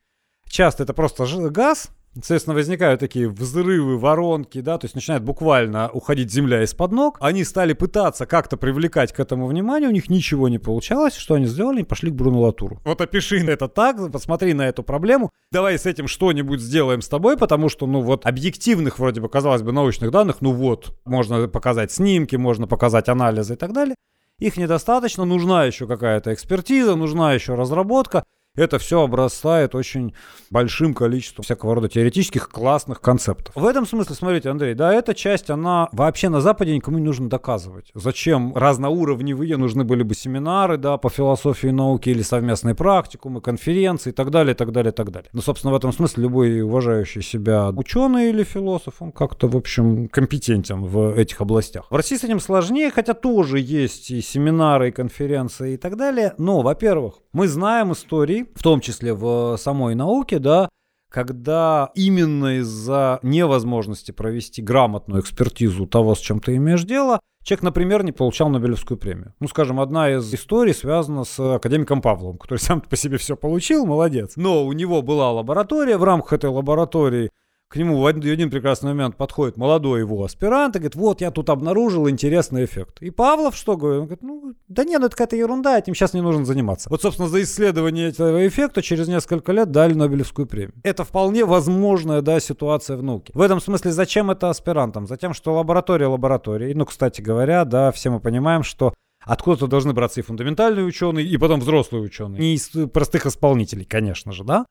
часто 0.56 0.84
это 0.84 0.94
просто 0.94 1.26
газ, 1.50 1.92
Соответственно, 2.14 2.56
возникают 2.56 3.02
такие 3.02 3.28
взрывы, 3.28 3.98
воронки, 3.98 4.62
да, 4.62 4.78
то 4.78 4.86
есть 4.86 4.96
начинает 4.96 5.22
буквально 5.22 5.90
уходить 5.90 6.32
земля 6.32 6.64
из-под 6.64 6.94
ног. 6.94 7.18
Они 7.20 7.44
стали 7.44 7.74
пытаться 7.74 8.26
как-то 8.26 8.56
привлекать 8.56 9.12
к 9.12 9.20
этому 9.20 9.48
внимание, 9.48 9.90
у 9.90 9.92
них 9.92 10.10
ничего 10.10 10.48
не 10.48 10.58
получалось. 10.58 11.16
Что 11.16 11.34
они 11.34 11.46
сделали? 11.46 11.80
Они 11.80 11.84
пошли 11.84 12.12
к 12.12 12.14
Бруно 12.14 12.40
Латуру. 12.40 12.80
Вот 12.86 13.02
опиши 13.02 13.46
это 13.46 13.68
так, 13.68 13.98
посмотри 14.14 14.54
на 14.54 14.62
эту 14.62 14.82
проблему, 14.82 15.32
давай 15.52 15.78
с 15.78 15.86
этим 15.86 16.08
что-нибудь 16.08 16.62
сделаем 16.62 17.02
с 17.02 17.10
тобой, 17.10 17.36
потому 17.38 17.68
что, 17.68 17.86
ну 17.86 18.00
вот, 18.00 18.26
объективных, 18.26 18.98
вроде 18.98 19.20
бы, 19.20 19.28
казалось 19.28 19.62
бы, 19.62 19.74
научных 19.74 20.10
данных, 20.10 20.38
ну 20.40 20.54
вот, 20.54 20.98
можно 21.04 21.50
показать 21.50 21.92
снимки, 21.92 22.38
можно 22.38 22.66
показать 22.66 23.10
анализы 23.10 23.56
и 23.56 23.58
так 23.58 23.74
далее. 23.74 23.96
Их 24.40 24.56
недостаточно, 24.56 25.26
нужна 25.26 25.66
еще 25.66 25.86
какая-то 25.86 26.34
экспертиза, 26.34 26.96
нужна 26.96 27.34
еще 27.34 27.56
разработка 27.56 28.24
это 28.56 28.80
все 28.80 29.02
обрастает 29.02 29.76
очень 29.76 30.14
большим 30.50 30.94
количеством 30.94 31.44
всякого 31.44 31.76
рода 31.76 31.90
теоретических 31.90 32.50
классных 32.50 33.02
концептов. 33.02 33.56
В 33.56 33.66
этом 33.66 33.86
смысле, 33.86 34.16
смотрите, 34.16 34.50
Андрей, 34.50 34.74
да, 34.74 34.94
эта 34.94 35.14
часть, 35.14 35.50
она 35.50 35.90
вообще 35.92 36.30
на 36.30 36.42
Западе 36.42 36.76
никому 36.76 36.98
не 36.98 37.06
нужно 37.06 37.30
доказывать. 37.30 37.92
Зачем 37.94 38.56
разноуровневые 38.56 39.58
нужны 39.58 39.84
были 39.84 40.04
бы 40.04 40.16
семинары, 40.16 40.78
да, 40.78 40.98
по 40.98 41.10
философии 41.10 41.68
науки 41.68 42.10
или 42.10 42.22
совместные 42.22 42.76
практикумы, 42.76 43.42
конференции 43.42 44.10
и 44.10 44.14
так 44.14 44.32
далее, 44.32 44.54
и 44.54 44.58
так 44.58 44.72
далее, 44.72 44.92
и 44.92 44.96
так 44.96 45.12
далее. 45.12 45.30
Ну, 45.34 45.42
собственно, 45.42 45.74
в 45.74 45.76
этом 45.76 45.92
смысле 45.92 46.24
любой 46.24 46.62
уважающий 46.62 47.22
себя 47.22 47.70
ученый 47.70 48.30
или 48.30 48.44
философ, 48.44 49.02
он 49.02 49.12
как-то, 49.12 49.48
в 49.48 49.56
общем, 49.56 50.08
компетентен 50.08 50.84
в 50.84 51.18
этих 51.18 51.42
областях. 51.42 51.86
В 51.90 51.96
России 51.96 52.16
с 52.16 52.24
этим 52.24 52.40
сложнее, 52.40 52.92
хотя 52.92 53.14
тоже 53.14 53.60
есть 53.60 54.12
и 54.12 54.22
семинары, 54.22 54.90
и 54.90 54.92
конференции 54.92 55.74
и 55.74 55.78
так 55.78 55.98
далее. 55.98 56.34
Но, 56.38 56.62
во-первых, 56.62 57.16
мы 57.34 57.48
знаем 57.48 57.92
истории, 57.92 58.45
в 58.56 58.64
том 58.64 58.82
числе 58.82 59.14
в 59.14 59.58
самой 59.58 59.96
науке, 59.96 60.40
да, 60.40 60.70
когда 61.10 61.92
именно 61.96 62.60
из-за 62.60 63.20
невозможности 63.24 64.12
провести 64.12 64.62
грамотную 64.62 65.22
экспертизу 65.22 65.88
того, 65.88 66.14
с 66.14 66.20
чем 66.20 66.40
ты 66.42 66.58
имеешь 66.58 66.84
дело, 66.84 67.22
человек, 67.44 67.64
например, 67.64 68.04
не 68.04 68.12
получал 68.12 68.50
Нобелевскую 68.50 68.98
премию. 68.98 69.34
Ну, 69.40 69.48
скажем, 69.48 69.80
одна 69.80 70.12
из 70.12 70.34
историй 70.34 70.74
связана 70.74 71.24
с 71.24 71.40
академиком 71.40 72.02
Павловым, 72.02 72.38
который 72.38 72.60
сам 72.60 72.82
по 72.90 72.98
себе 72.98 73.18
все 73.18 73.38
получил, 73.38 73.86
молодец. 73.86 74.34
Но 74.36 74.66
у 74.66 74.74
него 74.74 75.02
была 75.02 75.32
лаборатория, 75.32 75.98
в 75.98 76.04
рамках 76.04 76.34
этой 76.34 76.50
лаборатории 76.50 77.30
к 77.68 77.78
нему 77.78 78.00
в 78.00 78.06
один 78.06 78.50
прекрасный 78.50 78.90
момент 78.90 79.18
подходит 79.18 79.58
молодой 79.58 80.02
его 80.02 80.24
аспирант 80.24 80.76
и 80.76 80.80
говорит, 80.80 80.96
вот 80.96 81.22
я 81.22 81.32
тут 81.32 81.50
обнаружил 81.50 82.08
интересный 82.08 82.66
эффект. 82.66 83.02
И 83.02 83.10
Павлов 83.10 83.56
что 83.56 83.76
говорит? 83.76 84.02
Он 84.02 84.06
говорит, 84.06 84.24
ну 84.24 84.54
да 84.68 84.84
нет, 84.84 85.00
ну 85.00 85.08
это 85.08 85.16
какая-то 85.16 85.36
ерунда, 85.36 85.80
этим 85.80 85.96
сейчас 85.96 86.14
не 86.14 86.22
нужно 86.22 86.46
заниматься. 86.46 86.90
Вот, 86.90 87.02
собственно, 87.02 87.28
за 87.28 87.42
исследование 87.42 88.10
этого 88.10 88.48
эффекта 88.48 88.82
через 88.82 89.08
несколько 89.08 89.52
лет 89.52 89.72
дали 89.72 89.94
Нобелевскую 89.94 90.48
премию. 90.48 90.76
Это 90.84 91.04
вполне 91.04 91.44
возможная, 91.44 92.22
да, 92.22 92.40
ситуация 92.40 92.98
в 92.98 93.04
науке. 93.04 93.34
В 93.36 93.42
этом 93.42 93.60
смысле 93.60 93.92
зачем 93.92 94.30
это 94.30 94.50
аспирантам? 94.50 95.08
Затем, 95.08 95.34
что 95.34 95.56
лаборатория 95.56 96.08
лаборатории. 96.08 96.74
Ну, 96.74 96.86
кстати 96.86 97.22
говоря, 97.22 97.66
да, 97.66 97.92
все 97.92 98.10
мы 98.10 98.20
понимаем, 98.20 98.64
что 98.64 98.94
Откуда-то 99.26 99.66
должны 99.68 99.94
браться 99.94 100.20
и 100.20 100.24
фундаментальные 100.24 100.86
ученые, 100.86 101.26
и 101.26 101.36
потом 101.38 101.60
взрослые 101.60 102.04
ученые. 102.04 102.40
Не 102.40 102.54
из 102.54 102.70
простых 102.94 103.26
исполнителей, 103.26 103.84
конечно 103.84 104.32
же, 104.32 104.44
да? 104.44 104.66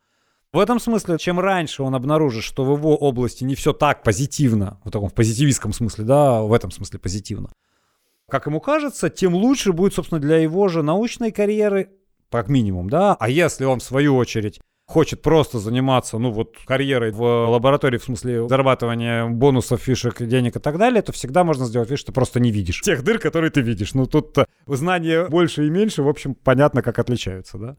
В 0.55 0.59
этом 0.61 0.79
смысле, 0.79 1.19
чем 1.19 1.41
раньше 1.41 1.83
он 1.83 1.97
обнаружит, 1.97 2.45
что 2.45 2.65
в 2.65 2.79
его 2.79 2.95
области 2.95 3.43
не 3.43 3.57
все 3.57 3.73
так 3.73 4.05
позитивно, 4.05 4.79
в 4.85 4.91
таком 4.93 5.09
в 5.09 5.13
позитивистском 5.13 5.73
смысле, 5.73 6.05
да, 6.05 6.43
в 6.43 6.53
этом 6.53 6.71
смысле 6.71 7.01
позитивно, 7.01 7.49
как 8.31 8.47
ему 8.47 8.61
кажется, 8.61 9.11
тем 9.11 9.35
лучше 9.35 9.73
будет, 9.73 9.95
собственно, 9.95 10.21
для 10.21 10.37
его 10.37 10.69
же 10.69 10.85
научной 10.85 11.33
карьеры, 11.33 11.91
как 12.31 12.49
минимум, 12.49 12.89
да. 12.89 13.17
А 13.19 13.29
если 13.29 13.65
он, 13.65 13.81
в 13.81 13.83
свою 13.83 14.15
очередь, 14.15 14.61
хочет 14.87 15.23
просто 15.23 15.59
заниматься, 15.59 16.19
ну 16.19 16.31
вот, 16.31 16.55
карьерой 16.65 17.11
в 17.11 17.51
лаборатории, 17.51 17.99
в 17.99 18.05
смысле 18.05 18.49
зарабатывания 18.49 19.27
бонусов, 19.27 19.83
фишек, 19.83 20.23
денег 20.23 20.55
и 20.55 20.61
так 20.61 20.79
далее, 20.79 21.03
то 21.03 21.11
всегда 21.11 21.43
можно 21.43 21.67
сделать 21.67 21.91
вид, 21.91 21.99
что 21.99 22.13
ты 22.13 22.13
просто 22.13 22.39
не 22.39 22.53
видишь 22.53 22.81
тех 22.81 23.03
дыр, 23.03 23.19
которые 23.19 23.51
ты 23.51 23.61
видишь. 23.61 23.93
Ну 23.95 24.07
тут 24.07 24.37
знания 24.69 25.27
больше 25.27 25.67
и 25.67 25.71
меньше, 25.71 26.05
в 26.05 26.09
общем, 26.09 26.37
понятно, 26.37 26.81
как 26.83 27.01
отличаются, 27.01 27.59
да. 27.59 27.77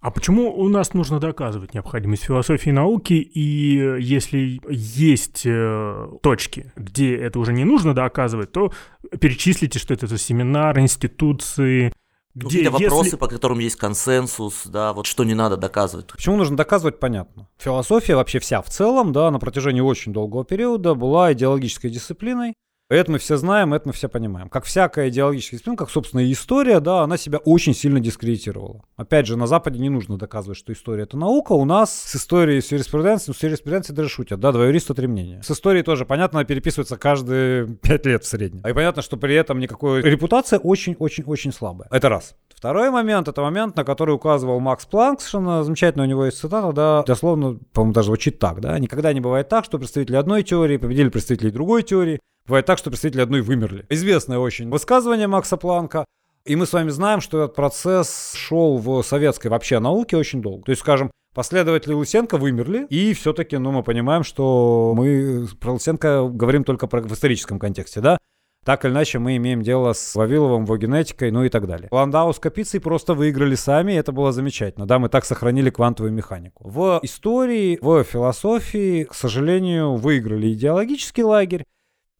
А 0.00 0.10
почему 0.10 0.50
у 0.56 0.68
нас 0.68 0.94
нужно 0.94 1.20
доказывать 1.20 1.74
необходимость 1.74 2.24
философии 2.24 2.70
науки, 2.70 3.12
и 3.12 4.00
если 4.00 4.58
есть 4.68 5.42
э, 5.44 6.08
точки, 6.22 6.72
где 6.74 7.14
это 7.16 7.38
уже 7.38 7.52
не 7.52 7.64
нужно 7.64 7.94
доказывать, 7.94 8.50
то 8.50 8.72
перечислите, 9.20 9.78
что 9.78 9.92
это 9.92 10.06
за 10.06 10.16
семинар, 10.16 10.78
институции, 10.78 11.92
где, 12.34 12.46
Какие-то 12.46 12.70
вопросы, 12.70 13.06
если... 13.06 13.16
по 13.16 13.26
которым 13.26 13.58
есть 13.58 13.76
консенсус, 13.76 14.62
да, 14.66 14.94
вот 14.94 15.06
что 15.06 15.24
не 15.24 15.34
надо 15.34 15.58
доказывать. 15.58 16.06
Почему 16.06 16.36
нужно 16.36 16.56
доказывать, 16.56 16.98
понятно. 16.98 17.48
Философия 17.58 18.14
вообще 18.14 18.38
вся 18.38 18.62
в 18.62 18.70
целом, 18.70 19.12
да, 19.12 19.30
на 19.30 19.38
протяжении 19.38 19.80
очень 19.80 20.12
долгого 20.12 20.44
периода 20.44 20.94
была 20.94 21.32
идеологической 21.32 21.90
дисциплиной, 21.90 22.54
это 22.96 23.12
мы 23.12 23.18
все 23.18 23.36
знаем, 23.36 23.72
это 23.72 23.88
мы 23.88 23.92
все 23.92 24.08
понимаем. 24.08 24.48
Как 24.48 24.64
всякая 24.64 25.08
идеологическая 25.08 25.56
дисциплина, 25.56 25.76
как, 25.76 25.90
собственно, 25.90 26.20
и 26.20 26.32
история, 26.32 26.80
да, 26.80 27.02
она 27.02 27.16
себя 27.16 27.38
очень 27.38 27.74
сильно 27.74 28.00
дискредитировала. 28.00 28.82
Опять 28.96 29.26
же, 29.26 29.36
на 29.36 29.46
Западе 29.46 29.78
не 29.78 29.88
нужно 29.88 30.18
доказывать, 30.18 30.58
что 30.58 30.72
история— 30.72 31.02
это 31.04 31.16
наука. 31.16 31.52
У 31.52 31.64
нас 31.64 31.92
с 31.92 32.16
историей, 32.16 32.60
с 32.60 32.72
юриспруденцией, 32.72 33.28
ну, 33.28 33.34
с 33.34 33.42
юриспруденцией 33.42 33.96
даже 33.96 34.08
шутят, 34.08 34.40
да, 34.40 34.52
два 34.52 34.66
юриста, 34.66 34.94
три 34.94 35.06
мнения. 35.06 35.40
С 35.42 35.50
историей 35.50 35.82
тоже, 35.82 36.04
понятно, 36.04 36.40
она 36.40 36.44
переписывается 36.44 36.96
каждые 36.96 37.66
пять 37.82 38.06
лет 38.06 38.24
в 38.24 38.26
среднем. 38.26 38.60
А 38.64 38.70
и 38.70 38.72
понятно, 38.72 39.02
что 39.02 39.16
при 39.16 39.34
этом 39.34 39.60
никакой 39.60 40.02
репутация 40.02 40.58
очень-очень-очень 40.58 41.52
слабая. 41.52 41.88
Это 41.92 42.08
раз. 42.08 42.34
Второй 42.60 42.90
момент— 42.90 43.26
это 43.28 43.40
момент, 43.40 43.76
на 43.76 43.84
который 43.84 44.14
указывал 44.14 44.60
Макс 44.60 44.84
Планк, 44.84 45.20
совершенно 45.20 45.64
замечательно 45.64 46.04
у 46.04 46.06
него 46.06 46.26
есть 46.26 46.38
цитата, 46.38 46.70
да, 46.72 47.02
дословно, 47.04 47.58
по-моему, 47.72 47.94
даже 47.94 48.06
звучит 48.08 48.38
так, 48.38 48.60
да, 48.60 48.78
никогда 48.78 49.14
не 49.14 49.20
бывает 49.20 49.48
так, 49.48 49.64
что 49.64 49.78
представители 49.78 50.16
одной 50.16 50.42
теории 50.42 50.76
победили 50.76 51.08
представителей 51.08 51.52
другой 51.52 51.82
теории, 51.84 52.20
Бывает 52.46 52.66
так, 52.66 52.78
что 52.78 52.90
представители 52.90 53.20
одной 53.20 53.42
вымерли. 53.42 53.86
Известное 53.88 54.38
очень 54.38 54.70
высказывание 54.70 55.26
Макса 55.26 55.56
Планка. 55.56 56.04
И 56.44 56.56
мы 56.56 56.66
с 56.66 56.72
вами 56.72 56.88
знаем, 56.88 57.20
что 57.20 57.44
этот 57.44 57.54
процесс 57.54 58.32
шел 58.34 58.78
в 58.78 59.02
советской 59.02 59.48
вообще 59.48 59.78
науке 59.78 60.16
очень 60.16 60.40
долго. 60.40 60.64
То 60.64 60.70
есть, 60.70 60.80
скажем, 60.80 61.10
последователи 61.34 61.92
Лысенко 61.92 62.38
вымерли, 62.38 62.86
и 62.88 63.12
все-таки, 63.14 63.56
ну, 63.58 63.70
мы 63.70 63.82
понимаем, 63.82 64.24
что 64.24 64.94
мы 64.96 65.46
про 65.60 65.72
Лысенко 65.72 66.28
говорим 66.28 66.64
только 66.64 66.86
про, 66.86 67.02
в 67.02 67.12
историческом 67.12 67.58
контексте, 67.58 68.00
да? 68.00 68.18
Так 68.64 68.84
или 68.84 68.92
иначе, 68.92 69.18
мы 69.18 69.36
имеем 69.36 69.62
дело 69.62 69.94
с 69.94 70.14
Вавиловым, 70.14 70.66
вогенетикой, 70.66 71.30
ну 71.30 71.44
и 71.44 71.48
так 71.48 71.66
далее. 71.66 71.88
Ландау 71.90 72.32
с 72.34 72.38
Капицей 72.38 72.78
просто 72.78 73.14
выиграли 73.14 73.54
сами, 73.54 73.92
и 73.92 73.96
это 73.96 74.12
было 74.12 74.32
замечательно. 74.32 74.86
Да, 74.86 74.98
мы 74.98 75.08
так 75.08 75.24
сохранили 75.24 75.70
квантовую 75.70 76.12
механику. 76.12 76.68
В 76.68 77.00
истории, 77.02 77.78
в 77.80 78.04
философии, 78.04 79.04
к 79.04 79.14
сожалению, 79.14 79.94
выиграли 79.94 80.52
идеологический 80.52 81.22
лагерь, 81.22 81.64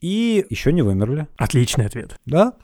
и 0.00 0.46
еще 0.50 0.72
не 0.72 0.82
вымерли. 0.82 1.28
Отличный 1.36 1.86
ответ. 1.86 2.18
Да? 2.26 2.54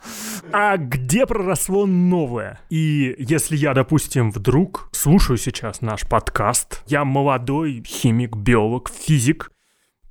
А 0.52 0.76
где 0.76 1.26
проросло 1.26 1.86
новое? 1.86 2.60
И 2.70 3.14
если 3.18 3.56
я, 3.56 3.74
допустим, 3.74 4.30
вдруг 4.30 4.88
слушаю 4.92 5.36
сейчас 5.36 5.80
наш 5.80 6.08
подкаст, 6.08 6.82
я 6.86 7.04
молодой 7.04 7.82
химик, 7.86 8.36
биолог, 8.36 8.90
физик, 8.90 9.50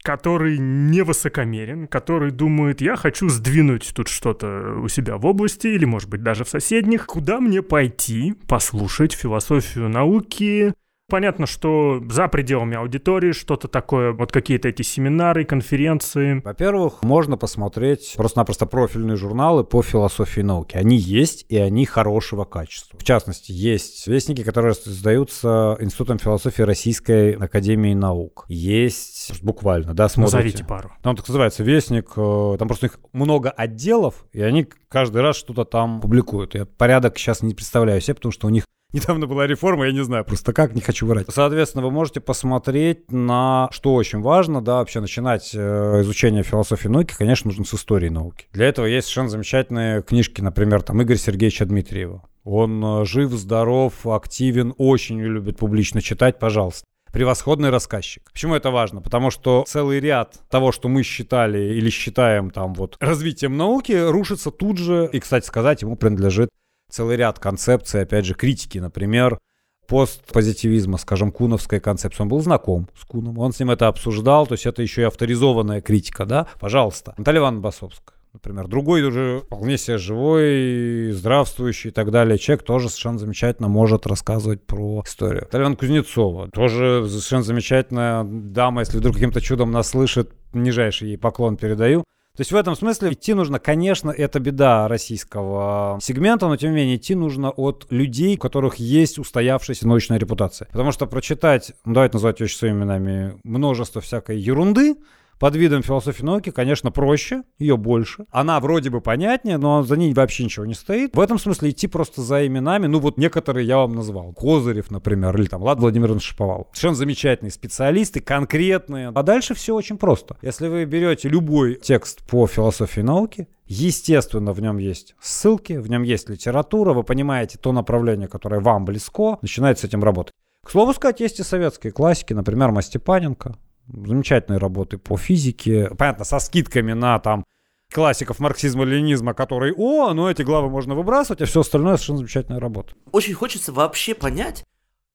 который 0.06 0.60
не 0.60 1.02
высокомерен, 1.02 1.88
который 1.88 2.30
думает, 2.30 2.80
я 2.80 2.96
хочу 2.96 3.28
сдвинуть 3.28 3.92
тут 3.96 4.08
что-то 4.08 4.80
у 4.80 4.88
себя 4.88 5.18
в 5.18 5.26
области 5.26 5.66
или, 5.66 5.86
может 5.86 6.10
быть, 6.10 6.22
даже 6.22 6.44
в 6.44 6.50
соседних. 6.50 7.08
Куда 7.08 7.40
мне 7.40 7.64
пойти, 7.64 8.36
послушать 8.48 9.14
философию 9.14 9.90
науки, 9.90 10.76
Понятно, 11.08 11.46
что 11.46 12.02
за 12.10 12.28
пределами 12.28 12.78
аудитории 12.78 13.32
что-то 13.32 13.68
такое, 13.68 14.12
вот 14.12 14.32
какие-то 14.32 14.70
эти 14.70 14.82
семинары, 14.82 15.46
конференции. 15.46 16.42
Во-первых, 16.44 17.04
можно 17.04 17.38
посмотреть 17.38 18.16
просто-напросто 18.18 18.66
профильные 18.66 19.16
журналы 19.16 19.64
по 19.64 19.84
философии 19.84 20.42
науки. 20.42 20.76
Они 20.76 20.98
есть, 20.98 21.46
и 21.48 21.58
они 21.58 21.86
хорошего 21.86 22.44
качества. 22.44 22.98
В 22.98 23.04
частности, 23.04 23.52
есть 23.52 24.08
вестники, 24.08 24.44
которые 24.44 24.74
создаются 24.74 25.78
Институтом 25.80 26.18
философии 26.18 26.64
Российской 26.64 27.34
Академии 27.34 27.94
Наук. 27.94 28.46
Есть 28.48 29.44
буквально, 29.44 29.94
да, 29.94 30.10
смотрите. 30.10 30.38
Назовите 30.38 30.66
пару. 30.66 30.92
Там 31.04 31.16
так 31.16 31.28
называется 31.28 31.62
вестник, 31.62 32.14
э, 32.18 32.56
там 32.58 32.68
просто 32.68 32.88
их 32.88 33.00
много 33.14 33.52
отделов, 33.52 34.26
и 34.34 34.42
они 34.42 34.68
каждый 34.90 35.22
раз 35.22 35.36
что-то 35.36 35.66
там 35.66 36.02
публикуют. 36.02 36.56
Я 36.56 36.66
порядок 36.66 37.20
сейчас 37.20 37.44
не 37.44 37.54
представляю 37.54 38.02
себе, 38.02 38.16
потому 38.16 38.32
что 38.32 38.48
у 38.48 38.50
них 38.50 38.66
Недавно 38.96 39.28
была 39.28 39.46
реформа, 39.46 39.88
я 39.88 39.92
не 39.92 40.06
знаю 40.06 40.24
просто 40.24 40.54
как, 40.54 40.74
не 40.74 40.80
хочу 40.80 41.06
врать. 41.06 41.26
Соответственно, 41.30 41.84
вы 41.84 41.92
можете 41.92 42.22
посмотреть 42.22 43.12
на, 43.12 43.68
что 43.74 43.94
очень 43.94 44.22
важно, 44.22 44.62
да, 44.64 44.76
вообще 44.76 45.02
начинать 45.02 45.52
э, 45.54 46.00
изучение 46.00 46.44
философии 46.44 46.88
науки, 46.88 47.14
конечно, 47.18 47.50
нужно 47.50 47.66
с 47.66 47.74
истории 47.74 48.08
науки. 48.08 48.48
Для 48.54 48.68
этого 48.68 48.86
есть 48.86 49.08
совершенно 49.08 49.32
замечательные 49.32 50.02
книжки, 50.02 50.40
например, 50.40 50.82
там 50.82 51.02
Игорь 51.02 51.18
Сергеевича 51.18 51.66
Дмитриева. 51.66 52.22
Он 52.46 53.02
э, 53.02 53.06
жив, 53.06 53.32
здоров, 53.34 54.08
активен, 54.08 54.74
очень 54.78 55.20
любит 55.20 55.58
публично 55.58 56.02
читать, 56.02 56.40
пожалуйста 56.40 56.86
превосходный 57.12 57.70
рассказчик. 57.70 58.30
Почему 58.34 58.56
это 58.56 58.72
важно? 58.72 59.00
Потому 59.00 59.32
что 59.32 59.64
целый 59.66 60.02
ряд 60.02 60.38
того, 60.50 60.74
что 60.74 60.90
мы 60.90 61.02
считали 61.02 61.74
или 61.76 61.90
считаем 61.90 62.50
там 62.50 62.74
вот 62.74 62.98
развитием 63.00 63.56
науки, 63.56 63.94
рушится 63.94 64.52
тут 64.52 64.78
же. 64.78 65.10
И, 65.14 65.22
кстати 65.22 65.46
сказать, 65.46 65.82
ему 65.82 65.96
принадлежит 65.96 66.50
целый 66.96 67.18
ряд 67.18 67.40
концепций, 67.40 68.02
опять 68.02 68.26
же, 68.26 68.34
критики, 68.34 68.78
например, 68.78 69.40
постпозитивизма, 69.88 70.98
скажем, 70.98 71.32
куновской 71.32 71.80
концепции. 71.80 72.24
Он 72.24 72.30
был 72.30 72.40
знаком 72.40 72.88
с 72.98 73.04
Куном, 73.04 73.38
он 73.38 73.52
с 73.52 73.60
ним 73.60 73.72
это 73.72 73.88
обсуждал, 73.88 74.48
то 74.48 74.54
есть 74.54 74.66
это 74.66 74.82
еще 74.82 75.02
и 75.02 75.06
авторизованная 75.06 75.82
критика, 75.82 76.26
да? 76.26 76.48
Пожалуйста. 76.60 77.14
Наталья 77.18 77.40
Ивановна 77.40 77.62
Басовская. 77.62 78.16
Например, 78.32 78.68
другой 78.68 79.02
уже 79.04 79.42
вполне 79.46 79.78
себе 79.78 79.98
живой, 79.98 81.12
здравствующий 81.12 81.90
и 81.90 81.94
так 81.94 82.12
далее 82.12 82.38
человек 82.38 82.66
тоже 82.66 82.90
совершенно 82.90 83.20
замечательно 83.20 83.70
может 83.70 84.08
рассказывать 84.08 84.66
про 84.66 85.04
историю. 85.06 85.48
Ивановна 85.52 85.78
Кузнецова, 85.78 86.50
тоже 86.50 87.06
совершенно 87.08 87.44
замечательная 87.44 88.24
дама, 88.26 88.82
если 88.82 88.98
вдруг 88.98 89.16
каким-то 89.16 89.40
чудом 89.40 89.72
нас 89.72 89.90
слышит, 89.90 90.32
нижайший 90.54 91.10
ей 91.10 91.18
поклон 91.18 91.56
передаю. 91.56 92.04
То 92.36 92.42
есть 92.42 92.52
в 92.52 92.56
этом 92.56 92.76
смысле 92.76 93.14
идти 93.14 93.34
нужно, 93.34 93.60
конечно, 93.60 94.12
это 94.12 94.40
беда 94.42 94.90
российского 94.90 95.98
сегмента, 96.02 96.48
но 96.48 96.58
тем 96.58 96.72
не 96.72 96.76
менее 96.76 96.98
идти 96.98 97.16
нужно 97.16 97.50
от 97.50 97.88
людей, 97.90 98.36
у 98.36 98.40
которых 98.40 98.76
есть 98.76 99.18
устоявшаяся 99.20 99.88
научная 99.88 100.18
репутация. 100.18 100.68
Потому 100.72 100.92
что 100.92 101.08
прочитать, 101.08 101.72
ну, 101.86 101.94
давайте 101.94 102.18
называть 102.18 102.42
вещи 102.42 102.56
своими 102.56 102.80
именами, 102.80 103.40
множество 103.46 104.02
всякой 104.02 104.38
ерунды, 104.38 104.96
под 105.40 105.56
видом 105.56 105.84
философии 105.84 106.24
науки, 106.24 106.50
конечно, 106.50 106.92
проще, 106.92 107.44
ее 107.60 107.78
больше. 107.78 108.26
Она 108.32 108.60
вроде 108.60 108.90
бы 108.90 109.02
понятнее, 109.02 109.58
но 109.58 109.84
за 109.84 109.98
ней 109.98 110.14
вообще 110.14 110.46
ничего 110.46 110.66
не 110.66 110.74
стоит. 110.74 111.16
В 111.16 111.20
этом 111.20 111.38
смысле 111.40 111.72
идти 111.72 111.88
просто 111.88 112.22
за 112.22 112.46
именами, 112.48 112.88
ну 112.88 113.00
вот 113.00 113.18
некоторые 113.18 113.68
я 113.68 113.78
вам 113.78 113.96
назвал. 113.96 114.34
Козырев, 114.34 114.92
например, 114.92 115.38
или 115.38 115.48
там 115.48 115.62
Влад 115.62 115.80
Владимирович 115.80 116.24
Шиповал. 116.24 116.68
Совершенно 116.72 116.96
замечательные 116.96 117.52
специалисты, 117.52 118.22
конкретные. 118.22 119.12
А 119.14 119.24
дальше 119.24 119.54
все 119.56 119.76
очень 119.76 119.98
просто. 119.98 120.38
Если 120.42 120.68
вы 120.68 120.86
берете 120.86 121.30
любой 121.30 121.76
текст 121.76 122.24
по 122.28 122.48
философии 122.48 123.02
науки, 123.02 123.48
Естественно, 123.68 124.54
в 124.54 124.62
нем 124.62 124.78
есть 124.78 125.16
ссылки, 125.20 125.74
в 125.74 125.90
нем 125.90 126.04
есть 126.04 126.30
литература, 126.30 126.94
вы 126.94 127.04
понимаете 127.04 127.58
то 127.58 127.72
направление, 127.72 128.28
которое 128.28 128.62
вам 128.62 128.86
близко, 128.86 129.40
начинаете 129.42 129.82
с 129.82 129.84
этим 129.86 130.04
работать. 130.04 130.34
К 130.64 130.70
слову 130.70 130.94
сказать, 130.94 131.20
есть 131.20 131.40
и 131.40 131.44
советские 131.44 131.92
классики, 131.92 132.34
например, 132.34 132.72
Мастепаненко, 132.72 133.56
замечательные 133.88 134.60
работы 134.60 134.98
по 134.98 135.18
физике, 135.18 135.90
понятно, 135.98 136.26
со 136.26 136.40
скидками 136.40 136.94
на 136.94 137.20
там 137.20 137.46
классиков 137.92 138.40
марксизма-ленизма, 138.40 139.34
которые, 139.34 139.74
о, 139.78 140.14
ну 140.14 140.28
эти 140.28 140.42
главы 140.42 140.70
можно 140.70 140.96
выбрасывать, 140.96 141.42
а 141.42 141.46
все 141.46 141.62
остальное 141.62 141.96
совершенно 141.96 142.18
замечательная 142.20 142.60
работа. 142.60 142.94
Очень 143.12 143.34
хочется 143.34 143.72
вообще 143.72 144.16
понять, 144.16 144.66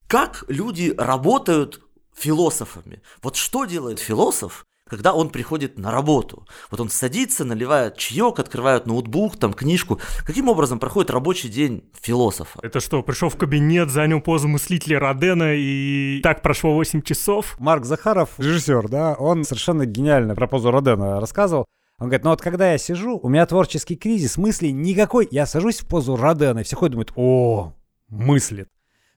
как 0.07 0.45
люди 0.49 0.95
работают 0.97 1.81
философами. 2.17 3.03
Вот 3.23 3.37
что 3.37 3.65
делает 3.65 3.99
философ, 3.99 4.67
когда 4.91 5.15
он 5.15 5.31
приходит 5.31 5.79
на 5.79 5.93
работу. 5.93 6.47
Вот 6.71 6.81
он 6.81 6.91
садится, 6.91 7.45
наливает 7.45 7.97
чаек, 7.97 8.41
открывает 8.41 8.87
ноутбук, 8.87 9.37
там 9.37 9.55
книжку. 9.55 10.01
Каким 10.27 10.49
образом 10.49 10.81
проходит 10.81 11.11
рабочий 11.11 11.49
день 11.49 11.85
философа? 12.03 12.59
Это 12.63 12.81
что, 12.81 13.03
пришел 13.03 13.29
в 13.29 13.37
кабинет, 13.37 13.91
занял 13.91 14.21
позу 14.21 14.49
мыслителя 14.49 14.99
Родена 14.99 15.55
и 15.55 16.21
так 16.23 16.43
прошло 16.43 16.75
8 16.75 17.03
часов? 17.03 17.55
Марк 17.61 17.85
Захаров, 17.85 18.31
режиссер, 18.39 18.89
да, 18.89 19.15
он 19.15 19.45
совершенно 19.45 19.87
гениально 19.87 20.35
про 20.35 20.49
позу 20.49 20.73
Родена 20.73 21.21
рассказывал. 21.21 21.67
Он 22.01 22.07
говорит, 22.09 22.25
ну 22.25 22.31
вот 22.31 22.41
когда 22.41 22.73
я 22.73 22.79
сижу, 22.79 23.21
у 23.23 23.29
меня 23.29 23.47
творческий 23.47 23.95
кризис, 23.95 24.39
мыслей 24.39 24.73
никакой. 24.73 25.29
Я 25.31 25.47
сажусь 25.47 25.81
в 25.81 25.87
позу 25.87 26.17
Родена, 26.17 26.61
и 26.61 26.63
все 26.65 26.75
ходят 26.75 26.93
думают, 26.93 27.13
о, 27.15 27.75
мыслит. 28.09 28.69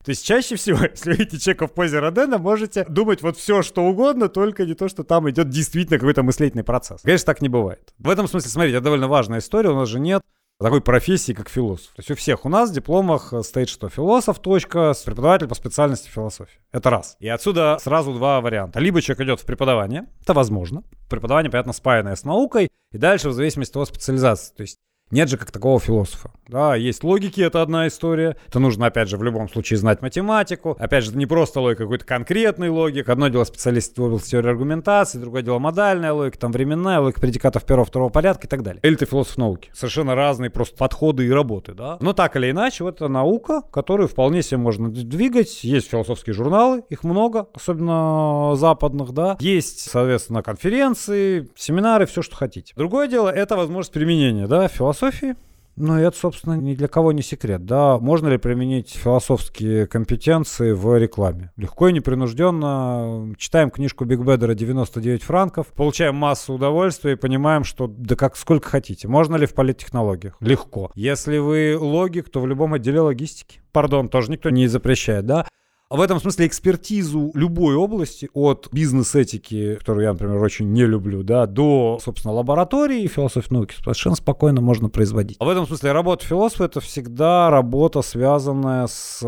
То 0.03 0.09
есть 0.09 0.25
чаще 0.25 0.55
всего, 0.55 0.79
если 0.91 1.13
видите 1.13 1.39
человека 1.39 1.67
в 1.67 1.73
позе 1.73 1.99
Родена, 1.99 2.37
можете 2.37 2.85
думать 2.85 3.21
вот 3.21 3.37
все, 3.37 3.61
что 3.61 3.83
угодно, 3.83 4.29
только 4.29 4.65
не 4.65 4.73
то, 4.73 4.89
что 4.89 5.03
там 5.03 5.29
идет 5.29 5.49
действительно 5.49 5.99
какой-то 5.99 6.23
мыслительный 6.23 6.63
процесс. 6.63 7.01
Конечно, 7.01 7.25
так 7.25 7.41
не 7.41 7.49
бывает. 7.49 7.93
В 7.99 8.09
этом 8.09 8.27
смысле, 8.27 8.49
смотрите, 8.49 8.77
это 8.77 8.85
довольно 8.85 9.07
важная 9.07 9.39
история, 9.39 9.69
у 9.69 9.75
нас 9.75 9.89
же 9.89 9.99
нет 9.99 10.21
такой 10.59 10.81
профессии, 10.81 11.33
как 11.33 11.49
философ. 11.49 11.87
То 11.87 11.99
есть 11.99 12.11
у 12.11 12.15
всех 12.15 12.45
у 12.45 12.49
нас 12.49 12.69
в 12.69 12.73
дипломах 12.73 13.33
стоит, 13.43 13.69
что 13.69 13.89
философ, 13.89 14.39
точка, 14.39 14.93
преподаватель 15.05 15.47
по 15.47 15.55
специальности 15.55 16.09
философии. 16.09 16.59
Это 16.71 16.89
раз. 16.89 17.17
И 17.19 17.27
отсюда 17.27 17.77
сразу 17.81 18.13
два 18.13 18.39
варианта. 18.41 18.79
Либо 18.79 19.01
человек 19.01 19.27
идет 19.27 19.39
в 19.41 19.45
преподавание, 19.45 20.05
это 20.21 20.33
возможно. 20.33 20.83
Преподавание, 21.09 21.51
понятно, 21.51 21.73
спаянное 21.73 22.15
с 22.15 22.23
наукой, 22.23 22.69
и 22.91 22.97
дальше 22.97 23.29
в 23.29 23.33
зависимости 23.33 23.77
от 23.77 23.87
специализации. 23.87 24.53
То 24.55 24.61
есть 24.61 24.79
нет 25.13 25.29
же 25.29 25.37
как 25.37 25.51
такого 25.51 25.79
философа. 25.79 26.31
Да, 26.47 26.75
есть 26.75 27.03
логики, 27.03 27.41
это 27.41 27.61
одна 27.61 27.87
история. 27.87 28.35
Это 28.47 28.59
нужно, 28.59 28.87
опять 28.87 29.07
же, 29.07 29.17
в 29.17 29.23
любом 29.23 29.49
случае 29.49 29.77
знать 29.77 30.01
математику. 30.01 30.75
Опять 30.77 31.05
же, 31.05 31.11
это 31.11 31.19
не 31.19 31.25
просто 31.25 31.61
логика, 31.61 31.83
какой-то 31.83 32.05
конкретный 32.05 32.69
логик. 32.69 33.09
Одно 33.09 33.29
дело 33.29 33.43
специалист 33.43 33.97
в 33.97 34.03
области 34.03 34.31
теории 34.31 34.49
аргументации, 34.49 35.19
другое 35.19 35.41
дело 35.41 35.59
модальная 35.59 36.11
логика, 36.11 36.37
там 36.37 36.51
временная 36.51 36.99
логика 36.99 37.21
предикатов 37.21 37.63
первого, 37.63 37.85
второго 37.85 38.09
порядка 38.09 38.47
и 38.47 38.49
так 38.49 38.61
далее. 38.61 38.81
Или 38.83 38.95
ты 38.95 39.05
философ 39.05 39.37
науки. 39.37 39.71
Совершенно 39.73 40.15
разные 40.15 40.49
просто 40.49 40.75
подходы 40.77 41.25
и 41.25 41.31
работы, 41.31 41.73
да. 41.73 41.97
Но 42.01 42.13
так 42.13 42.35
или 42.35 42.51
иначе, 42.51 42.83
вот 42.83 42.95
это 42.95 43.07
наука, 43.07 43.61
которую 43.71 44.07
вполне 44.07 44.43
себе 44.43 44.57
можно 44.57 44.89
двигать. 44.89 45.63
Есть 45.63 45.89
философские 45.89 46.33
журналы, 46.33 46.83
их 46.89 47.03
много, 47.03 47.47
особенно 47.53 48.55
западных, 48.55 49.11
да. 49.11 49.37
Есть, 49.39 49.89
соответственно, 49.89 50.43
конференции, 50.43 51.49
семинары, 51.55 52.05
все, 52.05 52.21
что 52.21 52.35
хотите. 52.35 52.73
Другое 52.75 53.07
дело, 53.07 53.29
это 53.29 53.55
возможность 53.55 53.93
применения, 53.93 54.47
да, 54.47 54.67
философии 54.67 55.02
философии. 55.03 55.35
Ну, 55.75 55.97
это, 55.97 56.15
собственно, 56.15 56.53
ни 56.53 56.75
для 56.75 56.87
кого 56.87 57.11
не 57.13 57.23
секрет. 57.23 57.65
Да, 57.65 57.97
можно 57.97 58.27
ли 58.27 58.37
применить 58.37 58.91
философские 58.91 59.87
компетенции 59.87 60.71
в 60.71 60.99
рекламе? 60.99 61.51
Легко 61.57 61.87
и 61.87 61.93
непринужденно. 61.93 63.33
Читаем 63.39 63.71
книжку 63.71 64.05
Биг 64.05 64.19
Бедера 64.19 64.53
«99 64.53 65.23
франков», 65.23 65.67
получаем 65.67 66.15
массу 66.15 66.53
удовольствия 66.53 67.13
и 67.13 67.15
понимаем, 67.15 67.63
что 67.63 67.87
да 67.87 68.15
как 68.15 68.37
сколько 68.37 68.69
хотите. 68.69 69.07
Можно 69.07 69.35
ли 69.35 69.47
в 69.47 69.55
политтехнологиях? 69.55 70.37
Легко. 70.41 70.91
Если 70.93 71.39
вы 71.39 71.75
логик, 71.79 72.29
то 72.29 72.39
в 72.39 72.45
любом 72.45 72.75
отделе 72.75 72.99
логистики. 72.99 73.61
Пардон, 73.71 74.09
тоже 74.09 74.29
никто 74.29 74.51
не 74.51 74.67
запрещает, 74.67 75.25
да? 75.25 75.47
В 75.89 76.01
этом 76.01 76.19
смысле 76.19 76.47
экспертизу 76.47 77.31
любой 77.35 77.75
области, 77.75 78.29
от 78.33 78.67
бизнес-этики, 78.71 79.75
которую 79.75 80.05
я, 80.05 80.13
например, 80.13 80.41
очень 80.41 80.71
не 80.71 80.85
люблю, 80.85 81.23
да, 81.23 81.45
до, 81.45 81.99
собственно, 82.01 82.33
лаборатории 82.33 83.05
философии 83.05 83.53
науки 83.53 83.75
совершенно 83.75 84.15
спокойно 84.15 84.59
можно 84.59 84.89
производить. 84.89 85.37
А 85.39 85.45
в 85.45 85.49
этом 85.49 85.67
смысле 85.67 85.91
работа 85.91 86.25
философа— 86.25 86.63
это 86.65 86.79
всегда 86.79 87.49
работа, 87.49 88.01
связанная 88.01 88.87
с... 88.87 89.21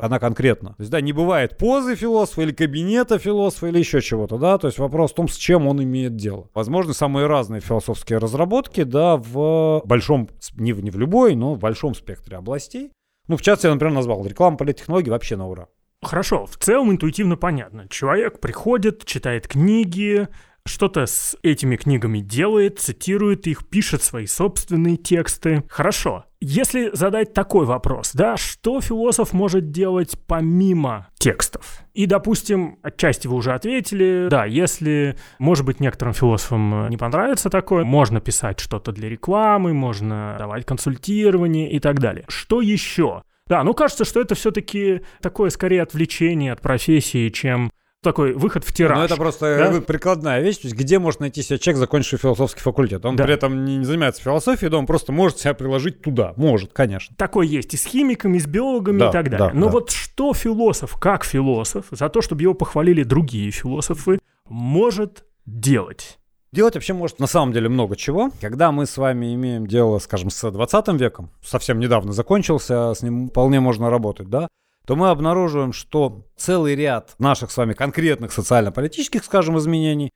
Она 0.00 0.18
конкретна. 0.18 0.70
То 0.70 0.80
есть, 0.80 0.90
да, 0.90 1.00
не 1.00 1.12
бывает 1.12 1.58
позы 1.58 1.96
философа 1.96 2.42
или 2.42 2.52
кабинета 2.52 3.18
философа 3.18 3.66
или 3.66 3.78
еще 3.78 4.00
чего-то, 4.00 4.38
да, 4.38 4.58
то 4.58 4.68
есть 4.68 4.78
вопрос 4.78 5.12
в 5.12 5.14
том, 5.14 5.28
с 5.28 5.36
чем 5.36 5.66
он 5.66 5.82
имеет 5.82 6.14
дело. 6.14 6.48
Возможно, 6.54 6.92
самые 6.92 7.26
разные 7.26 7.60
философские 7.60 8.18
разработки, 8.18 8.84
да, 8.84 9.16
в 9.16 9.82
большом, 9.84 10.28
не 10.54 10.72
в, 10.72 10.82
не 10.84 10.90
в 10.90 10.98
любой, 10.98 11.34
но 11.34 11.54
в 11.54 11.58
большом 11.58 11.94
спектре 11.94 12.36
областей. 12.36 12.90
Ну, 13.28 13.36
в 13.36 13.42
частности, 13.42 13.66
я, 13.66 13.72
например, 13.72 13.94
назвал 13.94 14.24
реклама 14.24 14.56
политтехнологий 14.56 15.10
вообще 15.10 15.36
на 15.36 15.48
ура. 15.48 15.68
Хорошо, 16.02 16.46
в 16.46 16.56
целом 16.56 16.90
интуитивно 16.90 17.36
понятно. 17.36 17.86
Человек 17.88 18.40
приходит, 18.40 19.04
читает 19.04 19.46
книги, 19.46 20.28
что-то 20.64 21.06
с 21.06 21.36
этими 21.42 21.76
книгами 21.76 22.20
делает, 22.20 22.78
цитирует 22.78 23.46
их, 23.46 23.66
пишет 23.68 24.02
свои 24.02 24.26
собственные 24.26 24.96
тексты. 24.96 25.64
Хорошо. 25.68 26.24
Если 26.40 26.90
задать 26.92 27.34
такой 27.34 27.66
вопрос, 27.66 28.12
да, 28.14 28.36
что 28.36 28.80
философ 28.80 29.32
может 29.32 29.70
делать 29.70 30.16
помимо 30.26 31.08
текстов? 31.18 31.82
И, 31.94 32.06
допустим, 32.06 32.78
отчасти 32.82 33.26
вы 33.28 33.36
уже 33.36 33.52
ответили, 33.52 34.28
да, 34.28 34.44
если, 34.44 35.16
может 35.38 35.64
быть, 35.64 35.78
некоторым 35.80 36.14
философам 36.14 36.88
не 36.88 36.96
понравится 36.96 37.48
такое, 37.48 37.84
можно 37.84 38.20
писать 38.20 38.58
что-то 38.58 38.92
для 38.92 39.08
рекламы, 39.08 39.72
можно 39.72 40.36
давать 40.38 40.64
консультирование 40.64 41.70
и 41.70 41.78
так 41.78 42.00
далее. 42.00 42.24
Что 42.28 42.60
еще? 42.60 43.22
Да, 43.52 43.64
ну 43.64 43.74
кажется, 43.74 44.06
что 44.06 44.18
это 44.18 44.34
все-таки 44.34 45.02
такое 45.20 45.50
скорее 45.50 45.82
отвлечение 45.82 46.52
от 46.52 46.62
профессии, 46.62 47.28
чем 47.28 47.70
такой 48.02 48.32
выход 48.32 48.64
в 48.64 48.72
тираж. 48.72 48.96
Ну, 48.96 49.04
это 49.04 49.16
просто 49.16 49.72
да? 49.74 49.80
прикладная 49.82 50.40
вещь. 50.40 50.56
То 50.56 50.68
есть, 50.68 50.74
где 50.74 50.98
может 50.98 51.20
найти 51.20 51.42
себя 51.42 51.58
человек, 51.58 51.78
закончивший 51.80 52.18
философский 52.18 52.62
факультет? 52.62 53.04
Он 53.04 53.14
да. 53.14 53.24
при 53.24 53.34
этом 53.34 53.66
не, 53.66 53.76
не 53.76 53.84
занимается 53.84 54.22
философией, 54.22 54.70
да, 54.70 54.78
он 54.78 54.86
просто 54.86 55.12
может 55.12 55.38
себя 55.38 55.52
приложить 55.52 56.00
туда. 56.00 56.32
Может, 56.38 56.72
конечно. 56.72 57.14
Такое 57.18 57.46
есть 57.46 57.74
и 57.74 57.76
с 57.76 57.84
химиками, 57.84 58.38
и 58.38 58.40
с 58.40 58.46
биологами 58.46 59.00
да, 59.00 59.10
и 59.10 59.12
так 59.12 59.28
далее. 59.28 59.50
Да, 59.50 59.52
Но 59.52 59.66
да. 59.66 59.72
вот 59.72 59.90
что 59.90 60.32
философ, 60.32 60.96
как 60.98 61.22
философ, 61.22 61.84
за 61.90 62.08
то, 62.08 62.22
чтобы 62.22 62.40
его 62.40 62.54
похвалили 62.54 63.02
другие 63.02 63.50
философы, 63.50 64.18
может 64.48 65.26
делать? 65.44 66.18
Делать 66.52 66.74
вообще 66.74 66.92
может 66.92 67.18
на 67.18 67.26
самом 67.26 67.54
деле 67.54 67.70
много 67.70 67.96
чего. 67.96 68.30
Когда 68.42 68.72
мы 68.72 68.84
с 68.84 68.98
вами 68.98 69.34
имеем 69.34 69.66
дело, 69.66 69.98
скажем, 69.98 70.28
с 70.28 70.50
20 70.50 70.88
веком, 71.00 71.30
совсем 71.42 71.80
недавно 71.80 72.12
закончился, 72.12 72.92
с 72.92 73.00
ним 73.00 73.30
вполне 73.30 73.60
можно 73.60 73.88
работать, 73.88 74.28
да, 74.28 74.48
то 74.86 74.94
мы 74.94 75.08
обнаруживаем, 75.08 75.72
что 75.72 76.26
целый 76.36 76.74
ряд 76.74 77.14
наших 77.18 77.50
с 77.50 77.56
вами 77.56 77.72
конкретных 77.72 78.32
социально-политических, 78.32 79.24
скажем, 79.24 79.56
изменений 79.56 80.10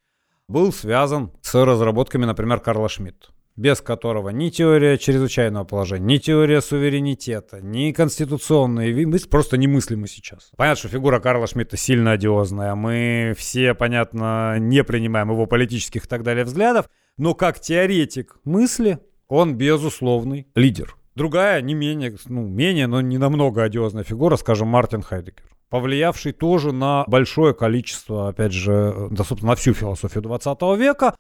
был 0.46 0.74
связан 0.74 1.32
с 1.40 1.54
разработками, 1.54 2.26
например, 2.26 2.60
Карла 2.60 2.90
Шмидта 2.90 3.28
без 3.56 3.80
которого 3.80 4.30
ни 4.30 4.50
теория 4.50 4.98
чрезвычайного 4.98 5.64
положения, 5.64 6.14
ни 6.14 6.18
теория 6.18 6.60
суверенитета, 6.60 7.60
ни 7.60 7.92
конституционные 7.92 9.06
мысли 9.06 9.28
просто 9.28 9.56
немыслимы 9.56 10.08
сейчас. 10.08 10.50
Понятно, 10.56 10.78
что 10.78 10.88
фигура 10.88 11.20
Карла 11.20 11.46
Шмидта 11.46 11.76
сильно 11.76 12.12
одиозная, 12.12 12.74
мы 12.74 13.34
все, 13.36 13.74
понятно, 13.74 14.58
не 14.58 14.84
принимаем 14.84 15.30
его 15.30 15.46
политических 15.46 16.04
и 16.04 16.08
так 16.08 16.22
далее 16.22 16.44
взглядов, 16.44 16.88
но 17.16 17.34
как 17.34 17.60
теоретик 17.60 18.36
мысли 18.44 18.98
он 19.28 19.54
безусловный 19.56 20.46
лидер. 20.54 20.96
Другая, 21.14 21.62
не 21.62 21.72
менее, 21.72 22.14
ну, 22.26 22.46
менее, 22.46 22.86
но 22.86 23.00
не 23.00 23.16
намного 23.16 23.62
одиозная 23.62 24.04
фигура, 24.04 24.36
скажем, 24.36 24.68
Мартин 24.68 25.02
Хайдегер 25.02 25.44
повлиявший 25.68 26.32
тоже 26.32 26.72
на 26.72 27.04
большое 27.08 27.52
количество, 27.52 28.28
опять 28.28 28.52
же, 28.52 29.08
доступно 29.10 29.48
на 29.48 29.56
всю 29.56 29.74
философию 29.74 30.22
20 30.22 30.62
века, 30.78 31.16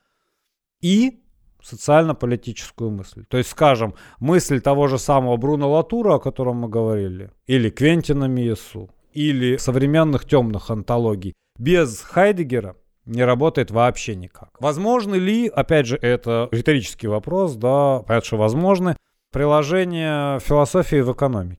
и 0.80 1.20
социально-политическую 1.66 2.90
мысль. 2.90 3.24
То 3.28 3.38
есть, 3.38 3.50
скажем, 3.50 3.94
мысль 4.20 4.60
того 4.60 4.86
же 4.86 4.98
самого 4.98 5.36
Бруно 5.36 5.70
Латура, 5.70 6.14
о 6.14 6.18
котором 6.20 6.56
мы 6.56 6.68
говорили, 6.68 7.30
или 7.46 7.70
Квентина 7.70 8.26
Миесу, 8.26 8.90
или 9.12 9.56
современных 9.56 10.24
темных 10.26 10.70
антологий, 10.70 11.34
без 11.58 12.00
Хайдегера 12.02 12.76
не 13.04 13.24
работает 13.24 13.70
вообще 13.70 14.14
никак. 14.14 14.50
Возможно 14.60 15.14
ли, 15.14 15.48
опять 15.48 15.86
же, 15.86 15.96
это 15.96 16.48
риторический 16.52 17.08
вопрос, 17.08 17.54
да, 17.54 18.02
понятно, 18.06 18.26
что 18.26 18.36
возможны, 18.36 18.96
приложение 19.32 20.38
философии 20.40 21.00
в 21.00 21.12
экономике? 21.12 21.58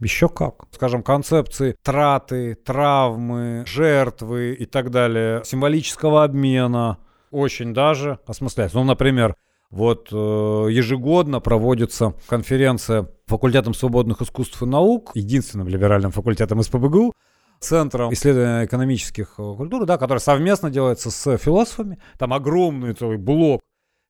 Еще 0.00 0.28
как. 0.28 0.64
Скажем, 0.72 1.02
концепции 1.02 1.76
траты, 1.82 2.54
травмы, 2.56 3.64
жертвы 3.66 4.54
и 4.54 4.66
так 4.66 4.90
далее, 4.90 5.42
символического 5.44 6.24
обмена, 6.24 6.98
очень 7.34 7.74
даже 7.74 8.18
осмысляется. 8.26 8.78
Ну, 8.78 8.84
например, 8.84 9.36
вот 9.70 10.08
э, 10.12 10.16
ежегодно 10.16 11.40
проводится 11.40 12.14
конференция 12.28 13.08
факультетом 13.26 13.74
свободных 13.74 14.22
искусств 14.22 14.62
и 14.62 14.66
наук, 14.66 15.10
единственным 15.14 15.68
либеральным 15.68 16.12
факультетом 16.12 16.60
из 16.60 16.68
ПБГУ, 16.68 17.12
Центром 17.60 18.12
исследования 18.12 18.66
экономических 18.66 19.34
э, 19.38 19.54
культур, 19.56 19.86
да, 19.86 19.98
который 19.98 20.18
совместно 20.18 20.70
делается 20.70 21.10
с 21.10 21.36
философами. 21.38 21.98
Там 22.18 22.32
огромный 22.32 22.94
целый 22.94 23.16
блок 23.16 23.62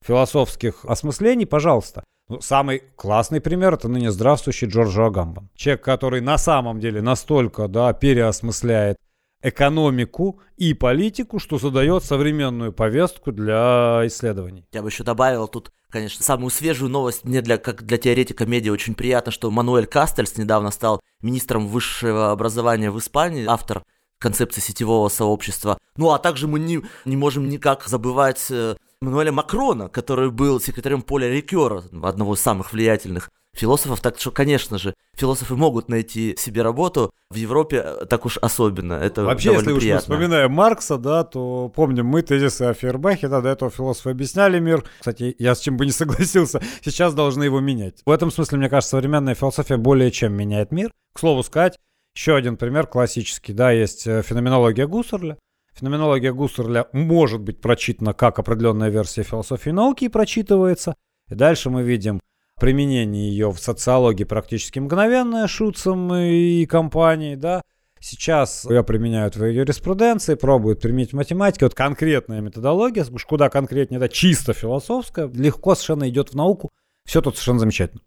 философских 0.05 0.85
осмыслений, 0.85 1.47
пожалуйста. 1.47 2.05
Ну, 2.29 2.41
самый 2.41 2.83
классный 2.97 3.41
пример 3.41 3.75
это 3.75 3.89
ныне 3.89 4.11
здравствующий 4.11 4.69
Джорджо 4.69 5.07
Агамбан. 5.07 5.51
Человек, 5.55 5.85
который 5.85 6.21
на 6.21 6.39
самом 6.39 6.81
деле 6.81 7.01
настолько 7.01 7.69
да, 7.69 7.93
переосмысляет 7.93 8.97
экономику 9.45 10.41
и 10.57 10.73
политику, 10.73 11.39
что 11.39 11.59
задает 11.59 12.03
современную 12.03 12.73
повестку 12.73 13.31
для 13.31 14.01
исследований. 14.07 14.67
Я 14.73 14.83
бы 14.83 14.89
еще 14.89 15.05
добавил 15.05 15.47
тут, 15.49 15.71
конечно, 15.91 16.25
самую 16.25 16.51
свежую 16.51 16.91
новость 16.91 17.25
мне 17.25 17.43
для, 17.43 17.59
как 17.59 17.85
для 17.85 17.99
теоретика 17.99 18.47
медиа 18.47 18.73
очень 18.73 18.95
приятно, 18.95 19.31
что 19.31 19.51
Мануэль 19.51 19.87
Кастельс 19.87 20.39
недавно 20.39 20.71
стал 20.71 21.01
министром 21.21 21.69
высшего 21.69 22.33
образования 22.33 22.91
в 22.91 22.99
Испании, 22.99 23.45
автор 23.47 23.83
концепции 24.19 24.63
сетевого 24.63 25.11
сообщества. 25.11 25.77
Ну 25.97 26.11
а 26.11 26.19
также 26.19 26.49
мы 26.49 26.59
не, 26.59 26.81
не 27.05 27.17
можем 27.17 27.49
никак 27.51 27.85
забывать 27.85 28.47
э, 28.51 28.77
Мануэля 29.03 29.33
Макрона, 29.33 29.91
который 29.91 30.31
был 30.31 30.59
секретарем 30.59 31.03
Поля 31.03 31.29
Рикера, 31.29 31.83
одного 32.03 32.35
из 32.35 32.41
самых 32.41 32.73
влиятельных 32.73 33.31
философов, 33.55 34.01
так 34.01 34.19
что, 34.19 34.31
конечно 34.31 34.79
же, 34.79 34.95
философы 35.17 35.57
могут 35.57 35.89
найти 35.89 36.35
себе 36.39 36.63
работу, 36.63 37.11
в 37.31 37.37
Европе 37.37 37.83
э, 37.85 38.07
так 38.07 38.27
уж 38.27 38.37
особенно, 38.39 38.95
это 38.95 39.25
Вообще, 39.25 39.53
если 39.53 39.73
уж 39.73 39.85
мы 39.85 39.99
вспоминаем 39.99 40.53
Маркса, 40.53 40.99
да, 40.99 41.25
то 41.25 41.73
помним 41.75 42.07
мы 42.07 42.23
тезисы 42.23 42.63
о 42.63 42.75
Фейербахе, 42.75 43.29
да, 43.29 43.41
до 43.41 43.51
этого 43.51 43.71
философы 43.71 44.11
объясняли 44.11 44.59
мир, 44.59 44.85
кстати, 44.99 45.35
я 45.39 45.55
с 45.55 45.61
чем 45.61 45.77
бы 45.77 45.87
не 45.87 45.93
согласился, 45.93 46.61
сейчас 46.83 47.15
должны 47.15 47.45
его 47.45 47.61
менять. 47.61 48.03
В 48.05 48.11
этом 48.11 48.31
смысле, 48.31 48.59
мне 48.59 48.69
кажется, 48.69 48.91
современная 48.91 49.35
философия 49.35 49.77
более 49.77 50.11
чем 50.11 50.35
меняет 50.35 50.73
мир. 50.73 50.93
К 51.15 51.21
слову 51.21 51.43
сказать, 51.43 51.79
еще 52.15 52.37
один 52.37 52.57
пример 52.57 52.87
классический, 52.87 53.53
да, 53.53 53.71
есть 53.71 54.07
э, 54.07 54.23
феноменология 54.23 54.87
Гуссерля, 54.87 55.37
Феноменология 55.75 56.33
Гуссерля 56.33 56.87
может 56.93 57.41
быть 57.41 57.61
прочитана 57.61 58.15
как 58.15 58.39
определенная 58.39 58.91
версия 58.91 59.25
философии 59.25 59.71
науки 59.71 60.05
и 60.05 60.09
прочитывается. 60.09 60.95
И 61.29 61.35
дальше 61.35 61.69
мы 61.69 61.83
видим 61.83 62.21
применение 62.59 63.29
ее 63.29 63.51
в 63.51 63.59
социологии 63.59 64.25
практически 64.25 64.79
мгновенное 64.79 65.47
Шуцем 65.47 66.15
и 66.15 66.67
компанией, 66.67 67.37
да. 67.37 67.63
Сейчас 68.01 68.67
ее 68.67 68.85
применяют 68.85 69.37
в 69.37 69.45
юриспруденции, 69.45 70.35
пробуют 70.35 70.81
применить 70.81 71.13
в 71.13 71.17
математике. 71.17 71.65
Вот 71.65 71.75
конкретная 71.75 72.43
методология, 72.43 73.07
уж 73.11 73.25
куда 73.25 73.49
конкретнее, 73.49 73.99
да, 73.99 74.09
чисто 74.09 74.53
философская, 74.53 75.29
легко 75.29 75.75
совершенно 75.75 76.09
идет 76.09 76.31
в 76.31 76.35
науку. 76.35 76.71
Все 77.07 77.23
тут 77.23 77.37
совершенно 77.37 77.61
замечательно. 77.61 78.03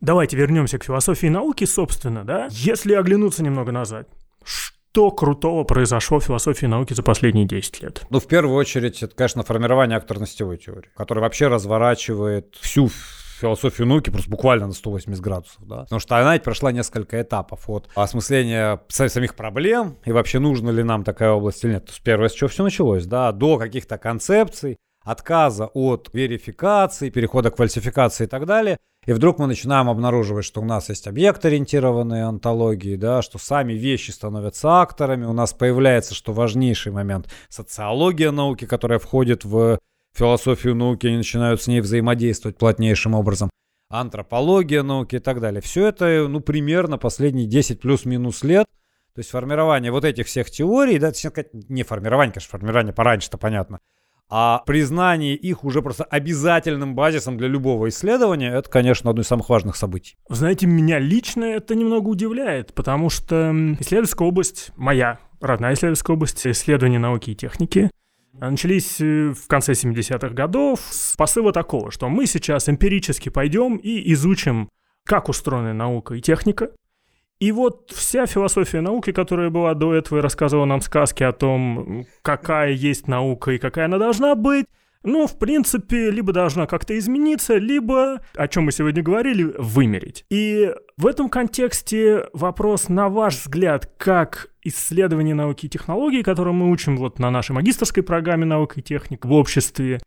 Давайте 0.00 0.36
вернемся 0.36 0.78
к 0.78 0.84
философии 0.84 1.28
науки, 1.28 1.64
собственно, 1.64 2.24
да? 2.24 2.48
Если 2.50 2.92
оглянуться 2.92 3.42
немного 3.42 3.72
назад, 3.72 4.06
что 4.94 5.10
крутого 5.10 5.64
произошло 5.64 6.20
в 6.20 6.24
философии 6.24 6.66
науки 6.66 6.92
за 6.92 7.02
последние 7.02 7.46
10 7.46 7.82
лет? 7.82 8.06
Ну, 8.10 8.20
в 8.20 8.28
первую 8.28 8.54
очередь, 8.56 9.02
это, 9.02 9.12
конечно, 9.12 9.42
формирование 9.42 9.98
акторностевой 9.98 10.56
теории, 10.56 10.88
которая 10.94 11.20
вообще 11.24 11.48
разворачивает 11.48 12.54
всю 12.60 12.88
философию 13.40 13.88
науки 13.88 14.10
просто 14.10 14.30
буквально 14.30 14.68
на 14.68 14.72
180 14.72 15.20
градусов, 15.20 15.66
да. 15.66 15.82
Потому 15.82 15.98
что 15.98 16.16
она 16.16 16.34
ведь 16.34 16.44
прошла 16.44 16.70
несколько 16.70 17.20
этапов 17.20 17.68
от 17.68 17.88
осмысления 17.96 18.80
самих 18.88 19.34
проблем 19.34 19.98
и 20.04 20.12
вообще 20.12 20.38
нужна 20.38 20.70
ли 20.70 20.84
нам 20.84 21.02
такая 21.02 21.32
область 21.32 21.64
или 21.64 21.72
нет. 21.72 21.86
То 21.86 21.90
есть 21.90 22.02
первое, 22.04 22.28
с 22.28 22.32
чего 22.32 22.46
все 22.46 22.62
началось, 22.62 23.04
да, 23.04 23.32
до 23.32 23.58
каких-то 23.58 23.98
концепций, 23.98 24.76
отказа 25.04 25.66
от 25.66 26.10
верификации, 26.12 27.10
перехода 27.10 27.50
к 27.50 27.56
фальсификации 27.56 28.24
и 28.24 28.26
так 28.26 28.46
далее. 28.46 28.78
И 29.06 29.12
вдруг 29.12 29.38
мы 29.38 29.46
начинаем 29.46 29.90
обнаруживать, 29.90 30.46
что 30.46 30.62
у 30.62 30.64
нас 30.64 30.88
есть 30.88 31.06
объект-ориентированные 31.06 32.24
антологии, 32.24 32.96
да, 32.96 33.20
что 33.20 33.38
сами 33.38 33.74
вещи 33.74 34.10
становятся 34.10 34.80
акторами. 34.80 35.26
У 35.26 35.34
нас 35.34 35.52
появляется, 35.52 36.14
что 36.14 36.32
важнейший 36.32 36.90
момент, 36.90 37.28
социология 37.50 38.30
науки, 38.30 38.64
которая 38.64 38.98
входит 38.98 39.44
в 39.44 39.78
философию 40.14 40.74
науки, 40.74 41.06
они 41.06 41.18
начинают 41.18 41.60
с 41.60 41.66
ней 41.66 41.80
взаимодействовать 41.80 42.56
плотнейшим 42.56 43.14
образом. 43.14 43.50
антропология 43.90 44.82
науки 44.82 45.16
и 45.16 45.18
так 45.20 45.40
далее. 45.40 45.60
Все 45.60 45.86
это, 45.86 46.26
ну, 46.26 46.40
примерно 46.40 46.96
последние 46.98 47.46
10 47.46 47.80
плюс-минус 47.80 48.42
лет. 48.42 48.66
То 49.14 49.20
есть 49.20 49.30
формирование 49.30 49.92
вот 49.92 50.04
этих 50.04 50.26
всех 50.26 50.50
теорий, 50.50 50.98
да, 50.98 51.12
сказать, 51.12 51.52
не 51.52 51.84
формирование, 51.84 52.32
конечно, 52.32 52.58
формирование 52.58 52.92
пораньше-то 52.92 53.38
понятно, 53.38 53.78
а 54.30 54.62
признание 54.66 55.36
их 55.36 55.64
уже 55.64 55.82
просто 55.82 56.04
обязательным 56.04 56.94
базисом 56.94 57.36
для 57.36 57.48
любого 57.48 57.88
исследования, 57.88 58.52
это, 58.52 58.68
конечно, 58.68 59.10
одно 59.10 59.22
из 59.22 59.26
самых 59.26 59.48
важных 59.48 59.76
событий. 59.76 60.16
Знаете, 60.28 60.66
меня 60.66 60.98
лично 60.98 61.44
это 61.44 61.74
немного 61.74 62.08
удивляет, 62.08 62.74
потому 62.74 63.10
что 63.10 63.52
исследовательская 63.78 64.26
область, 64.26 64.72
моя 64.76 65.18
родная 65.40 65.74
исследовательская 65.74 66.16
область, 66.16 66.46
исследования 66.46 66.98
науки 66.98 67.30
и 67.30 67.34
техники, 67.34 67.90
начались 68.32 69.00
э, 69.00 69.32
в 69.32 69.46
конце 69.46 69.72
70-х 69.72 70.30
годов 70.30 70.80
с 70.90 71.16
посыла 71.16 71.52
такого, 71.52 71.90
что 71.90 72.08
мы 72.08 72.26
сейчас 72.26 72.68
эмпирически 72.68 73.28
пойдем 73.28 73.76
и 73.76 74.12
изучим, 74.12 74.68
как 75.04 75.28
устроена 75.28 75.74
наука 75.74 76.14
и 76.14 76.20
техника, 76.20 76.70
и 77.44 77.52
вот 77.52 77.90
вся 77.94 78.24
философия 78.24 78.80
науки, 78.80 79.12
которая 79.12 79.50
была 79.50 79.74
до 79.74 79.92
этого 79.92 80.16
и 80.16 80.22
рассказывала 80.22 80.64
нам 80.64 80.80
сказки 80.80 81.22
о 81.24 81.32
том, 81.32 82.06
какая 82.22 82.70
есть 82.70 83.06
наука 83.06 83.50
и 83.50 83.58
какая 83.58 83.84
она 83.84 83.98
должна 83.98 84.34
быть, 84.34 84.64
ну, 85.02 85.26
в 85.26 85.38
принципе, 85.38 86.10
либо 86.10 86.32
должна 86.32 86.66
как-то 86.66 86.98
измениться, 86.98 87.56
либо, 87.56 88.22
о 88.34 88.48
чем 88.48 88.64
мы 88.64 88.72
сегодня 88.72 89.02
говорили, 89.02 89.54
вымереть. 89.58 90.24
И 90.30 90.72
в 90.96 91.06
этом 91.06 91.28
контексте 91.28 92.24
вопрос, 92.32 92.88
на 92.88 93.10
ваш 93.10 93.34
взгляд, 93.34 93.92
как 93.98 94.48
исследование 94.62 95.34
науки 95.34 95.66
и 95.66 95.68
технологий, 95.68 96.22
которые 96.22 96.54
мы 96.54 96.70
учим 96.70 96.96
вот 96.96 97.18
на 97.18 97.30
нашей 97.30 97.52
магистрской 97.52 98.02
программе 98.02 98.46
наука 98.46 98.80
и 98.80 98.82
техника 98.82 99.26
в 99.26 99.32
обществе, 99.32 100.00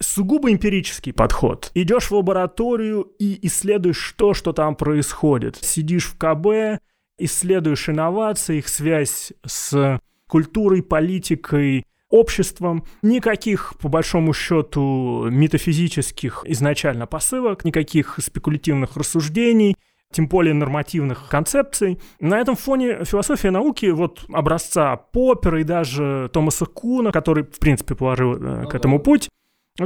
сугубо 0.00 0.50
эмпирический 0.50 1.12
подход. 1.12 1.70
Идешь 1.74 2.10
в 2.10 2.12
лабораторию 2.12 3.12
и 3.18 3.38
исследуешь 3.46 4.14
то, 4.16 4.34
что 4.34 4.52
там 4.52 4.76
происходит. 4.76 5.56
Сидишь 5.56 6.06
в 6.06 6.16
КБ, 6.18 6.80
исследуешь 7.18 7.88
инновации, 7.88 8.58
их 8.58 8.68
связь 8.68 9.32
с 9.44 10.00
культурой, 10.28 10.82
политикой, 10.82 11.84
обществом. 12.08 12.84
Никаких, 13.02 13.74
по 13.80 13.88
большому 13.88 14.32
счету, 14.32 15.26
метафизических 15.30 16.44
изначально 16.46 17.06
посылок, 17.06 17.64
никаких 17.64 18.18
спекулятивных 18.22 18.96
рассуждений, 18.96 19.76
тем 20.12 20.28
более 20.28 20.54
нормативных 20.54 21.28
концепций. 21.28 21.98
На 22.20 22.38
этом 22.38 22.54
фоне 22.54 23.04
философия 23.04 23.50
науки, 23.50 23.86
вот 23.86 24.24
образца 24.32 24.96
Поппера 24.96 25.60
и 25.60 25.64
даже 25.64 26.30
Томаса 26.32 26.66
Куна, 26.66 27.10
который, 27.10 27.44
в 27.44 27.58
принципе, 27.58 27.96
положил 27.96 28.34
э, 28.34 28.66
к 28.66 28.74
этому 28.74 29.00
путь, 29.00 29.28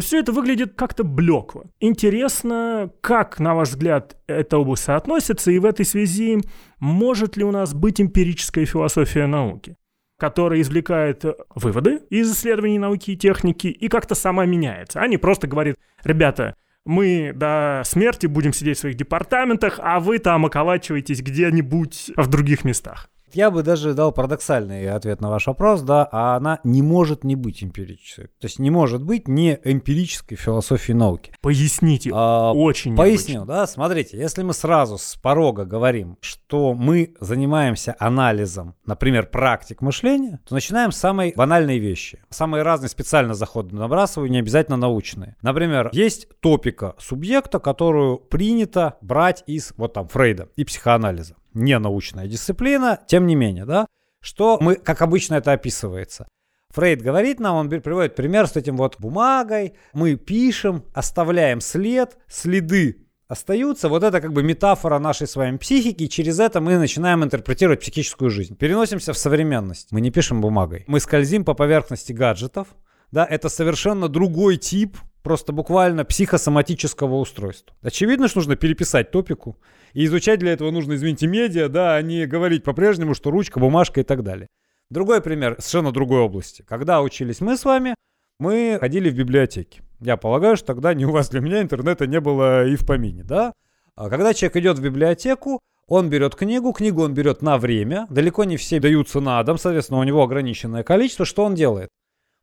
все 0.00 0.20
это 0.20 0.32
выглядит 0.32 0.74
как-то 0.74 1.02
блекло. 1.02 1.64
Интересно, 1.80 2.90
как, 3.00 3.38
на 3.40 3.54
ваш 3.54 3.70
взгляд, 3.70 4.16
эта 4.26 4.58
область 4.58 4.84
соотносится, 4.84 5.50
и 5.50 5.58
в 5.58 5.64
этой 5.64 5.86
связи 5.86 6.42
может 6.78 7.38
ли 7.38 7.44
у 7.44 7.50
нас 7.50 7.72
быть 7.72 8.00
эмпирическая 8.00 8.66
философия 8.66 9.26
науки, 9.26 9.76
которая 10.18 10.60
извлекает 10.60 11.24
выводы 11.54 12.02
из 12.10 12.30
исследований 12.30 12.78
науки 12.78 13.12
и 13.12 13.16
техники 13.16 13.68
и 13.68 13.88
как-то 13.88 14.14
сама 14.14 14.44
меняется, 14.44 15.00
а 15.00 15.06
не 15.06 15.16
просто 15.16 15.46
говорит, 15.46 15.76
ребята, 16.04 16.54
мы 16.84 17.32
до 17.34 17.82
смерти 17.84 18.26
будем 18.26 18.52
сидеть 18.52 18.76
в 18.76 18.80
своих 18.80 18.96
департаментах, 18.96 19.80
а 19.82 20.00
вы 20.00 20.18
там 20.18 20.44
околачиваетесь 20.44 21.22
где-нибудь 21.22 22.12
в 22.14 22.26
других 22.28 22.64
местах. 22.64 23.08
Я 23.32 23.50
бы 23.50 23.62
даже 23.62 23.94
дал 23.94 24.12
парадоксальный 24.12 24.88
ответ 24.90 25.20
на 25.20 25.30
ваш 25.30 25.46
вопрос, 25.46 25.82
да, 25.82 26.08
а 26.10 26.36
она 26.36 26.60
не 26.64 26.82
может 26.82 27.24
не 27.24 27.36
быть 27.36 27.62
эмпирической. 27.62 28.26
То 28.26 28.46
есть 28.46 28.58
не 28.58 28.70
может 28.70 29.02
быть 29.02 29.28
не 29.28 29.58
эмпирической 29.64 30.36
философии 30.36 30.92
науки. 30.92 31.32
Поясните, 31.40 32.10
а, 32.12 32.52
очень 32.52 32.96
Поясню, 32.96 33.44
да, 33.44 33.66
смотрите, 33.66 34.16
если 34.16 34.42
мы 34.42 34.52
сразу 34.52 34.98
с 34.98 35.16
порога 35.16 35.64
говорим, 35.64 36.16
что 36.20 36.74
мы 36.74 37.14
занимаемся 37.20 37.94
анализом, 37.98 38.74
например, 38.86 39.26
практик 39.26 39.82
мышления, 39.82 40.40
то 40.48 40.54
начинаем 40.54 40.92
с 40.92 40.96
самой 40.96 41.32
банальной 41.36 41.78
вещи. 41.78 42.20
Самые 42.30 42.62
разные 42.62 42.88
специально 42.88 43.34
заходы 43.34 43.74
набрасываю, 43.74 44.30
не 44.30 44.38
обязательно 44.38 44.76
научные. 44.76 45.36
Например, 45.42 45.90
есть 45.92 46.28
топика 46.40 46.94
субъекта, 46.98 47.58
которую 47.58 48.18
принято 48.18 48.96
брать 49.00 49.44
из, 49.46 49.72
вот 49.76 49.92
там, 49.92 50.08
Фрейда 50.08 50.48
и 50.56 50.64
психоанализа 50.64 51.37
не 51.54 51.78
научная 51.78 52.26
дисциплина, 52.26 53.00
тем 53.06 53.26
не 53.26 53.34
менее, 53.34 53.64
да, 53.64 53.86
что 54.20 54.58
мы, 54.60 54.76
как 54.76 55.02
обычно 55.02 55.34
это 55.34 55.52
описывается. 55.52 56.28
Фрейд 56.70 57.00
говорит 57.00 57.40
нам, 57.40 57.56
он 57.56 57.68
приводит 57.68 58.14
пример 58.14 58.46
с 58.46 58.56
этим 58.56 58.76
вот 58.76 58.96
бумагой, 58.98 59.74
мы 59.94 60.16
пишем, 60.16 60.84
оставляем 60.92 61.60
след, 61.60 62.18
следы 62.28 63.08
остаются. 63.28 63.88
Вот 63.88 64.02
это 64.02 64.20
как 64.20 64.32
бы 64.32 64.42
метафора 64.42 64.98
нашей 64.98 65.26
с 65.26 65.36
вами 65.36 65.56
психики, 65.58 66.04
и 66.04 66.08
через 66.08 66.40
это 66.40 66.60
мы 66.60 66.78
начинаем 66.78 67.22
интерпретировать 67.22 67.80
психическую 67.80 68.30
жизнь. 68.30 68.56
Переносимся 68.56 69.12
в 69.12 69.18
современность. 69.18 69.92
Мы 69.92 70.00
не 70.00 70.10
пишем 70.10 70.40
бумагой. 70.40 70.84
Мы 70.86 70.98
скользим 71.00 71.44
по 71.44 71.54
поверхности 71.54 72.12
гаджетов. 72.12 72.68
Да, 73.12 73.24
это 73.24 73.48
совершенно 73.48 74.08
другой 74.08 74.56
тип 74.56 74.98
просто 75.28 75.52
буквально 75.52 76.06
психосоматического 76.06 77.16
устройства. 77.16 77.76
Очевидно, 77.82 78.28
что 78.28 78.38
нужно 78.38 78.56
переписать 78.56 79.10
топику, 79.10 79.58
и 79.92 80.06
изучать 80.06 80.38
для 80.38 80.54
этого 80.54 80.70
нужно, 80.70 80.94
извините, 80.94 81.26
медиа, 81.26 81.68
да, 81.68 81.96
а 81.96 82.00
не 82.00 82.24
говорить 82.24 82.64
по-прежнему, 82.64 83.12
что 83.12 83.30
ручка, 83.30 83.60
бумажка 83.60 84.00
и 84.00 84.04
так 84.04 84.22
далее. 84.22 84.46
Другой 84.88 85.20
пример, 85.20 85.56
совершенно 85.58 85.92
другой 85.92 86.20
области. 86.20 86.64
Когда 86.66 87.02
учились 87.02 87.42
мы 87.42 87.58
с 87.58 87.66
вами, 87.66 87.94
мы 88.38 88.78
ходили 88.80 89.10
в 89.10 89.16
библиотеки. 89.16 89.82
Я 90.00 90.16
полагаю, 90.16 90.56
что 90.56 90.68
тогда 90.68 90.94
ни 90.94 91.04
у 91.04 91.10
вас, 91.10 91.28
для 91.28 91.40
меня 91.40 91.60
интернета 91.60 92.06
не 92.06 92.20
было 92.20 92.66
и 92.66 92.76
в 92.76 92.86
помине, 92.86 93.22
да? 93.22 93.52
А 93.96 94.08
когда 94.08 94.32
человек 94.32 94.56
идет 94.56 94.78
в 94.78 94.82
библиотеку, 94.82 95.60
он 95.88 96.08
берет 96.08 96.36
книгу, 96.36 96.72
книгу 96.72 97.02
он 97.02 97.12
берет 97.12 97.42
на 97.42 97.58
время, 97.58 98.06
далеко 98.08 98.44
не 98.44 98.56
все 98.56 98.80
даются 98.80 99.20
на 99.20 99.42
дом, 99.42 99.58
соответственно, 99.58 100.00
у 100.00 100.04
него 100.04 100.22
ограниченное 100.22 100.84
количество. 100.84 101.26
Что 101.26 101.44
он 101.44 101.54
делает? 101.54 101.90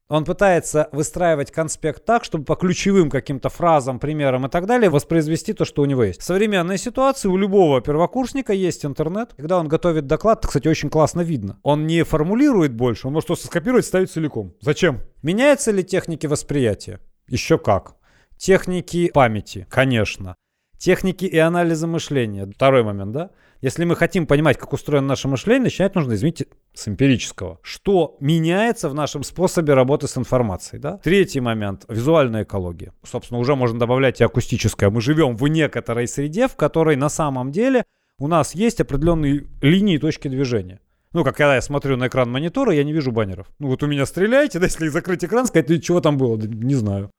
Он 0.08 0.24
пытается 0.24 0.88
выстраивать 0.92 1.52
конспект 1.52 2.06
так, 2.06 2.24
чтобы 2.24 2.46
по 2.46 2.56
ключевым 2.56 3.10
каким-то 3.10 3.50
фразам, 3.50 4.00
примерам 4.00 4.46
и 4.46 4.50
так 4.50 4.68
далее 4.68 4.92
воспроизвести 4.92 5.54
то, 5.54 5.66
что 5.66 5.82
у 5.82 5.86
него 5.86 6.04
есть. 6.04 6.22
В 6.22 6.24
современной 6.24 6.78
ситуации 6.78 7.28
у 7.28 7.38
любого 7.38 7.82
первокурсника 7.82 8.54
есть 8.54 8.86
интернет. 8.86 9.34
Когда 9.36 9.58
он 9.58 9.68
готовит 9.68 10.06
доклад, 10.06 10.40
это, 10.40 10.48
кстати, 10.48 10.68
очень 10.68 10.92
классно 10.92 11.22
видно. 11.22 11.60
Он 11.64 11.88
не 11.88 12.04
формулирует 12.04 12.74
больше, 12.74 13.08
он 13.08 13.14
может 13.14 13.28
просто 13.28 13.48
скопировать 13.48 13.86
ставить 13.86 14.12
целиком. 14.12 14.54
Зачем? 14.62 15.02
Меняются 15.24 15.72
ли 15.72 15.84
техники 15.84 16.28
восприятия? 16.28 17.00
Еще 17.28 17.58
как. 17.58 17.96
Техники 18.38 19.10
памяти, 19.12 19.66
конечно. 19.72 20.36
Техники 20.86 21.26
и 21.26 21.40
анализа 21.40 21.88
мышления. 21.88 22.46
Второй 22.46 22.84
момент, 22.84 23.12
да? 23.12 23.32
Если 23.60 23.86
мы 23.86 23.96
хотим 23.96 24.28
понимать, 24.28 24.60
как 24.60 24.72
устроено 24.72 25.08
наше 25.08 25.28
мышление, 25.28 25.64
начинать 25.64 25.96
нужно, 25.96 26.14
извините, 26.14 26.46
с 26.76 26.88
эмпирического. 26.88 27.58
Что 27.64 28.18
меняется 28.20 28.88
в 28.88 28.94
нашем 28.94 29.24
способе 29.24 29.74
работы 29.74 30.08
с 30.08 30.16
информацией. 30.16 30.80
Да? 30.80 31.00
Третий 31.00 31.40
момент– 31.40 31.86
визуальная 31.90 32.44
экология. 32.44 32.94
Собственно, 33.04 33.40
уже 33.40 33.56
можно 33.56 33.80
добавлять 33.80 34.22
и 34.22 34.24
акустическое. 34.24 34.92
Мы 34.92 35.02
живем 35.02 35.36
в 35.36 35.48
некоторой 35.48 36.08
среде, 36.08 36.48
в 36.48 36.56
которой 36.56 36.96
на 36.98 37.10
самом 37.10 37.52
деле 37.52 37.86
у 38.20 38.28
нас 38.28 38.54
есть 38.54 38.80
определенные 38.80 39.48
линии 39.64 39.96
и 39.96 39.98
точки 39.98 40.28
движения. 40.28 40.82
Ну, 41.14 41.24
как 41.24 41.36
когда 41.36 41.56
я 41.56 41.62
смотрю 41.62 41.98
на 41.98 42.10
экран 42.10 42.32
монитора, 42.32 42.74
я 42.74 42.84
не 42.84 42.94
вижу 42.94 43.12
баннеров. 43.12 43.48
Ну, 43.58 43.70
вот 43.70 43.82
у 43.82 43.88
меня 43.88 44.06
стреляете, 44.06 44.60
да, 44.60 44.66
если 44.66 44.88
закрыть 44.90 45.26
экран, 45.26 45.48
сказать, 45.48 45.84
чего 45.84 46.00
там 46.00 46.20
было, 46.20 46.38
да, 46.38 46.46
не 46.48 46.76
знаю. 46.76 47.10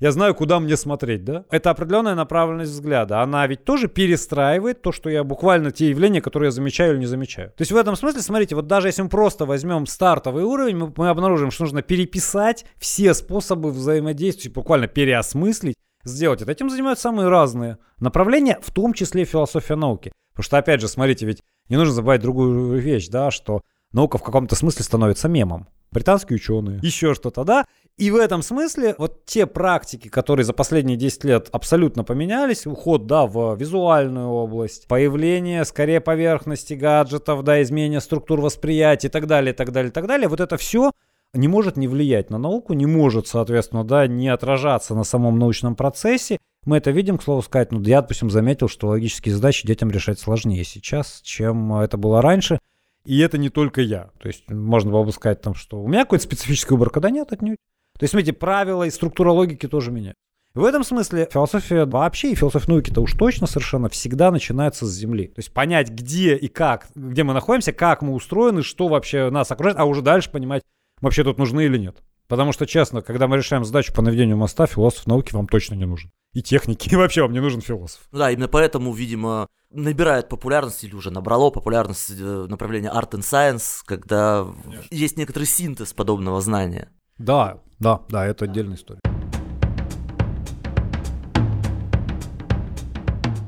Я 0.00 0.10
знаю, 0.10 0.34
куда 0.34 0.58
мне 0.58 0.76
смотреть, 0.76 1.24
да? 1.24 1.44
Это 1.50 1.70
определенная 1.70 2.16
направленность 2.16 2.72
взгляда. 2.72 3.20
Она 3.20 3.46
ведь 3.46 3.64
тоже 3.64 3.86
перестраивает 3.86 4.82
то, 4.82 4.90
что 4.90 5.08
я 5.08 5.22
буквально 5.22 5.70
те 5.70 5.88
явления, 5.90 6.20
которые 6.20 6.48
я 6.48 6.50
замечаю 6.50 6.94
или 6.94 7.00
не 7.00 7.06
замечаю. 7.06 7.50
То 7.50 7.62
есть 7.62 7.70
в 7.70 7.76
этом 7.76 7.94
смысле, 7.94 8.20
смотрите, 8.20 8.56
вот 8.56 8.66
даже 8.66 8.88
если 8.88 9.02
мы 9.02 9.08
просто 9.08 9.46
возьмем 9.46 9.86
стартовый 9.86 10.42
уровень, 10.42 10.76
мы, 10.76 10.92
мы 10.96 11.08
обнаружим, 11.08 11.52
что 11.52 11.62
нужно 11.62 11.82
переписать 11.82 12.64
все 12.76 13.14
способы 13.14 13.70
взаимодействия, 13.70 14.50
буквально 14.50 14.88
переосмыслить, 14.88 15.76
сделать 16.02 16.42
это. 16.42 16.50
Этим 16.50 16.70
занимаются 16.70 17.04
самые 17.04 17.28
разные 17.28 17.78
направления, 18.00 18.58
в 18.62 18.72
том 18.72 18.94
числе 18.94 19.24
философия 19.24 19.76
науки. 19.76 20.12
Потому 20.32 20.44
что, 20.44 20.58
опять 20.58 20.80
же, 20.80 20.88
смотрите, 20.88 21.24
ведь 21.24 21.40
не 21.68 21.76
нужно 21.76 21.94
забывать 21.94 22.20
другую 22.20 22.80
вещь, 22.80 23.08
да, 23.08 23.30
что 23.30 23.62
наука 23.92 24.18
в 24.18 24.24
каком-то 24.24 24.56
смысле 24.56 24.84
становится 24.84 25.28
мемом 25.28 25.68
британские 25.94 26.36
ученые, 26.36 26.80
еще 26.82 27.14
что-то, 27.14 27.44
да? 27.44 27.66
И 27.96 28.10
в 28.10 28.16
этом 28.16 28.42
смысле 28.42 28.96
вот 28.98 29.24
те 29.24 29.46
практики, 29.46 30.08
которые 30.08 30.44
за 30.44 30.52
последние 30.52 30.96
10 30.96 31.24
лет 31.24 31.48
абсолютно 31.52 32.02
поменялись, 32.02 32.66
уход, 32.66 33.06
да, 33.06 33.24
в 33.24 33.54
визуальную 33.54 34.28
область, 34.28 34.88
появление 34.88 35.64
скорее 35.64 36.00
поверхности 36.00 36.74
гаджетов, 36.74 37.44
да, 37.44 37.62
изменение 37.62 38.00
структур 38.00 38.40
восприятия 38.40 39.06
и 39.06 39.10
так 39.10 39.28
далее, 39.28 39.54
и 39.54 39.56
так 39.56 39.70
далее, 39.70 39.90
и 39.90 39.92
так 39.92 40.08
далее, 40.08 40.28
вот 40.28 40.40
это 40.40 40.56
все 40.56 40.90
не 41.34 41.46
может 41.46 41.76
не 41.76 41.86
влиять 41.86 42.30
на 42.30 42.38
науку, 42.38 42.72
не 42.72 42.86
может, 42.86 43.28
соответственно, 43.28 43.84
да, 43.84 44.08
не 44.08 44.28
отражаться 44.28 44.96
на 44.96 45.04
самом 45.04 45.38
научном 45.38 45.76
процессе. 45.76 46.38
Мы 46.64 46.78
это 46.78 46.90
видим, 46.90 47.18
к 47.18 47.22
слову 47.22 47.42
сказать, 47.42 47.70
ну, 47.70 47.80
я, 47.82 48.00
допустим, 48.00 48.28
заметил, 48.30 48.68
что 48.68 48.88
логические 48.88 49.34
задачи 49.34 49.66
детям 49.66 49.90
решать 49.90 50.18
сложнее 50.18 50.64
сейчас, 50.64 51.20
чем 51.22 51.74
это 51.74 51.96
было 51.96 52.22
раньше. 52.22 52.58
И 53.04 53.20
это 53.20 53.36
не 53.36 53.50
только 53.50 53.82
я. 53.82 54.10
То 54.18 54.28
есть 54.28 54.50
можно 54.50 54.90
было 54.90 55.04
бы 55.04 55.12
сказать, 55.12 55.42
там, 55.42 55.54
что 55.54 55.82
у 55.82 55.86
меня 55.86 56.04
какой-то 56.04 56.24
специфический 56.24 56.72
выбор, 56.72 56.90
когда 56.90 57.10
нет, 57.10 57.32
отнюдь. 57.32 57.58
То 57.98 58.04
есть, 58.04 58.12
смотрите, 58.12 58.32
правила 58.32 58.84
и 58.84 58.90
структура 58.90 59.30
логики 59.30 59.66
тоже 59.68 59.90
меняют. 59.90 60.16
В 60.54 60.64
этом 60.64 60.84
смысле 60.84 61.28
философия 61.32 61.84
вообще 61.84 62.30
и 62.30 62.34
философия 62.36 62.70
науки-то 62.70 63.00
уж 63.00 63.12
точно 63.14 63.48
совершенно 63.48 63.88
всегда 63.88 64.30
начинается 64.30 64.86
с 64.86 64.92
Земли. 64.92 65.26
То 65.26 65.40
есть 65.40 65.52
понять, 65.52 65.90
где 65.90 66.36
и 66.36 66.46
как, 66.46 66.86
где 66.94 67.24
мы 67.24 67.34
находимся, 67.34 67.72
как 67.72 68.02
мы 68.02 68.14
устроены, 68.14 68.62
что 68.62 68.86
вообще 68.86 69.30
нас 69.30 69.50
окружает, 69.50 69.78
а 69.80 69.84
уже 69.84 70.00
дальше 70.00 70.30
понимать, 70.30 70.62
вообще 71.00 71.24
тут 71.24 71.38
нужны 71.38 71.64
или 71.64 71.76
нет. 71.76 72.02
Потому 72.28 72.52
что, 72.52 72.66
честно, 72.66 73.02
когда 73.02 73.26
мы 73.26 73.36
решаем 73.36 73.64
задачу 73.64 73.92
по 73.92 74.00
наведению 74.00 74.36
моста, 74.36 74.66
философ 74.66 75.06
науки 75.08 75.34
вам 75.34 75.48
точно 75.48 75.74
не 75.74 75.86
нужен. 75.86 76.12
И 76.32 76.42
техники, 76.42 76.88
и 76.92 76.96
вообще 76.96 77.22
вам 77.22 77.32
не 77.32 77.40
нужен 77.40 77.60
философ. 77.60 78.08
Ну 78.12 78.18
да, 78.20 78.30
именно 78.30 78.48
поэтому, 78.48 78.92
видимо, 78.92 79.48
набирает 79.70 80.28
популярность 80.28 80.84
или 80.84 80.94
уже 80.94 81.10
набрало 81.10 81.50
популярность 81.50 82.10
э, 82.10 82.46
направление 82.48 82.92
Art 82.92 83.10
and 83.10 83.22
Science, 83.22 83.82
когда 83.84 84.46
Конечно. 84.62 84.86
есть 84.90 85.16
некоторый 85.16 85.44
синтез 85.44 85.92
подобного 85.92 86.40
знания. 86.40 86.90
Да, 87.18 87.58
да, 87.78 88.00
да, 88.08 88.26
это 88.26 88.44
отдельная 88.46 88.76
история. 88.76 89.00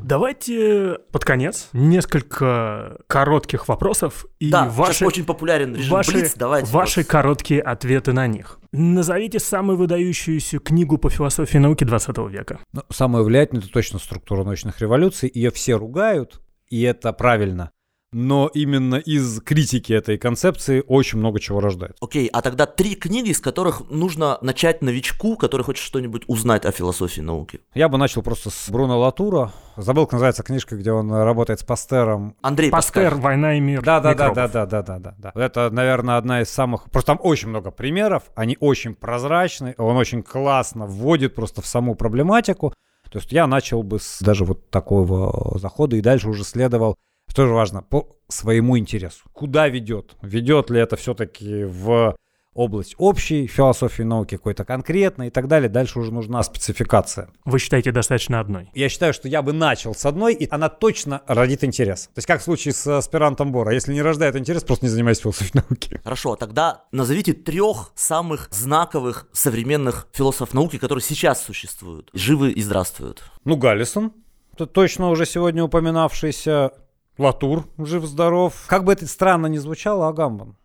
Давайте 0.03 0.99
под 1.11 1.25
конец 1.25 1.69
несколько 1.73 2.99
коротких 3.09 3.67
вопросов 3.67 4.27
и 4.39 4.51
да, 4.51 4.67
ваши, 4.67 5.05
очень 5.05 5.25
популярен 5.25 5.75
режим 5.75 5.91
ваши, 5.91 6.13
Блиц, 6.13 6.35
давайте 6.37 6.71
ваши 6.71 7.01
вот. 7.01 7.09
короткие 7.09 7.61
ответы 7.61 8.13
на 8.13 8.29
них. 8.29 8.61
Назовите 8.71 9.41
самую 9.41 9.77
выдающуюся 9.79 10.61
книгу 10.61 10.97
по 10.99 11.11
философии 11.11 11.59
науки 11.59 11.83
20 11.83 12.19
века. 12.31 12.61
Ну, 12.73 12.83
самая 12.93 13.25
влиятельная 13.25 13.65
это 13.65 13.73
точно 13.73 13.99
структура 13.99 14.45
научных 14.45 14.81
революций. 14.81 15.29
Ее 15.35 15.51
все 15.51 15.75
ругают, 15.75 16.41
и 16.69 16.83
это 16.83 17.13
правильно 17.13 17.73
но 18.17 18.51
именно 18.55 18.95
из 18.95 19.43
критики 19.43 19.93
этой 19.93 20.17
концепции 20.17 20.83
очень 20.87 21.19
много 21.19 21.39
чего 21.39 21.61
рождает. 21.61 21.99
Окей, 22.01 22.29
okay, 22.29 22.31
а 22.33 22.41
тогда 22.41 22.65
три 22.65 22.95
книги, 22.95 23.29
из 23.29 23.41
которых 23.41 23.91
нужно 23.91 24.39
начать 24.41 24.81
новичку, 24.81 25.37
который 25.37 25.65
хочет 25.65 25.85
что-нибудь 25.85 26.23
узнать 26.27 26.65
о 26.65 26.73
философии 26.73 27.21
науки. 27.21 27.61
Я 27.75 27.91
бы 27.91 27.99
начал 27.99 28.23
просто 28.23 28.49
с 28.49 28.71
Бруно 28.71 28.99
Латура. 29.01 29.53
Забыл, 29.77 30.07
как 30.07 30.15
называется 30.15 30.43
книжка, 30.43 30.77
где 30.77 30.93
он 30.93 31.13
работает 31.13 31.61
с 31.61 31.63
Пастером. 31.63 32.37
Андрей 32.41 32.71
Пастер, 32.71 33.03
Паскаль. 33.03 33.21
«Война 33.21 33.59
и 33.59 33.61
мир». 33.61 33.83
Да, 33.83 34.01
да, 34.01 34.15
да, 34.15 34.31
да, 34.31 34.49
да, 34.49 34.65
да, 34.65 34.83
да, 34.83 34.99
да, 34.99 35.15
да. 35.19 35.33
Это, 35.35 35.69
наверное, 35.71 36.17
одна 36.17 36.41
из 36.41 36.49
самых... 36.49 36.91
Просто 36.91 37.09
там 37.09 37.21
очень 37.23 37.49
много 37.51 37.71
примеров, 37.71 38.23
они 38.35 38.57
очень 38.61 38.95
прозрачны, 38.95 39.75
он 39.77 39.95
очень 39.99 40.23
классно 40.23 40.87
вводит 40.87 41.35
просто 41.35 41.61
в 41.61 41.67
саму 41.67 41.95
проблематику. 41.95 42.73
То 43.11 43.19
есть 43.19 43.31
я 43.31 43.47
начал 43.47 43.83
бы 43.83 44.01
с 44.01 44.21
даже 44.21 44.45
вот 44.45 44.71
такого 44.71 45.59
захода 45.59 45.97
и 45.97 46.01
дальше 46.01 46.29
уже 46.29 46.45
следовал 46.45 46.97
тоже 47.35 47.53
важно, 47.53 47.83
по 47.83 48.09
своему 48.29 48.79
интересу. 48.79 49.25
Куда 49.33 49.69
ведет? 49.69 50.17
Ведет 50.23 50.71
ли 50.71 50.81
это 50.81 50.97
все-таки 50.97 51.65
в 51.65 52.17
область 52.57 52.95
общей 52.99 53.47
философии 53.47 54.03
науки, 54.03 54.37
какой-то 54.37 54.65
конкретной 54.65 55.29
и 55.29 55.31
так 55.31 55.47
далее. 55.47 55.69
Дальше 55.69 56.01
уже 56.01 56.13
нужна 56.13 56.43
спецификация. 56.43 57.29
Вы 57.45 57.59
считаете 57.59 57.93
достаточно 57.93 58.41
одной? 58.41 58.71
Я 58.75 58.89
считаю, 58.89 59.13
что 59.13 59.29
я 59.29 59.43
бы 59.43 59.53
начал 59.53 59.95
с 59.95 60.05
одной, 60.07 60.35
и 60.35 60.49
она 60.51 60.69
точно 60.69 61.23
родит 61.27 61.63
интерес. 61.63 62.07
То 62.07 62.19
есть 62.19 62.27
как 62.27 62.41
в 62.41 62.45
случае 62.45 62.73
с 62.73 62.87
аспирантом 62.87 63.53
Бора. 63.53 63.73
Если 63.73 63.93
не 63.93 64.03
рождает 64.03 64.37
интерес, 64.37 64.65
просто 64.65 64.87
не 64.87 64.91
занимайся 64.91 65.23
философией 65.23 65.53
науки. 65.69 66.01
Хорошо, 66.03 66.37
тогда 66.37 66.85
назовите 66.93 67.35
трех 67.35 67.93
самых 67.95 68.49
знаковых 68.51 69.29
современных 69.33 70.09
философов 70.13 70.55
науки, 70.55 70.79
которые 70.79 71.03
сейчас 71.03 71.45
существуют, 71.45 72.11
живы 72.15 72.51
и 72.51 72.63
здравствуют. 72.63 73.23
Ну, 73.45 73.57
Галлисон, 73.57 74.13
это 74.55 74.67
точно 74.67 75.11
уже 75.11 75.27
сегодня 75.27 75.63
упоминавшийся 75.63 76.73
Латур, 77.19 77.67
жив-здоров. 77.79 78.65
Как 78.67 78.85
бы 78.85 78.93
это 78.93 79.07
странно 79.07 79.47
ни 79.47 79.59
звучало, 79.59 80.09
Агамбан. 80.09 80.57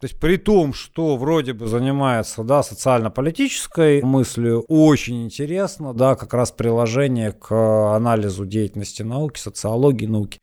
То 0.00 0.04
есть 0.04 0.20
при 0.20 0.36
том, 0.36 0.72
что 0.74 1.16
вроде 1.16 1.54
бы 1.54 1.66
занимается 1.66 2.44
да, 2.44 2.62
социально-политической 2.62 4.00
мыслью, 4.02 4.64
очень 4.68 5.24
интересно, 5.24 5.92
да, 5.92 6.14
как 6.14 6.34
раз 6.34 6.52
приложение 6.52 7.32
к 7.32 7.52
анализу 7.96 8.46
деятельности 8.46 9.02
науки, 9.02 9.40
социологии 9.40 10.06
науки. 10.06 10.38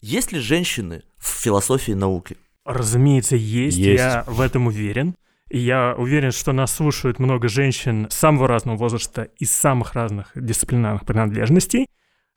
Есть 0.00 0.30
ли 0.30 0.38
женщины 0.38 1.02
в 1.18 1.26
философии 1.26 1.92
науки? 1.92 2.36
Разумеется, 2.64 3.34
есть, 3.34 3.76
есть. 3.76 3.98
я 3.98 4.24
в 4.28 4.40
этом 4.40 4.68
уверен. 4.68 5.16
И 5.50 5.58
я 5.58 5.94
уверен, 5.98 6.30
что 6.30 6.52
нас 6.52 6.72
слушают 6.72 7.18
много 7.18 7.48
женщин 7.48 8.06
самого 8.10 8.48
разного 8.48 8.76
возраста 8.76 9.28
из 9.38 9.50
самых 9.50 9.94
разных 9.94 10.30
дисциплинарных 10.34 11.04
принадлежностей 11.04 11.86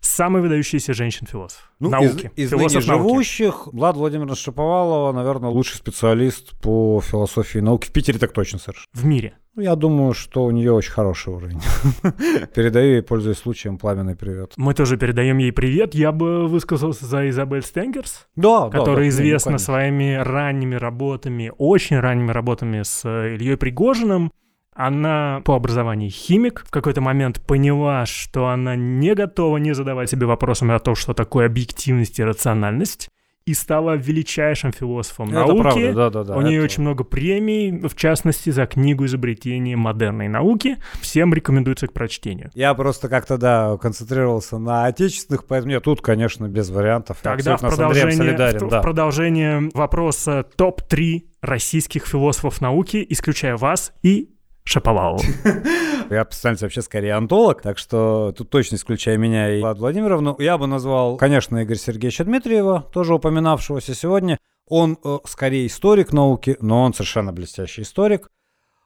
самый 0.08 0.42
выдающийся 0.42 0.94
женщин-философ 0.94 1.72
ну, 1.80 1.90
науки. 1.90 2.32
Из, 2.36 2.52
из 2.52 2.52
ныне 2.52 2.82
живущих 2.82 3.68
Влад 3.68 3.96
Владимировна 3.96 4.36
Шаповалова, 4.36 5.12
наверное, 5.12 5.50
лучший 5.50 5.78
специалист 5.78 6.58
по 6.60 7.02
философии 7.02 7.60
науки. 7.60 7.88
В 7.88 7.92
Питере 7.92 8.20
так 8.20 8.32
точно 8.32 8.60
совершенно. 8.60 8.88
В 8.94 9.06
мире. 9.06 9.38
Ну, 9.56 9.64
я 9.64 9.76
думаю, 9.76 10.14
что 10.14 10.46
у 10.46 10.52
нее 10.52 10.72
очень 10.72 10.92
хороший 10.92 11.34
уровень. 11.34 11.60
Передаю 12.54 12.94
ей, 12.94 13.02
пользуясь 13.02 13.38
случаем, 13.38 13.78
пламенный 13.78 14.16
привет. 14.16 14.54
Мы 14.56 14.74
тоже 14.76 14.98
передаем 14.98 15.40
ей 15.40 15.52
привет. 15.52 15.96
Я 15.96 16.12
бы 16.12 16.48
высказался 16.48 17.06
за 17.06 17.28
Изабель 17.30 17.64
Стенгерс, 17.64 18.28
да, 18.36 18.70
которая 18.70 19.06
да, 19.06 19.10
известна 19.10 19.58
своими 19.58 20.14
ранними 20.14 20.76
работами, 20.76 21.52
очень 21.58 22.00
ранними 22.00 22.32
работами 22.32 22.84
с 22.84 23.04
Ильей 23.04 23.58
Пригожиным. 23.58 24.32
Она 24.78 25.42
по 25.44 25.56
образованию 25.56 26.12
химик, 26.12 26.64
в 26.64 26.70
какой-то 26.70 27.02
момент 27.02 27.42
поняла, 27.42 28.06
что 28.06 28.50
она 28.50 28.76
не 28.76 29.16
готова 29.16 29.58
не 29.58 29.74
задавать 29.74 30.12
себе 30.12 30.28
вопросами 30.28 30.76
о 30.76 30.80
том, 30.80 30.94
что 30.94 31.16
такое 31.16 31.48
объективность 31.48 32.20
и 32.20 32.24
рациональность, 32.24 33.10
и 33.48 33.56
стала 33.56 33.96
величайшим 33.96 34.72
философом 34.72 35.30
это 35.30 35.48
науки. 35.48 35.62
Правда, 35.62 35.94
да, 35.94 36.10
да, 36.12 36.24
да, 36.26 36.36
У 36.36 36.42
нее 36.42 36.62
очень 36.62 36.84
много 36.84 37.04
премий, 37.04 37.88
в 37.88 37.96
частности, 37.96 38.52
за 38.52 38.68
книгу 38.68 39.06
изобретения 39.06 39.76
модерной 39.76 40.28
науки. 40.28 40.78
Всем 41.02 41.34
рекомендуется 41.34 41.88
к 41.88 41.94
прочтению. 41.94 42.52
Я 42.54 42.76
просто 42.76 43.10
как-то, 43.10 43.40
да, 43.40 43.78
концентрировался 43.78 44.60
на 44.60 44.86
отечественных, 44.86 45.46
поэтому 45.46 45.72
я 45.72 45.80
тут, 45.80 46.02
конечно, 46.02 46.48
без 46.48 46.70
вариантов. 46.70 47.18
Тогда 47.24 47.58
в 47.58 47.62
продолжение, 47.62 48.34
в, 48.34 48.70
да. 48.70 48.80
в 48.80 48.84
продолжение 48.84 49.72
вопроса 49.74 50.46
топ-3 50.56 51.24
российских 51.42 52.06
философов 52.06 52.62
науки, 52.62 53.04
исключая 53.10 53.58
вас 53.58 53.92
и 54.04 54.37
Шаповалову. 54.68 55.22
Я 56.10 56.26
специально 56.26 56.58
вообще 56.62 56.82
скорее 56.82 57.14
антолог, 57.14 57.62
так 57.62 57.78
что 57.78 58.34
тут 58.38 58.50
точно 58.50 58.76
исключая 58.76 59.18
меня 59.18 59.56
и 59.56 59.62
Влад 59.62 59.80
Владимировну. 59.80 60.36
Я 60.40 60.58
бы 60.58 60.68
назвал, 60.68 61.16
конечно, 61.16 61.64
Игоря 61.64 61.78
Сергеевича 61.78 62.26
Дмитриева, 62.26 62.90
тоже 62.92 63.14
упоминавшегося 63.14 63.96
сегодня. 63.96 64.38
Он 64.68 64.98
э, 65.02 65.20
скорее 65.24 65.68
историк 65.68 66.12
науки, 66.12 66.58
но 66.60 66.84
он 66.84 66.94
совершенно 66.94 67.32
блестящий 67.32 67.84
историк, 67.84 68.30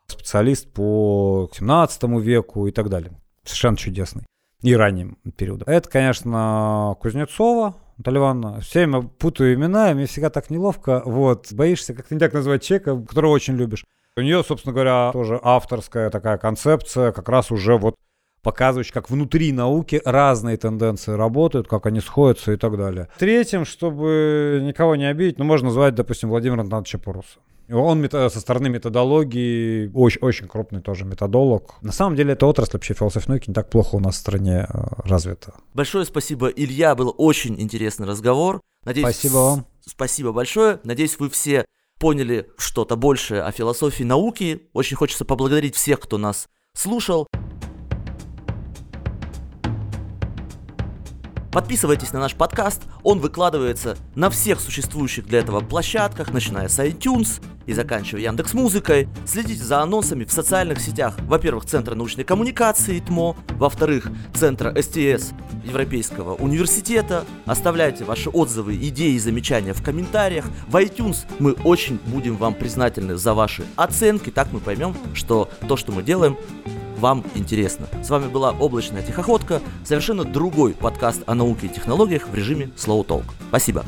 специалист 0.06 0.72
по 0.72 1.50
17 1.52 2.04
веку 2.22 2.68
и 2.68 2.72
так 2.72 2.90
далее. 2.90 3.14
Совершенно 3.44 3.78
чудесный. 3.78 4.26
И 4.62 4.76
ранним 4.76 5.18
периодом. 5.36 5.68
Это, 5.68 5.90
конечно, 5.90 6.96
Кузнецова, 7.02 7.76
Наталья 7.98 8.60
все 8.62 8.86
время 8.86 9.02
путаю 9.02 9.56
имена, 9.56 9.92
мне 9.96 10.06
всегда 10.06 10.30
так 10.30 10.52
неловко. 10.52 11.02
Вот, 11.06 11.52
боишься 11.52 11.96
как-то 11.96 12.14
не 12.14 12.20
так 12.20 12.34
назвать 12.34 12.62
человека, 12.62 13.02
которого 13.02 13.32
очень 13.32 13.56
любишь. 13.56 13.84
У 14.18 14.22
нее, 14.22 14.44
собственно 14.44 14.74
говоря, 14.74 15.12
тоже 15.14 15.40
авторская 15.42 16.10
такая 16.10 16.38
концепция, 16.38 17.14
как 17.14 17.30
раз 17.30 17.50
уже 17.50 17.78
вот 17.78 17.96
показывающая, 18.42 18.94
как 18.94 19.10
внутри 19.10 19.54
науки 19.54 20.02
разные 20.04 20.58
тенденции 20.58 21.14
работают, 21.14 21.68
как 21.68 21.86
они 21.86 22.02
сходятся 22.02 22.52
и 22.52 22.58
так 22.58 22.78
далее. 22.78 23.08
Третьим, 23.18 23.64
чтобы 23.64 24.60
никого 24.64 24.96
не 24.98 25.06
обидеть, 25.06 25.38
ну, 25.38 25.46
можно 25.46 25.68
назвать, 25.68 25.96
допустим, 25.96 26.30
Владимира 26.30 26.62
Анатольевича 26.62 26.98
Пуруса. 26.98 27.40
Он 27.72 28.10
со 28.10 28.40
стороны 28.42 28.68
методологии 28.68 29.90
очень, 29.94 30.20
очень 30.20 30.48
крупный 30.50 30.82
тоже 30.82 31.06
методолог. 31.06 31.76
На 31.82 31.94
самом 31.94 32.18
деле, 32.18 32.34
эта 32.34 32.46
отрасль 32.46 32.74
вообще 32.74 32.94
философии 32.94 33.30
науки 33.30 33.46
не 33.48 33.54
так 33.54 33.70
плохо 33.70 33.96
у 33.96 34.00
нас 34.00 34.16
в 34.16 34.18
стране 34.18 34.68
э, 34.68 34.88
развита. 35.06 35.54
Большое 35.74 36.04
спасибо, 36.04 36.48
Илья. 36.48 36.96
Был 36.96 37.16
очень 37.18 37.62
интересный 37.62 38.08
разговор. 38.08 38.60
Надеюсь, 38.84 39.08
спасибо 39.08 39.38
вам. 39.38 39.66
Спасибо 39.86 40.34
большое. 40.34 40.82
Надеюсь, 40.84 41.18
вы 41.18 41.30
все 41.30 41.64
поняли 42.02 42.50
что-то 42.58 42.96
большее 42.96 43.44
о 43.44 43.52
философии 43.52 44.04
науки. 44.04 44.68
Очень 44.74 44.98
хочется 44.98 45.24
поблагодарить 45.24 45.76
всех, 45.76 46.00
кто 46.00 46.18
нас 46.18 46.50
слушал. 46.74 47.28
Подписывайтесь 51.52 52.14
на 52.14 52.20
наш 52.20 52.34
подкаст, 52.34 52.84
он 53.04 53.20
выкладывается 53.20 53.98
на 54.16 54.30
всех 54.30 54.62
существующих 54.62 55.26
для 55.26 55.40
этого 55.40 55.60
площадках, 55.60 56.32
начиная 56.32 56.70
с 56.70 56.80
iTunes 56.80 57.42
и 57.66 57.74
заканчивая 57.74 58.22
Яндекс 58.22 58.54
Музыкой. 58.54 59.10
Следите 59.26 59.62
за 59.62 59.82
анонсами 59.82 60.24
в 60.24 60.32
социальных 60.32 60.80
сетях, 60.80 61.18
во-первых, 61.24 61.66
Центра 61.66 61.94
научной 61.94 62.24
коммуникации 62.24 63.00
ТМО, 63.00 63.36
во-вторых, 63.58 64.10
Центра 64.34 64.74
СТС 64.82 65.34
Европейского 65.66 66.36
университета. 66.36 67.26
Оставляйте 67.46 68.06
ваши 68.06 68.30
отзывы, 68.30 68.78
идеи 68.78 69.16
и 69.16 69.20
замечания 69.20 69.74
в 69.74 69.84
комментариях. 69.84 70.46
В 70.68 70.78
iTunes 70.78 71.26
мы 71.40 71.52
очень 71.52 72.00
будем 72.06 72.38
вам 72.38 72.54
признательны 72.54 73.18
за 73.18 73.34
ваши 73.34 73.66
оценки, 73.76 74.30
так 74.30 74.54
мы 74.54 74.62
поймем, 74.62 74.96
что 75.14 75.50
то, 75.68 75.76
что 75.76 75.92
мы 75.92 76.02
делаем, 76.02 76.38
вам 77.02 77.26
интересно. 77.36 77.88
С 78.04 78.10
вами 78.10 78.28
была 78.28 78.52
«Облачная 78.52 79.02
тихоходка», 79.02 79.60
совершенно 79.84 80.24
другой 80.24 80.74
подкаст 80.74 81.24
о 81.26 81.34
науке 81.34 81.66
и 81.66 81.70
технологиях 81.70 82.28
в 82.28 82.36
режиме 82.36 82.68
Slow 82.78 83.06
Talk. 83.06 83.26
Спасибо. 83.50 83.84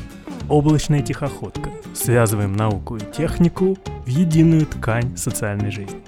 «Облачная 0.48 1.00
тихоходка». 1.00 1.70
Связываем 1.94 2.54
науку 2.54 2.96
и 2.96 3.00
технику 3.16 3.78
в 4.04 4.08
единую 4.08 4.66
ткань 4.66 5.16
социальной 5.16 5.70
жизни. 5.70 6.02